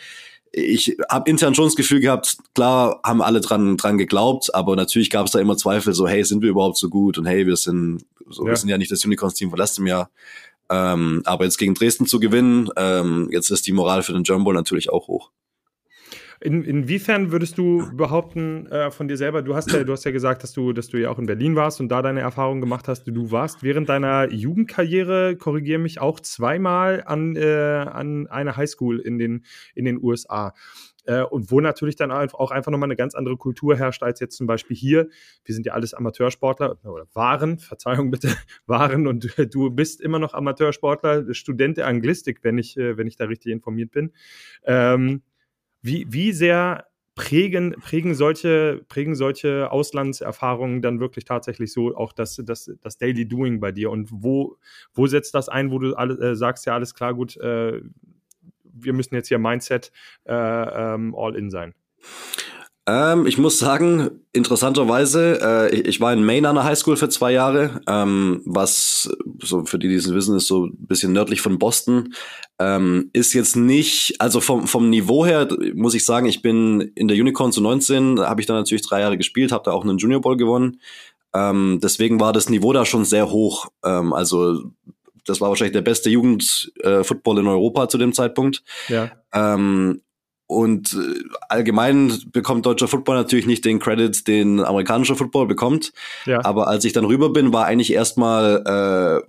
ich 0.57 0.97
habe 1.11 1.29
intern 1.29 1.55
schon 1.55 1.64
das 1.64 1.75
Gefühl 1.75 2.01
gehabt, 2.01 2.37
klar 2.55 3.01
haben 3.05 3.23
alle 3.23 3.40
dran 3.40 3.77
dran 3.77 3.99
geglaubt, 3.99 4.55
aber 4.55 4.77
natürlich 4.77 5.11
gab 5.11 5.27
es 5.27 5.33
da 5.33 5.40
immer 5.40 5.57
Zweifel, 5.57 5.93
so 5.95 6.07
hey, 6.07 6.25
sind 6.25 6.43
wir 6.43 6.51
überhaupt 6.51 6.79
so 6.79 6.88
gut 6.88 7.19
und 7.19 7.27
hey, 7.27 7.47
wir 7.47 7.57
sind 7.57 8.05
so, 8.31 8.45
ja. 8.45 8.51
wir 8.51 8.57
sind 8.57 8.69
ja 8.69 8.79
nicht 8.79 8.90
das 8.90 9.05
Unicorns-Team 9.05 9.51
von 9.51 9.59
letztem 9.59 9.87
Jahr. 9.87 10.11
Ähm, 10.71 11.23
aber 11.25 11.45
jetzt 11.45 11.59
gegen 11.59 11.75
Dresden 11.75 12.07
zu 12.07 12.21
gewinnen, 12.21 12.71
ähm, 12.77 13.29
jetzt 13.33 13.51
ist 13.51 13.67
die 13.67 13.73
Moral 13.73 14.03
für 14.03 14.12
den 14.12 14.23
Jumbo 14.23 14.53
natürlich 14.53 14.90
auch 14.90 15.09
hoch. 15.09 15.31
In, 16.45 16.63
inwiefern 16.63 17.33
würdest 17.33 17.57
du 17.57 17.91
behaupten 17.97 18.67
äh, 18.67 18.91
von 18.91 19.09
dir 19.09 19.17
selber, 19.17 19.41
du 19.41 19.55
hast 19.55 19.73
ja, 19.73 19.83
du 19.83 19.93
hast 19.95 20.05
ja 20.05 20.11
gesagt, 20.11 20.43
dass 20.43 20.53
du, 20.53 20.75
dass 20.75 20.89
du 20.89 21.01
ja 21.01 21.09
auch 21.09 21.19
in 21.19 21.25
Berlin 21.25 21.57
warst 21.57 21.81
und 21.81 21.89
da 21.89 22.03
deine 22.03 22.21
Erfahrungen 22.21 22.61
gemacht 22.61 22.87
hast. 22.87 23.05
Du 23.05 23.31
warst 23.31 23.63
während 23.63 23.89
deiner 23.89 24.31
Jugendkarriere, 24.31 25.37
korrigiere 25.37 25.79
mich, 25.79 26.03
auch 26.03 26.21
zweimal 26.21 27.03
an, 27.07 27.35
äh, 27.35 27.87
an 27.91 28.27
einer 28.27 28.59
Highschool 28.59 29.01
in 29.01 29.19
den, 29.19 29.47
in 29.75 29.87
den 29.87 29.99
USA. 30.03 30.53
Äh, 31.07 31.23
und 31.23 31.51
wo 31.51 31.63
natürlich 31.63 31.97
dann 31.97 32.13
auch 32.13 32.51
einfach 32.51 32.71
nochmal 32.71 32.89
eine 32.89 32.97
ganz 32.97 33.15
andere 33.15 33.39
Kultur 33.39 33.79
herrscht 33.79 34.03
als 34.03 34.21
jetzt 34.21 34.37
zum 34.37 34.47
Beispiel 34.47 34.77
hier. 34.77 35.09
Wir 35.47 35.55
sind 35.55 35.65
ja 35.65 35.73
alles 35.73 35.95
Amateursportler 35.95 36.77
oder 36.85 37.07
waren, 37.15 37.59
Verzeihung 37.59 38.11
bitte, 38.11 38.29
waren 38.67 39.07
und 39.07 39.35
du 39.55 39.71
bist 39.71 40.03
immer 40.03 40.19
noch 40.19 40.35
Amateursportler, 40.35 41.33
Student 41.33 41.79
der 41.79 41.87
Anglistik, 41.87 42.41
wenn 42.43 42.59
ich, 42.59 42.77
äh, 42.77 42.99
wenn 42.99 43.07
ich 43.07 43.17
da 43.17 43.25
richtig 43.25 43.51
informiert 43.51 43.93
bin. 43.93 44.13
Ähm, 44.67 45.23
wie, 45.85 46.07
wie 46.09 46.33
sehr 46.33 46.87
prägen, 47.14 47.73
prägen, 47.81 48.14
solche, 48.14 48.85
prägen 48.88 49.14
solche 49.14 49.70
Auslandserfahrungen 49.70 50.83
dann 50.83 50.99
wirklich 50.99 51.27
tatsächlich 51.27 51.73
so 51.73 51.94
auch 51.94 52.12
das, 52.12 52.40
das, 52.42 52.70
das 52.81 52.99
Daily 52.99 53.29
Doing 53.29 53.61
bei 53.61 53.70
dir? 53.70 53.90
Und 53.90 54.09
wo, 54.11 54.57
wo 54.94 55.07
setzt 55.07 55.35
das 55.35 55.49
ein, 55.49 55.70
wo 55.70 55.79
du 55.79 55.94
alle, 55.94 56.14
äh, 56.14 56.35
sagst, 56.35 56.66
ja, 56.66 56.75
alles 56.75 56.94
klar, 56.94 57.14
gut, 57.14 57.37
äh, 57.37 57.83
wir 58.64 58.92
müssen 58.94 59.14
jetzt 59.14 59.29
hier 59.29 59.38
Mindset 59.38 59.92
äh, 60.25 60.33
ähm, 60.33 61.14
all 61.14 61.37
in 61.37 61.51
sein? 61.51 61.75
Ähm, 62.87 63.27
ich 63.27 63.38
muss 63.38 63.59
sagen, 63.59 64.11
interessanterweise, 64.35 65.38
äh, 65.40 65.75
ich, 65.75 65.87
ich, 65.87 66.01
war 66.01 66.12
in 66.12 66.25
Maine 66.25 66.51
an 66.51 66.57
der 66.57 66.64
Highschool 66.64 66.97
für 66.97 67.09
zwei 67.09 67.33
Jahre, 67.33 67.81
ähm, 67.88 68.42
was, 68.44 69.11
so 69.42 69.64
für 69.64 69.79
die, 69.79 69.88
die 69.88 69.94
es 69.94 70.12
wissen, 70.12 70.37
ist 70.37 70.49
so 70.49 70.66
ein 70.66 70.87
bisschen 70.87 71.12
nördlich 71.12 71.40
von 71.40 71.59
Boston. 71.59 72.12
Ähm, 72.59 73.09
ist 73.14 73.33
jetzt 73.33 73.57
nicht, 73.57 74.16
also 74.18 74.40
vom, 74.40 74.66
vom 74.66 74.90
Niveau 74.90 75.25
her 75.25 75.49
muss 75.75 75.94
ich 75.94 76.05
sagen, 76.05 76.27
ich 76.27 76.42
bin 76.42 76.92
in 76.94 77.09
der 77.09 77.16
Unicorn 77.16 77.53
zu 77.53 77.62
19, 77.62 78.20
habe 78.20 78.42
ich 78.42 78.47
dann 78.47 78.57
natürlich 78.57 78.87
drei 78.87 79.01
Jahre 79.01 79.16
gespielt, 79.16 79.51
habe 79.51 79.64
da 79.64 79.73
auch 79.73 79.85
einen 79.85 79.99
Junior 79.99 80.20
Bowl 80.20 80.37
gewonnen. 80.37 80.81
Ähm, 81.35 81.81
deswegen 81.83 82.20
war 82.20 82.35
das 82.35 82.51
Niveau 82.51 82.75
da 82.75 82.85
schon 82.85 83.07
sehr 83.07 83.31
hoch. 83.31 83.68
Ähm, 83.83 84.12
also 84.12 84.62
das 85.25 85.40
war 85.40 85.49
wahrscheinlich 85.49 85.73
der 85.73 85.81
beste 85.81 86.11
Jugendfootball 86.11 87.38
äh, 87.38 87.40
in 87.40 87.47
Europa 87.47 87.88
zu 87.88 87.97
dem 87.97 88.12
Zeitpunkt. 88.12 88.62
Ja. 88.88 89.11
Ähm, 89.33 90.03
und 90.47 90.93
äh, 90.95 91.23
allgemein 91.49 92.13
bekommt 92.33 92.67
deutscher 92.67 92.89
Football 92.89 93.17
natürlich 93.17 93.47
nicht 93.47 93.65
den 93.65 93.79
Credit, 93.79 94.27
den 94.29 94.61
amerikanischer 94.61 95.17
Football 95.17 95.47
bekommt. 95.47 95.93
Ja. 96.27 96.45
Aber 96.45 96.69
als 96.69 96.85
ich 96.85 96.93
dann 96.93 97.05
rüber 97.05 97.31
bin, 97.31 97.53
war 97.53 97.65
eigentlich 97.65 97.93
erstmal 97.93 99.23
äh, 99.25 99.27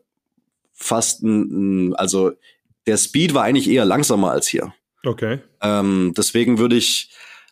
fast 0.74 1.24
ein, 1.24 1.96
also 1.96 2.32
der 2.86 2.98
Speed 2.98 3.34
war 3.34 3.44
eigentlich 3.44 3.70
eher 3.70 3.86
langsamer 3.86 4.32
als 4.32 4.48
hier. 4.48 4.74
Okay. 5.06 5.40
Ähm, 5.62 6.14
deswegen 6.18 6.58
würde 6.58 6.76
ich, 6.76 7.10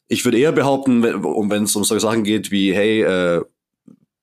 ich 0.07 0.25
würde 0.25 0.37
eher 0.39 0.51
behaupten, 0.51 1.03
wenn 1.03 1.63
es 1.63 1.75
um 1.75 1.83
solche 1.83 2.01
Sachen 2.01 2.23
geht 2.23 2.51
wie, 2.51 2.73
hey, 2.73 3.01
äh, 3.01 3.41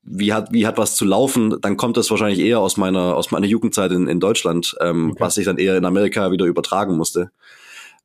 wie 0.03 0.33
hat, 0.33 0.53
wie 0.53 0.67
hat 0.67 0.79
was 0.79 0.97
zu 0.97 1.05
laufen, 1.05 1.57
dann 1.61 1.77
kommt 1.77 1.97
das 1.97 2.11
wahrscheinlich 2.11 2.41
eher 2.41 2.59
aus 2.59 2.77
meiner, 2.77 3.17
aus 3.17 3.31
meiner 3.31 3.47
Jugendzeit 3.47 3.93
in, 3.93 4.09
in 4.09 4.21
Deutschland, 4.21 4.75
ähm, 4.81 5.13
okay. 5.13 5.21
was 5.21 5.37
ich 5.39 5.45
dann 5.45 5.59
eher 5.59 5.77
in 5.77 5.85
Amerika 5.85 6.33
wieder 6.33 6.47
übertragen 6.47 6.97
musste. 6.97 7.31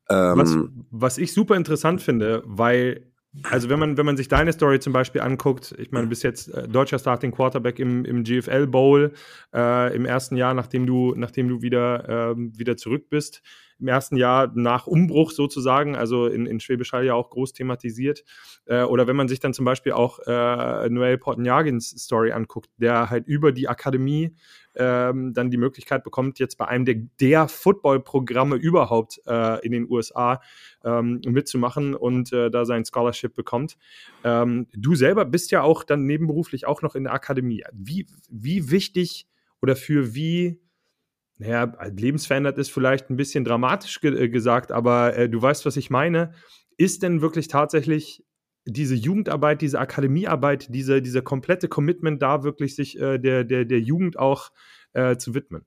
Ähm, 0.10 0.38
was, 0.38 0.58
was 0.92 1.18
ich 1.18 1.34
super 1.34 1.56
interessant 1.56 2.02
finde, 2.02 2.44
weil 2.46 3.12
also 3.44 3.70
wenn 3.70 3.80
man, 3.80 3.98
wenn 3.98 4.06
man 4.06 4.16
sich 4.16 4.28
deine 4.28 4.54
Story 4.54 4.80
zum 4.80 4.94
Beispiel 4.94 5.22
anguckt, 5.22 5.76
ich 5.78 5.92
meine, 5.92 6.06
du 6.06 6.10
bist 6.10 6.24
jetzt 6.24 6.48
äh, 6.54 6.68
deutscher 6.68 7.00
Starting 7.00 7.32
Quarterback 7.32 7.80
im, 7.80 8.06
im 8.06 8.24
GFL 8.24 8.68
Bowl 8.68 9.12
äh, 9.54 9.96
im 9.96 10.06
ersten 10.06 10.38
Jahr, 10.38 10.54
nachdem 10.54 10.86
du, 10.86 11.14
nachdem 11.18 11.50
du 11.50 11.62
wieder, 11.62 12.32
äh, 12.32 12.36
wieder 12.38 12.78
zurück 12.78 13.10
bist 13.10 13.42
im 13.80 13.88
ersten 13.88 14.18
Jahr 14.18 14.52
nach 14.56 14.88
Umbruch 14.88 15.32
sozusagen, 15.32 15.96
also 15.96 16.28
in, 16.28 16.46
in 16.46 16.60
Schwäbisch 16.60 16.94
Hall 16.94 17.06
ja 17.06 17.14
auch 17.14 17.30
groß 17.30 17.54
thematisiert. 17.54 18.24
Äh, 18.66 18.84
oder 18.84 19.08
wenn 19.08 19.16
man 19.16 19.28
sich 19.28 19.40
dann 19.40 19.54
zum 19.54 19.66
Beispiel 19.66 19.92
auch 19.92 20.20
äh, 20.20 20.90
Noel 20.90 21.18
Portenjagins 21.18 21.90
Story 21.90 22.32
anguckt, 22.32 22.70
der 22.78 23.10
halt 23.10 23.28
über 23.28 23.52
die 23.52 23.68
Akademie 23.68 24.36
ähm, 24.76 25.34
dann 25.34 25.52
die 25.52 25.58
Möglichkeit 25.58 26.04
bekommt, 26.04 26.40
jetzt 26.40 26.58
bei 26.58 26.68
einem 26.68 26.86
der, 26.86 26.96
der 27.20 27.48
Football-Programme 27.48 28.56
überhaupt 28.56 29.22
äh, 29.26 29.66
in 29.66 29.72
den 29.72 29.90
USA 29.90 30.42
ähm, 30.84 31.22
mitzumachen 31.26 31.96
und 31.96 32.32
äh, 32.34 32.50
da 32.50 32.66
sein 32.66 32.86
Scholarship 32.86 33.36
bekommt. 33.36 33.78
Ähm, 34.24 34.68
du 34.74 34.96
selber 34.96 35.26
bist 35.26 35.52
ja 35.52 35.62
auch 35.62 35.84
dann 35.84 36.06
nebenberuflich 36.06 36.66
auch 36.66 36.82
noch 36.82 36.96
in 36.96 37.06
der 37.06 37.14
Akademie. 37.14 37.64
Wie, 37.74 38.06
wie 38.30 38.70
wichtig 38.72 39.28
oder 39.62 39.76
für 39.76 40.14
wie 40.14 40.60
naja, 41.38 41.74
lebensverändert 41.96 42.58
ist 42.58 42.72
vielleicht 42.72 43.10
ein 43.10 43.18
bisschen 43.18 43.44
dramatisch 43.44 44.00
ge 44.00 44.24
äh, 44.24 44.30
gesagt, 44.30 44.72
aber 44.72 45.16
äh, 45.16 45.30
du 45.30 45.42
weißt, 45.42 45.66
was 45.66 45.78
ich 45.78 45.90
meine. 45.90 46.34
Ist 46.78 47.04
denn 47.04 47.22
wirklich 47.22 47.48
tatsächlich 47.48 48.24
diese 48.66 48.96
Jugendarbeit, 48.96 49.62
diese 49.62 49.80
Akademiearbeit, 49.80 50.68
diese, 50.74 51.02
diese 51.02 51.22
komplette 51.22 51.68
Commitment 51.68 52.22
da 52.22 52.44
wirklich 52.44 52.76
sich 52.76 53.00
äh, 53.00 53.18
der, 53.18 53.44
der, 53.44 53.66
der 53.66 53.80
Jugend 53.80 54.18
auch 54.18 54.50
äh, 54.94 55.18
zu 55.18 55.36
widmen? 55.36 55.66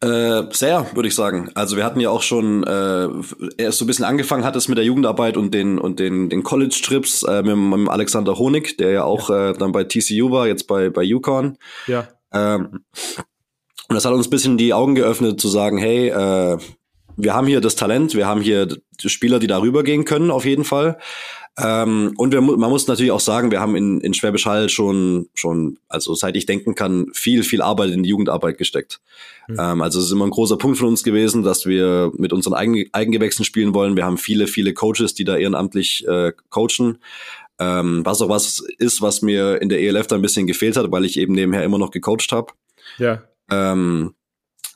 Äh, 0.00 0.42
sehr, 0.50 0.94
würde 0.94 1.08
ich 1.08 1.14
sagen. 1.14 1.50
Also 1.54 1.76
wir 1.76 1.84
hatten 1.84 2.00
ja 2.00 2.10
auch 2.10 2.22
schon 2.22 2.64
äh, 2.64 3.08
erst 3.56 3.78
so 3.78 3.84
ein 3.84 3.86
bisschen 3.86 4.04
angefangen 4.04 4.44
hat 4.44 4.56
es 4.56 4.68
mit 4.68 4.76
der 4.76 4.84
Jugendarbeit 4.84 5.36
und 5.36 5.54
den 5.54 5.78
und 5.78 5.98
den 5.98 6.28
den 6.28 6.42
College 6.42 6.78
Trips 6.84 7.22
äh, 7.22 7.42
mit, 7.42 7.56
mit 7.56 7.88
Alexander 7.88 8.36
Honig, 8.36 8.76
der 8.76 8.90
ja 8.90 9.04
auch 9.04 9.30
ja. 9.30 9.50
Äh, 9.50 9.52
dann 9.54 9.72
bei 9.72 9.84
TCU 9.84 10.30
war, 10.30 10.46
jetzt 10.46 10.66
bei 10.66 10.90
bei 10.90 11.02
UConn. 11.04 11.56
Ja. 11.86 12.08
Ähm, 12.32 12.84
und 13.88 13.94
das 13.94 14.04
hat 14.04 14.12
uns 14.12 14.26
ein 14.26 14.30
bisschen 14.30 14.58
die 14.58 14.72
Augen 14.72 14.94
geöffnet, 14.94 15.40
zu 15.40 15.48
sagen, 15.48 15.78
hey, 15.78 16.08
äh, 16.08 16.58
wir 17.16 17.34
haben 17.34 17.46
hier 17.46 17.60
das 17.60 17.76
Talent, 17.76 18.14
wir 18.14 18.26
haben 18.26 18.40
hier 18.40 18.68
Spieler, 18.98 19.38
die 19.38 19.46
darüber 19.46 19.82
gehen 19.82 20.04
können, 20.04 20.30
auf 20.30 20.44
jeden 20.44 20.64
Fall. 20.64 20.98
Ähm, 21.56 22.14
und 22.16 22.32
wir, 22.32 22.40
man 22.40 22.70
muss 22.70 22.88
natürlich 22.88 23.12
auch 23.12 23.20
sagen, 23.20 23.52
wir 23.52 23.60
haben 23.60 23.76
in, 23.76 24.00
in 24.00 24.12
Schwäbisch 24.12 24.44
Hall 24.44 24.68
schon, 24.68 25.28
schon, 25.34 25.78
also 25.88 26.14
seit 26.14 26.34
ich 26.34 26.46
denken 26.46 26.74
kann, 26.74 27.06
viel, 27.12 27.44
viel 27.44 27.62
Arbeit 27.62 27.90
in 27.90 28.02
die 28.02 28.08
Jugendarbeit 28.08 28.58
gesteckt. 28.58 29.00
Mhm. 29.46 29.58
Ähm, 29.60 29.82
also 29.82 30.00
es 30.00 30.06
ist 30.06 30.12
immer 30.12 30.26
ein 30.26 30.30
großer 30.30 30.58
Punkt 30.58 30.78
von 30.78 30.88
uns 30.88 31.04
gewesen, 31.04 31.44
dass 31.44 31.64
wir 31.64 32.10
mit 32.16 32.32
unseren 32.32 32.54
Eigen, 32.54 32.86
Eigengewächsen 32.92 33.44
spielen 33.44 33.72
wollen. 33.72 33.96
Wir 33.96 34.04
haben 34.04 34.18
viele, 34.18 34.48
viele 34.48 34.74
Coaches, 34.74 35.14
die 35.14 35.24
da 35.24 35.36
ehrenamtlich 35.36 36.04
äh, 36.08 36.32
coachen. 36.50 36.98
Ähm, 37.60 38.04
was 38.04 38.20
auch 38.20 38.28
was 38.28 38.58
ist, 38.78 39.00
was 39.00 39.22
mir 39.22 39.62
in 39.62 39.68
der 39.68 39.80
ELF 39.80 40.08
da 40.08 40.16
ein 40.16 40.22
bisschen 40.22 40.48
gefehlt 40.48 40.76
hat, 40.76 40.90
weil 40.90 41.04
ich 41.04 41.16
eben 41.16 41.34
nebenher 41.34 41.62
immer 41.62 41.78
noch 41.78 41.92
gecoacht 41.92 42.32
habe. 42.32 42.52
Ja. 42.98 43.22
Ähm, 43.50 44.14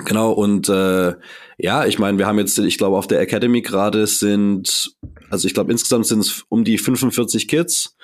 genau, 0.04 0.32
und 0.32 0.68
äh, 0.68 1.14
ja, 1.58 1.86
ich 1.86 1.98
meine, 1.98 2.18
wir 2.18 2.26
haben 2.26 2.38
jetzt, 2.38 2.58
ich 2.58 2.78
glaube, 2.78 2.96
auf 2.96 3.06
der 3.06 3.20
Academy 3.20 3.62
gerade 3.62 4.06
sind, 4.06 4.94
also 5.30 5.46
ich 5.46 5.54
glaube, 5.54 5.72
insgesamt 5.72 6.06
sind 6.06 6.20
es 6.20 6.44
um 6.48 6.64
die 6.64 6.78
45 6.78 7.48
Kids 7.48 7.96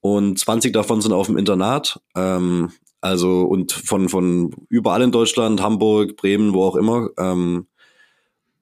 und 0.00 0.38
20 0.38 0.72
davon 0.72 1.00
sind 1.00 1.12
auf 1.12 1.26
dem 1.26 1.36
Internat. 1.36 2.00
Ähm, 2.16 2.72
also 3.00 3.42
und 3.42 3.72
von, 3.72 4.08
von 4.08 4.54
überall 4.68 5.02
in 5.02 5.12
Deutschland, 5.12 5.62
Hamburg, 5.62 6.16
Bremen, 6.16 6.52
wo 6.52 6.64
auch 6.64 6.76
immer. 6.76 7.08
Ähm, 7.18 7.66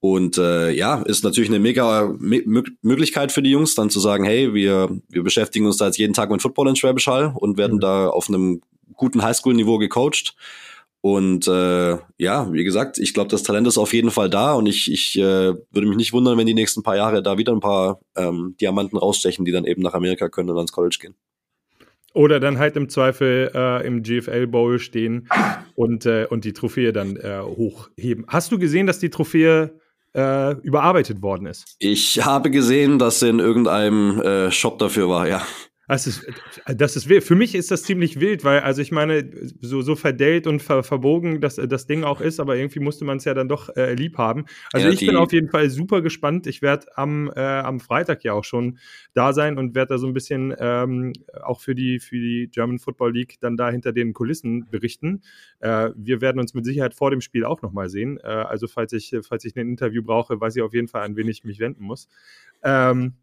und 0.00 0.38
äh, 0.38 0.70
ja, 0.70 1.02
ist 1.02 1.24
natürlich 1.24 1.50
eine 1.50 1.58
mega 1.58 2.14
Me 2.18 2.42
Möglichkeit 2.82 3.32
für 3.32 3.42
die 3.42 3.50
Jungs, 3.50 3.74
dann 3.74 3.90
zu 3.90 3.98
sagen, 3.98 4.24
hey, 4.24 4.54
wir, 4.54 5.00
wir 5.08 5.24
beschäftigen 5.24 5.66
uns 5.66 5.76
da 5.76 5.86
jetzt 5.86 5.98
jeden 5.98 6.14
Tag 6.14 6.30
mit 6.30 6.40
Football 6.40 6.68
in 6.68 6.76
Schwäbisch 6.76 7.08
Hall 7.08 7.32
und 7.34 7.58
werden 7.58 7.76
mhm. 7.76 7.80
da 7.80 8.08
auf 8.08 8.28
einem 8.28 8.62
guten 8.94 9.22
Highschool-Niveau 9.22 9.78
gecoacht. 9.78 10.36
Und 11.00 11.46
äh, 11.46 11.96
ja, 12.18 12.52
wie 12.52 12.64
gesagt, 12.64 12.98
ich 12.98 13.14
glaube, 13.14 13.30
das 13.30 13.44
Talent 13.44 13.66
ist 13.68 13.78
auf 13.78 13.92
jeden 13.92 14.10
Fall 14.10 14.28
da 14.28 14.54
und 14.54 14.66
ich, 14.66 14.90
ich 14.92 15.16
äh, 15.16 15.54
würde 15.54 15.86
mich 15.86 15.96
nicht 15.96 16.12
wundern, 16.12 16.36
wenn 16.36 16.46
die 16.46 16.54
nächsten 16.54 16.82
paar 16.82 16.96
Jahre 16.96 17.22
da 17.22 17.38
wieder 17.38 17.52
ein 17.52 17.60
paar 17.60 18.00
ähm, 18.16 18.56
Diamanten 18.60 18.98
rausstechen, 18.98 19.44
die 19.44 19.52
dann 19.52 19.64
eben 19.64 19.82
nach 19.82 19.94
Amerika 19.94 20.28
können 20.28 20.50
und 20.50 20.56
ans 20.56 20.72
College 20.72 20.98
gehen. 21.00 21.14
Oder 22.14 22.40
dann 22.40 22.58
halt 22.58 22.74
im 22.76 22.88
Zweifel 22.88 23.50
äh, 23.54 23.86
im 23.86 24.02
GFL 24.02 24.48
Bowl 24.48 24.80
stehen 24.80 25.28
und, 25.76 26.04
äh, 26.04 26.26
und 26.28 26.44
die 26.44 26.52
Trophäe 26.52 26.92
dann 26.92 27.16
äh, 27.16 27.42
hochheben. 27.42 28.24
Hast 28.26 28.50
du 28.50 28.58
gesehen, 28.58 28.88
dass 28.88 28.98
die 28.98 29.10
Trophäe 29.10 29.78
äh, 30.14 30.52
überarbeitet 30.62 31.22
worden 31.22 31.46
ist. 31.46 31.76
Ich 31.78 32.24
habe 32.24 32.50
gesehen, 32.50 32.98
dass 32.98 33.22
in 33.22 33.38
irgendeinem 33.38 34.50
Shop 34.50 34.78
dafür 34.78 35.08
war, 35.08 35.28
ja. 35.28 35.42
Ist, 35.88 36.26
das 36.66 36.96
ist 36.96 37.08
wild. 37.08 37.24
Für 37.24 37.34
mich 37.34 37.54
ist 37.54 37.70
das 37.70 37.82
ziemlich 37.82 38.20
wild, 38.20 38.44
weil, 38.44 38.60
also 38.60 38.82
ich 38.82 38.92
meine, 38.92 39.30
so, 39.60 39.80
so 39.80 39.96
verdellt 39.96 40.46
und 40.46 40.60
ver, 40.60 40.82
verbogen 40.82 41.40
das, 41.40 41.56
das 41.56 41.86
Ding 41.86 42.04
auch 42.04 42.20
ist, 42.20 42.40
aber 42.40 42.56
irgendwie 42.56 42.80
musste 42.80 43.06
man 43.06 43.16
es 43.16 43.24
ja 43.24 43.32
dann 43.32 43.48
doch 43.48 43.74
äh, 43.74 43.94
lieb 43.94 44.18
haben. 44.18 44.44
Also 44.72 44.88
ja, 44.88 44.92
ich 44.92 45.00
bin 45.00 45.16
auf 45.16 45.32
jeden 45.32 45.48
Fall 45.48 45.70
super 45.70 46.02
gespannt. 46.02 46.46
Ich 46.46 46.60
werde 46.60 46.86
am, 46.96 47.32
äh, 47.34 47.40
am 47.40 47.80
Freitag 47.80 48.22
ja 48.22 48.34
auch 48.34 48.44
schon 48.44 48.78
da 49.14 49.32
sein 49.32 49.56
und 49.56 49.74
werde 49.74 49.94
da 49.94 49.98
so 49.98 50.06
ein 50.06 50.12
bisschen 50.12 50.54
ähm, 50.58 51.14
auch 51.42 51.62
für 51.62 51.74
die, 51.74 52.00
für 52.00 52.16
die 52.16 52.50
German 52.52 52.78
Football 52.78 53.14
League 53.14 53.36
dann 53.40 53.56
da 53.56 53.70
hinter 53.70 53.92
den 53.92 54.12
Kulissen 54.12 54.68
berichten. 54.70 55.22
Äh, 55.60 55.90
wir 55.96 56.20
werden 56.20 56.38
uns 56.38 56.52
mit 56.52 56.66
Sicherheit 56.66 56.94
vor 56.94 57.10
dem 57.10 57.22
Spiel 57.22 57.46
auch 57.46 57.62
nochmal 57.62 57.88
sehen. 57.88 58.18
Äh, 58.22 58.26
also 58.26 58.66
falls 58.66 58.92
ich, 58.92 59.16
falls 59.26 59.46
ich 59.46 59.56
ein 59.56 59.66
Interview 59.66 60.02
brauche, 60.02 60.38
weiß 60.38 60.54
ich 60.56 60.62
auf 60.62 60.74
jeden 60.74 60.88
Fall, 60.88 61.02
an 61.02 61.16
wen 61.16 61.28
ich 61.28 61.44
mich 61.44 61.60
wenden 61.60 61.82
muss. 61.82 62.08
Ähm, 62.62 63.14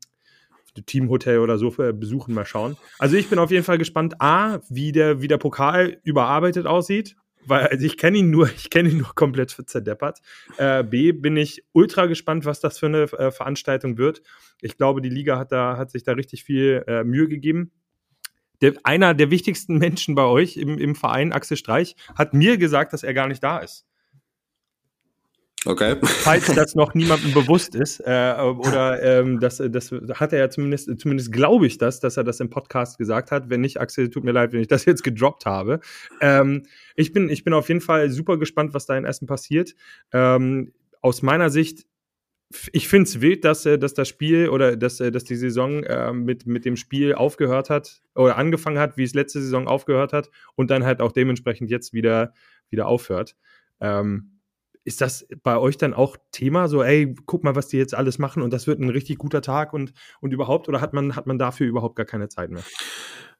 Teamhotel 0.83 1.39
oder 1.39 1.57
so 1.57 1.69
besuchen, 1.93 2.33
mal 2.33 2.45
schauen. 2.45 2.77
Also 2.99 3.15
ich 3.15 3.29
bin 3.29 3.39
auf 3.39 3.51
jeden 3.51 3.63
Fall 3.63 3.77
gespannt, 3.77 4.15
A, 4.19 4.59
wie 4.69 4.91
der, 4.91 5.21
wie 5.21 5.27
der 5.27 5.37
Pokal 5.37 5.97
überarbeitet 6.03 6.65
aussieht. 6.65 7.15
Weil 7.47 7.67
also 7.67 7.85
ich 7.85 7.97
kenne 7.97 8.17
ihn 8.17 8.29
nur, 8.29 8.49
ich 8.55 8.69
kenne 8.69 8.89
ihn 8.89 8.97
nur 8.97 9.13
komplett 9.15 9.51
zerdeppert. 9.51 10.19
Äh, 10.57 10.83
B, 10.83 11.11
bin 11.11 11.37
ich 11.37 11.63
ultra 11.71 12.07
gespannt, 12.07 12.45
was 12.45 12.59
das 12.59 12.79
für 12.79 12.87
eine 12.87 13.03
äh, 13.03 13.31
Veranstaltung 13.31 13.97
wird. 13.97 14.21
Ich 14.61 14.77
glaube, 14.77 15.01
die 15.01 15.09
Liga 15.09 15.37
hat 15.37 15.51
da, 15.51 15.77
hat 15.77 15.91
sich 15.91 16.03
da 16.03 16.13
richtig 16.13 16.43
viel 16.43 16.83
äh, 16.87 17.03
Mühe 17.03 17.27
gegeben. 17.27 17.71
Der, 18.61 18.73
einer 18.83 19.13
der 19.13 19.31
wichtigsten 19.31 19.77
Menschen 19.77 20.15
bei 20.15 20.23
euch 20.23 20.57
im, 20.57 20.77
im 20.77 20.95
Verein, 20.95 21.33
Axel 21.33 21.57
Streich, 21.57 21.95
hat 22.15 22.33
mir 22.33 22.57
gesagt, 22.57 22.93
dass 22.93 23.03
er 23.03 23.13
gar 23.13 23.27
nicht 23.27 23.43
da 23.43 23.59
ist. 23.59 23.85
Okay. 25.65 25.95
Falls 26.03 26.45
das 26.53 26.75
noch 26.75 26.93
niemandem 26.95 27.33
bewusst 27.33 27.75
ist, 27.75 27.99
äh, 27.99 28.35
oder 28.39 29.01
ähm, 29.01 29.39
das, 29.39 29.57
das 29.57 29.91
hat 30.13 30.31
er 30.31 30.39
ja 30.39 30.49
zumindest, 30.49 30.99
zumindest 30.99 31.31
glaube 31.31 31.65
ich 31.65 31.77
das, 31.77 31.99
dass 31.99 32.17
er 32.17 32.23
das 32.23 32.39
im 32.39 32.49
Podcast 32.49 32.97
gesagt 32.97 33.31
hat. 33.31 33.49
Wenn 33.49 33.61
nicht, 33.61 33.81
Axel, 33.81 34.09
tut 34.09 34.23
mir 34.23 34.31
leid, 34.31 34.53
wenn 34.53 34.61
ich 34.61 34.67
das 34.67 34.85
jetzt 34.85 35.03
gedroppt 35.03 35.45
habe. 35.45 35.79
Ähm, 36.21 36.63
ich, 36.95 37.13
bin, 37.13 37.29
ich 37.29 37.43
bin 37.43 37.53
auf 37.53 37.67
jeden 37.67 37.81
Fall 37.81 38.09
super 38.11 38.37
gespannt, 38.37 38.73
was 38.73 38.85
da 38.85 38.95
in 38.95 39.05
Essen 39.05 39.27
passiert. 39.27 39.75
Ähm, 40.13 40.73
aus 41.01 41.21
meiner 41.21 41.49
Sicht 41.49 41.85
ich 42.71 42.87
finde 42.87 43.09
es 43.09 43.21
wild, 43.21 43.43
dass, 43.43 43.65
äh, 43.65 43.77
dass 43.79 43.93
das 43.93 44.07
Spiel 44.07 44.49
oder 44.49 44.75
dass, 44.75 44.99
äh, 44.99 45.11
dass 45.11 45.23
die 45.23 45.35
Saison 45.35 45.83
äh, 45.83 46.13
mit, 46.13 46.45
mit 46.45 46.65
dem 46.65 46.75
Spiel 46.75 47.15
aufgehört 47.15 47.69
hat 47.69 48.01
oder 48.13 48.37
angefangen 48.37 48.77
hat, 48.77 48.97
wie 48.97 49.03
es 49.03 49.13
letzte 49.13 49.41
Saison 49.41 49.67
aufgehört 49.67 50.13
hat 50.13 50.29
und 50.55 50.69
dann 50.69 50.85
halt 50.85 51.01
auch 51.01 51.11
dementsprechend 51.11 51.71
jetzt 51.71 51.93
wieder, 51.93 52.33
wieder 52.69 52.87
aufhört. 52.87 53.35
Ähm, 53.81 54.34
ist 54.85 55.01
das 55.01 55.27
bei 55.43 55.57
euch 55.57 55.77
dann 55.77 55.93
auch 55.93 56.15
Thema? 56.31 56.67
So, 56.67 56.83
ey, 56.83 57.15
guck 57.25 57.43
mal, 57.43 57.55
was 57.55 57.67
die 57.67 57.77
jetzt 57.77 57.95
alles 57.95 58.19
machen 58.19 58.41
und 58.41 58.53
das 58.53 58.67
wird 58.67 58.79
ein 58.79 58.89
richtig 58.89 59.17
guter 59.17 59.41
Tag 59.41 59.73
und, 59.73 59.93
und 60.21 60.31
überhaupt, 60.31 60.69
oder 60.69 60.79
hat 60.79 60.93
man, 60.93 61.15
hat 61.15 61.27
man 61.27 61.37
dafür 61.37 61.67
überhaupt 61.67 61.95
gar 61.95 62.05
keine 62.05 62.29
Zeit 62.29 62.51
mehr? 62.51 62.63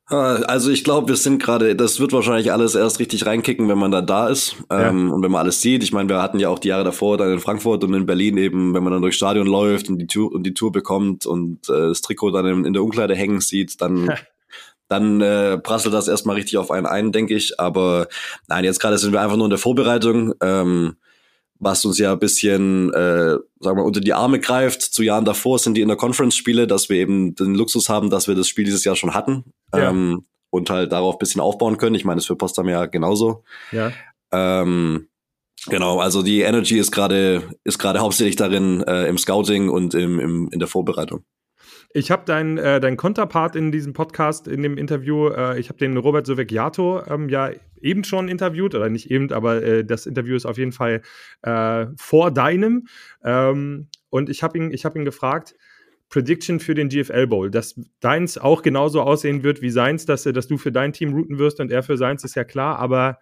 Ah, 0.08 0.36
also 0.48 0.70
ich 0.70 0.84
glaube, 0.84 1.08
wir 1.08 1.16
sind 1.16 1.42
gerade, 1.42 1.76
das 1.76 2.00
wird 2.00 2.14
wahrscheinlich 2.14 2.52
alles 2.52 2.76
erst 2.76 3.00
richtig 3.00 3.26
reinkicken, 3.26 3.70
wenn 3.70 3.78
man 3.78 3.92
da 3.92 4.02
da 4.02 4.28
ist 4.28 4.56
ja. 4.70 4.90
ähm, 4.90 5.12
und 5.12 5.24
wenn 5.24 5.32
man 5.32 5.42
alles 5.42 5.62
sieht. 5.62 5.84
Ich 5.84 5.94
meine, 5.94 6.10
wir 6.10 6.22
hatten 6.22 6.40
ja 6.40 6.50
auch 6.50 6.60
die 6.60 6.68
Jahre 6.68 6.84
davor 6.84 7.18
dann 7.18 7.32
in 7.32 7.40
Frankfurt 7.40 7.84
und 7.84 7.94
in 7.96 8.06
Berlin 8.06 8.38
eben, 8.38 8.76
wenn 8.76 8.84
man 8.84 8.94
dann 8.94 9.02
durchs 9.02 9.18
Stadion 9.18 9.48
läuft 9.48 9.90
und 9.90 9.98
die 9.98 10.06
Tour 10.06 10.32
und 10.32 10.44
die 10.44 10.54
Tour 10.54 10.72
bekommt 10.72 11.26
und 11.26 11.68
äh, 11.70 11.88
das 11.88 12.02
Trikot 12.02 12.32
dann 12.32 12.46
in, 12.46 12.66
in 12.66 12.74
der 12.74 12.84
Umkleide 12.84 13.16
hängen 13.16 13.42
sieht, 13.42 13.82
dann 13.82 14.12
dann 14.88 15.22
äh, 15.22 15.58
prasselt 15.58 15.96
das 15.96 16.08
erstmal 16.08 16.36
richtig 16.36 16.58
auf 16.58 16.70
einen 16.70 16.86
ein, 16.86 17.12
denke 17.12 17.34
ich. 17.34 17.60
Aber 17.60 18.08
nein, 18.48 18.64
jetzt 18.64 18.80
gerade 18.80 19.00
sind 19.00 19.12
wir 19.12 19.22
einfach 19.22 19.38
nur 19.38 19.48
in 19.48 19.52
der 19.52 19.60
Vorbereitung. 19.60 20.34
Ähm, 20.42 20.98
was 21.60 21.86
uns 21.86 21.98
ja 21.98 22.14
ein 22.14 22.20
bisschen, 22.20 22.94
äh, 22.94 23.38
sagen 23.60 23.78
wir, 23.78 23.84
unter 23.84 24.02
die 24.02 24.14
Arme 24.14 24.40
greift. 24.40 24.82
Zu 24.82 25.04
Jahren 25.04 25.26
davor 25.26 25.60
sind 25.60 25.76
die 25.76 25.82
in 25.82 25.88
der 25.88 25.98
Conference-Spiele, 25.98 26.68
dass 26.68 26.90
wir 26.90 26.98
eben 26.98 27.36
den 27.36 27.56
Luxus 27.56 27.90
haben, 27.90 28.10
dass 28.10 28.28
wir 28.28 28.36
das 28.36 28.48
Spiel 28.48 28.66
dieses 28.66 28.84
Jahr 28.84 28.96
schon 28.96 29.14
hatten 29.14 29.46
ja. 29.74 29.90
ähm, 29.90 30.26
und 30.50 30.70
halt 30.70 30.92
darauf 30.92 31.18
bisschen 31.18 31.42
aufbauen 31.42 31.78
können. 31.78 31.96
Ich 31.96 32.06
meine, 32.06 32.18
das 32.18 32.26
ist 32.26 32.28
für 32.28 32.36
Potsdam 32.36 32.70
ja 32.70 32.86
genauso. 32.86 33.44
Ja. 33.72 33.92
Ähm, 34.32 35.08
genau, 35.68 36.00
also 36.00 36.22
die 36.22 36.42
Energy 36.42 36.78
ist 36.78 36.92
gerade 36.92 37.44
ist 37.64 37.80
gerade 37.80 38.00
hauptsächlich 38.00 38.36
darin 38.36 38.84
äh, 38.84 39.08
im 39.08 39.18
Scouting 39.18 39.70
und 39.70 39.94
im, 39.94 40.20
im, 40.20 40.50
in 40.52 40.60
der 40.60 40.68
Vorbereitung. 40.68 41.24
Ich 41.96 42.12
habe 42.12 42.26
deinen 42.26 42.58
äh, 42.58 42.82
dein 42.82 42.98
Konterpart 42.98 43.56
in 43.56 43.72
diesem 43.72 43.94
Podcast, 43.94 44.50
in 44.50 44.62
dem 44.62 44.78
Interview, 44.78 45.30
äh, 45.30 45.58
ich 45.58 45.70
habe 45.70 45.80
den 45.80 45.96
Robert 45.96 46.28
Sovecchiato 46.28 47.02
ähm, 47.08 47.30
ja 47.30 47.52
eben 47.80 48.04
schon 48.04 48.28
interviewt, 48.28 48.76
oder 48.76 48.90
nicht 48.90 49.10
eben, 49.10 49.32
aber 49.32 49.64
äh, 49.64 49.86
das 49.86 50.06
Interview 50.06 50.36
ist 50.36 50.46
auf 50.46 50.58
jeden 50.58 50.74
Fall 50.74 51.02
äh, 51.44 51.86
vor 51.96 52.32
deinem. 52.32 52.88
Ähm, 53.24 53.88
und 54.10 54.30
ich 54.30 54.44
habe 54.44 54.58
ihn, 54.58 54.74
hab 54.74 54.98
ihn 54.98 55.06
gefragt, 55.06 55.56
Prediction 56.10 56.60
für 56.60 56.76
den 56.76 56.90
GFL 56.90 57.28
Bowl, 57.28 57.50
dass 57.50 57.80
deins 58.02 58.38
auch 58.38 58.62
genauso 58.62 59.02
aussehen 59.02 59.44
wird 59.44 59.62
wie 59.62 59.70
seins, 59.70 60.06
dass, 60.06 60.24
dass 60.24 60.48
du 60.48 60.58
für 60.58 60.74
dein 60.74 60.92
Team 60.92 61.14
routen 61.14 61.40
wirst 61.40 61.62
und 61.62 61.72
er 61.72 61.82
für 61.82 61.96
seins, 61.96 62.26
ist 62.26 62.36
ja 62.36 62.44
klar, 62.44 62.78
aber 62.78 63.20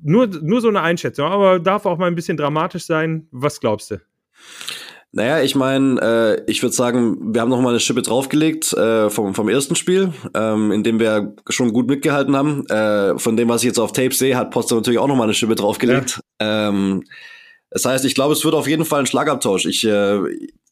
nur, 0.00 0.28
nur 0.28 0.60
so 0.60 0.68
eine 0.68 0.82
Einschätzung, 0.82 1.26
aber 1.26 1.58
darf 1.58 1.86
auch 1.86 1.98
mal 1.98 2.06
ein 2.06 2.14
bisschen 2.14 2.36
dramatisch 2.36 2.84
sein. 2.84 3.26
Was 3.32 3.58
glaubst 3.58 3.90
du? 3.90 3.96
Naja, 5.10 5.40
ich 5.40 5.54
meine, 5.54 6.00
äh, 6.00 6.50
ich 6.50 6.62
würde 6.62 6.74
sagen, 6.74 7.32
wir 7.34 7.40
haben 7.40 7.48
noch 7.48 7.62
mal 7.62 7.70
eine 7.70 7.80
Schippe 7.80 8.02
draufgelegt 8.02 8.74
äh, 8.74 9.08
vom, 9.08 9.34
vom 9.34 9.48
ersten 9.48 9.74
Spiel, 9.74 10.12
ähm, 10.34 10.70
in 10.70 10.82
dem 10.82 11.00
wir 11.00 11.34
schon 11.48 11.72
gut 11.72 11.88
mitgehalten 11.88 12.36
haben. 12.36 12.66
Äh, 12.66 13.18
von 13.18 13.36
dem, 13.36 13.48
was 13.48 13.62
ich 13.62 13.68
jetzt 13.68 13.78
auf 13.78 13.92
Tape 13.92 14.14
sehe, 14.14 14.36
hat 14.36 14.50
Potsdam 14.50 14.78
natürlich 14.78 14.98
auch 14.98 15.08
noch 15.08 15.16
mal 15.16 15.24
eine 15.24 15.34
Schippe 15.34 15.54
draufgelegt. 15.54 16.20
Ja. 16.40 16.68
Ähm, 16.68 17.04
das 17.70 17.86
heißt, 17.86 18.04
ich 18.04 18.14
glaube, 18.14 18.34
es 18.34 18.44
wird 18.44 18.54
auf 18.54 18.68
jeden 18.68 18.84
Fall 18.84 19.00
ein 19.00 19.06
Schlagabtausch. 19.06 19.64
Ich, 19.64 19.84
äh, 19.84 20.20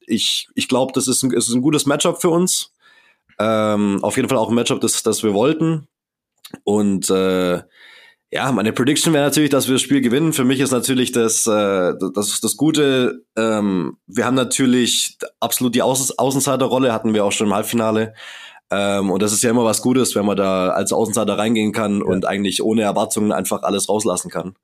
ich, 0.06 0.48
ich 0.54 0.68
glaube, 0.68 0.92
das 0.94 1.08
ist 1.08 1.22
ein, 1.22 1.30
ist 1.30 1.48
ein 1.48 1.62
gutes 1.62 1.86
Matchup 1.86 2.20
für 2.20 2.30
uns. 2.30 2.72
Ähm, 3.38 4.00
auf 4.02 4.16
jeden 4.16 4.28
Fall 4.28 4.38
auch 4.38 4.50
ein 4.50 4.54
Matchup, 4.54 4.80
das, 4.80 5.02
das 5.02 5.22
wir 5.22 5.32
wollten. 5.32 5.88
Und 6.64 7.08
äh, 7.10 7.62
ja, 8.30 8.50
meine 8.50 8.72
Prediction 8.72 9.12
wäre 9.12 9.24
natürlich, 9.24 9.50
dass 9.50 9.68
wir 9.68 9.74
das 9.74 9.82
Spiel 9.82 10.00
gewinnen. 10.00 10.32
Für 10.32 10.44
mich 10.44 10.60
ist 10.60 10.72
natürlich 10.72 11.12
das, 11.12 11.46
äh, 11.46 11.92
das, 12.14 12.40
das 12.40 12.56
Gute, 12.56 13.24
ähm, 13.36 13.98
wir 14.06 14.26
haben 14.26 14.34
natürlich 14.34 15.16
absolut 15.38 15.74
die 15.74 15.82
Außen 15.82 16.18
Außenseiterrolle, 16.18 16.92
hatten 16.92 17.14
wir 17.14 17.24
auch 17.24 17.32
schon 17.32 17.46
im 17.46 17.54
Halbfinale. 17.54 18.14
Ähm, 18.70 19.10
und 19.10 19.22
das 19.22 19.32
ist 19.32 19.42
ja 19.42 19.50
immer 19.50 19.64
was 19.64 19.80
Gutes, 19.80 20.16
wenn 20.16 20.26
man 20.26 20.36
da 20.36 20.70
als 20.70 20.92
Außenseiter 20.92 21.38
reingehen 21.38 21.72
kann 21.72 21.98
ja. 21.98 22.04
und 22.04 22.26
eigentlich 22.26 22.62
ohne 22.62 22.82
Erwartungen 22.82 23.30
einfach 23.30 23.62
alles 23.62 23.88
rauslassen 23.88 24.30
kann. 24.30 24.54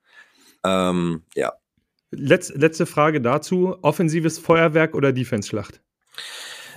Ähm, 0.65 1.23
ja. 1.37 1.53
Letz, 2.11 2.53
letzte 2.55 2.85
Frage 2.85 3.21
dazu. 3.21 3.77
Offensives 3.83 4.39
Feuerwerk 4.39 4.95
oder 4.95 5.13
Defense-Schlacht? 5.13 5.81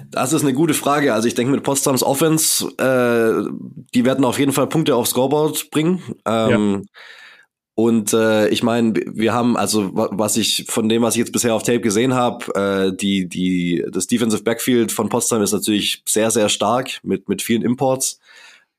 Das 0.09 0.33
ist 0.33 0.41
eine 0.41 0.53
gute 0.53 0.73
Frage. 0.73 1.13
Also 1.13 1.27
ich 1.27 1.35
denke 1.35 1.51
mit 1.51 1.63
Potsdams 1.63 2.03
Offense, 2.03 2.67
äh, 2.77 3.49
die 3.93 4.05
werden 4.05 4.25
auf 4.25 4.39
jeden 4.39 4.51
Fall 4.51 4.67
Punkte 4.67 4.95
aufs 4.95 5.11
Scoreboard 5.11 5.69
bringen. 5.71 6.01
Ähm, 6.25 6.81
ja. 6.83 7.01
Und 7.77 8.13
äh, 8.13 8.47
ich 8.49 8.63
meine, 8.63 8.93
wir 8.93 9.33
haben 9.33 9.57
also 9.57 9.91
was 9.93 10.37
ich 10.37 10.65
von 10.69 10.87
dem, 10.87 11.01
was 11.01 11.15
ich 11.15 11.19
jetzt 11.19 11.33
bisher 11.33 11.53
auf 11.53 11.63
Tape 11.63 11.81
gesehen 11.81 12.13
habe, 12.13 12.45
äh, 12.55 12.95
die 12.95 13.27
die 13.27 13.85
das 13.91 14.07
Defensive 14.07 14.43
Backfield 14.43 14.93
von 14.93 15.09
Potsdam 15.09 15.41
ist 15.41 15.51
natürlich 15.51 16.01
sehr 16.05 16.31
sehr 16.31 16.47
stark 16.47 16.99
mit 17.03 17.27
mit 17.27 17.41
vielen 17.41 17.63
Imports. 17.63 18.19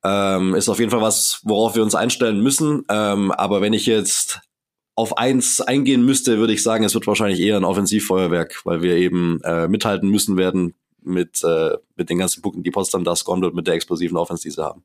Ähm, 0.02 0.54
ist 0.54 0.70
auf 0.70 0.78
jeden 0.78 0.90
Fall 0.90 1.02
was, 1.02 1.40
worauf 1.44 1.74
wir 1.74 1.82
uns 1.82 1.94
einstellen 1.94 2.40
müssen. 2.40 2.84
Ähm, 2.88 3.32
aber 3.32 3.60
wenn 3.60 3.74
ich 3.74 3.84
jetzt 3.84 4.40
auf 4.94 5.18
eins 5.18 5.60
eingehen 5.60 6.04
müsste, 6.04 6.38
würde 6.38 6.54
ich 6.54 6.62
sagen, 6.62 6.84
es 6.84 6.94
wird 6.94 7.06
wahrscheinlich 7.06 7.40
eher 7.40 7.56
ein 7.56 7.64
Offensivfeuerwerk, 7.64 8.62
weil 8.64 8.80
wir 8.80 8.96
eben 8.96 9.40
äh, 9.42 9.68
mithalten 9.68 10.08
müssen 10.08 10.38
werden 10.38 10.74
mit, 11.06 11.42
äh, 11.44 11.76
mit 11.96 12.10
den 12.10 12.18
ganzen 12.18 12.42
Punkten, 12.42 12.62
die 12.62 12.70
Potsdam 12.70 13.04
da 13.04 13.16
scoren 13.16 13.42
wird, 13.42 13.54
mit 13.54 13.66
der 13.66 13.74
explosiven 13.74 14.16
Offense, 14.16 14.42
die 14.42 14.50
sie 14.50 14.64
haben. 14.64 14.84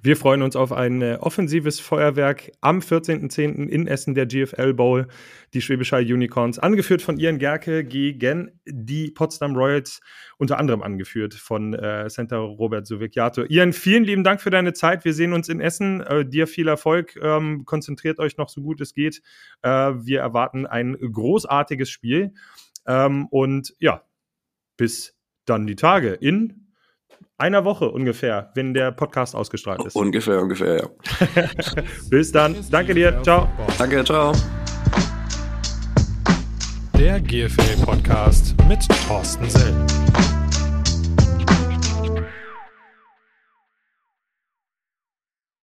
Wir 0.00 0.16
freuen 0.16 0.42
uns 0.42 0.54
auf 0.54 0.70
ein 0.70 1.02
äh, 1.02 1.18
offensives 1.20 1.80
Feuerwerk 1.80 2.52
am 2.60 2.78
14.10. 2.78 3.66
in 3.66 3.88
Essen, 3.88 4.14
der 4.14 4.26
GFL 4.26 4.72
Bowl. 4.72 5.08
Die 5.54 5.60
Schwäbisch 5.60 5.90
Hall 5.90 6.04
Unicorns, 6.04 6.60
angeführt 6.60 7.02
von 7.02 7.18
Ian 7.18 7.38
Gerke 7.38 7.84
gegen 7.84 8.60
die 8.64 9.10
Potsdam 9.10 9.56
Royals, 9.56 10.00
unter 10.36 10.60
anderem 10.60 10.82
angeführt 10.82 11.34
von 11.34 11.74
äh, 11.74 12.06
Center 12.08 12.36
Robert 12.36 12.86
Suvicchiato. 12.86 13.42
Ian, 13.48 13.72
vielen 13.72 14.04
lieben 14.04 14.22
Dank 14.22 14.40
für 14.40 14.50
deine 14.50 14.72
Zeit. 14.72 15.04
Wir 15.04 15.14
sehen 15.14 15.32
uns 15.32 15.48
in 15.48 15.60
Essen. 15.60 16.00
Äh, 16.02 16.24
dir 16.24 16.46
viel 16.46 16.68
Erfolg. 16.68 17.16
Ähm, 17.20 17.64
konzentriert 17.64 18.20
euch 18.20 18.36
noch 18.36 18.50
so 18.50 18.62
gut 18.62 18.80
es 18.80 18.94
geht. 18.94 19.20
Äh, 19.62 19.68
wir 19.70 20.20
erwarten 20.20 20.64
ein 20.64 20.96
großartiges 20.96 21.90
Spiel. 21.90 22.34
Ähm, 22.86 23.26
und 23.30 23.74
ja, 23.80 24.04
bis 24.76 25.17
dann 25.48 25.66
die 25.66 25.76
Tage 25.76 26.10
in 26.10 26.68
einer 27.38 27.64
Woche 27.64 27.90
ungefähr, 27.90 28.50
wenn 28.54 28.74
der 28.74 28.90
Podcast 28.90 29.34
ausgestrahlt 29.34 29.84
ist. 29.84 29.94
Ungefähr, 29.94 30.42
ungefähr, 30.42 30.76
ja. 30.76 30.88
Bis 32.10 32.32
dann. 32.32 32.56
Danke 32.70 32.94
dir. 32.94 33.22
Ciao. 33.22 33.48
Danke, 33.78 34.04
ciao. 34.04 34.32
Der 36.98 37.20
GFL 37.20 37.84
Podcast 37.84 38.56
mit 38.68 38.80
Thorsten 39.06 39.48
Sell. 39.48 39.74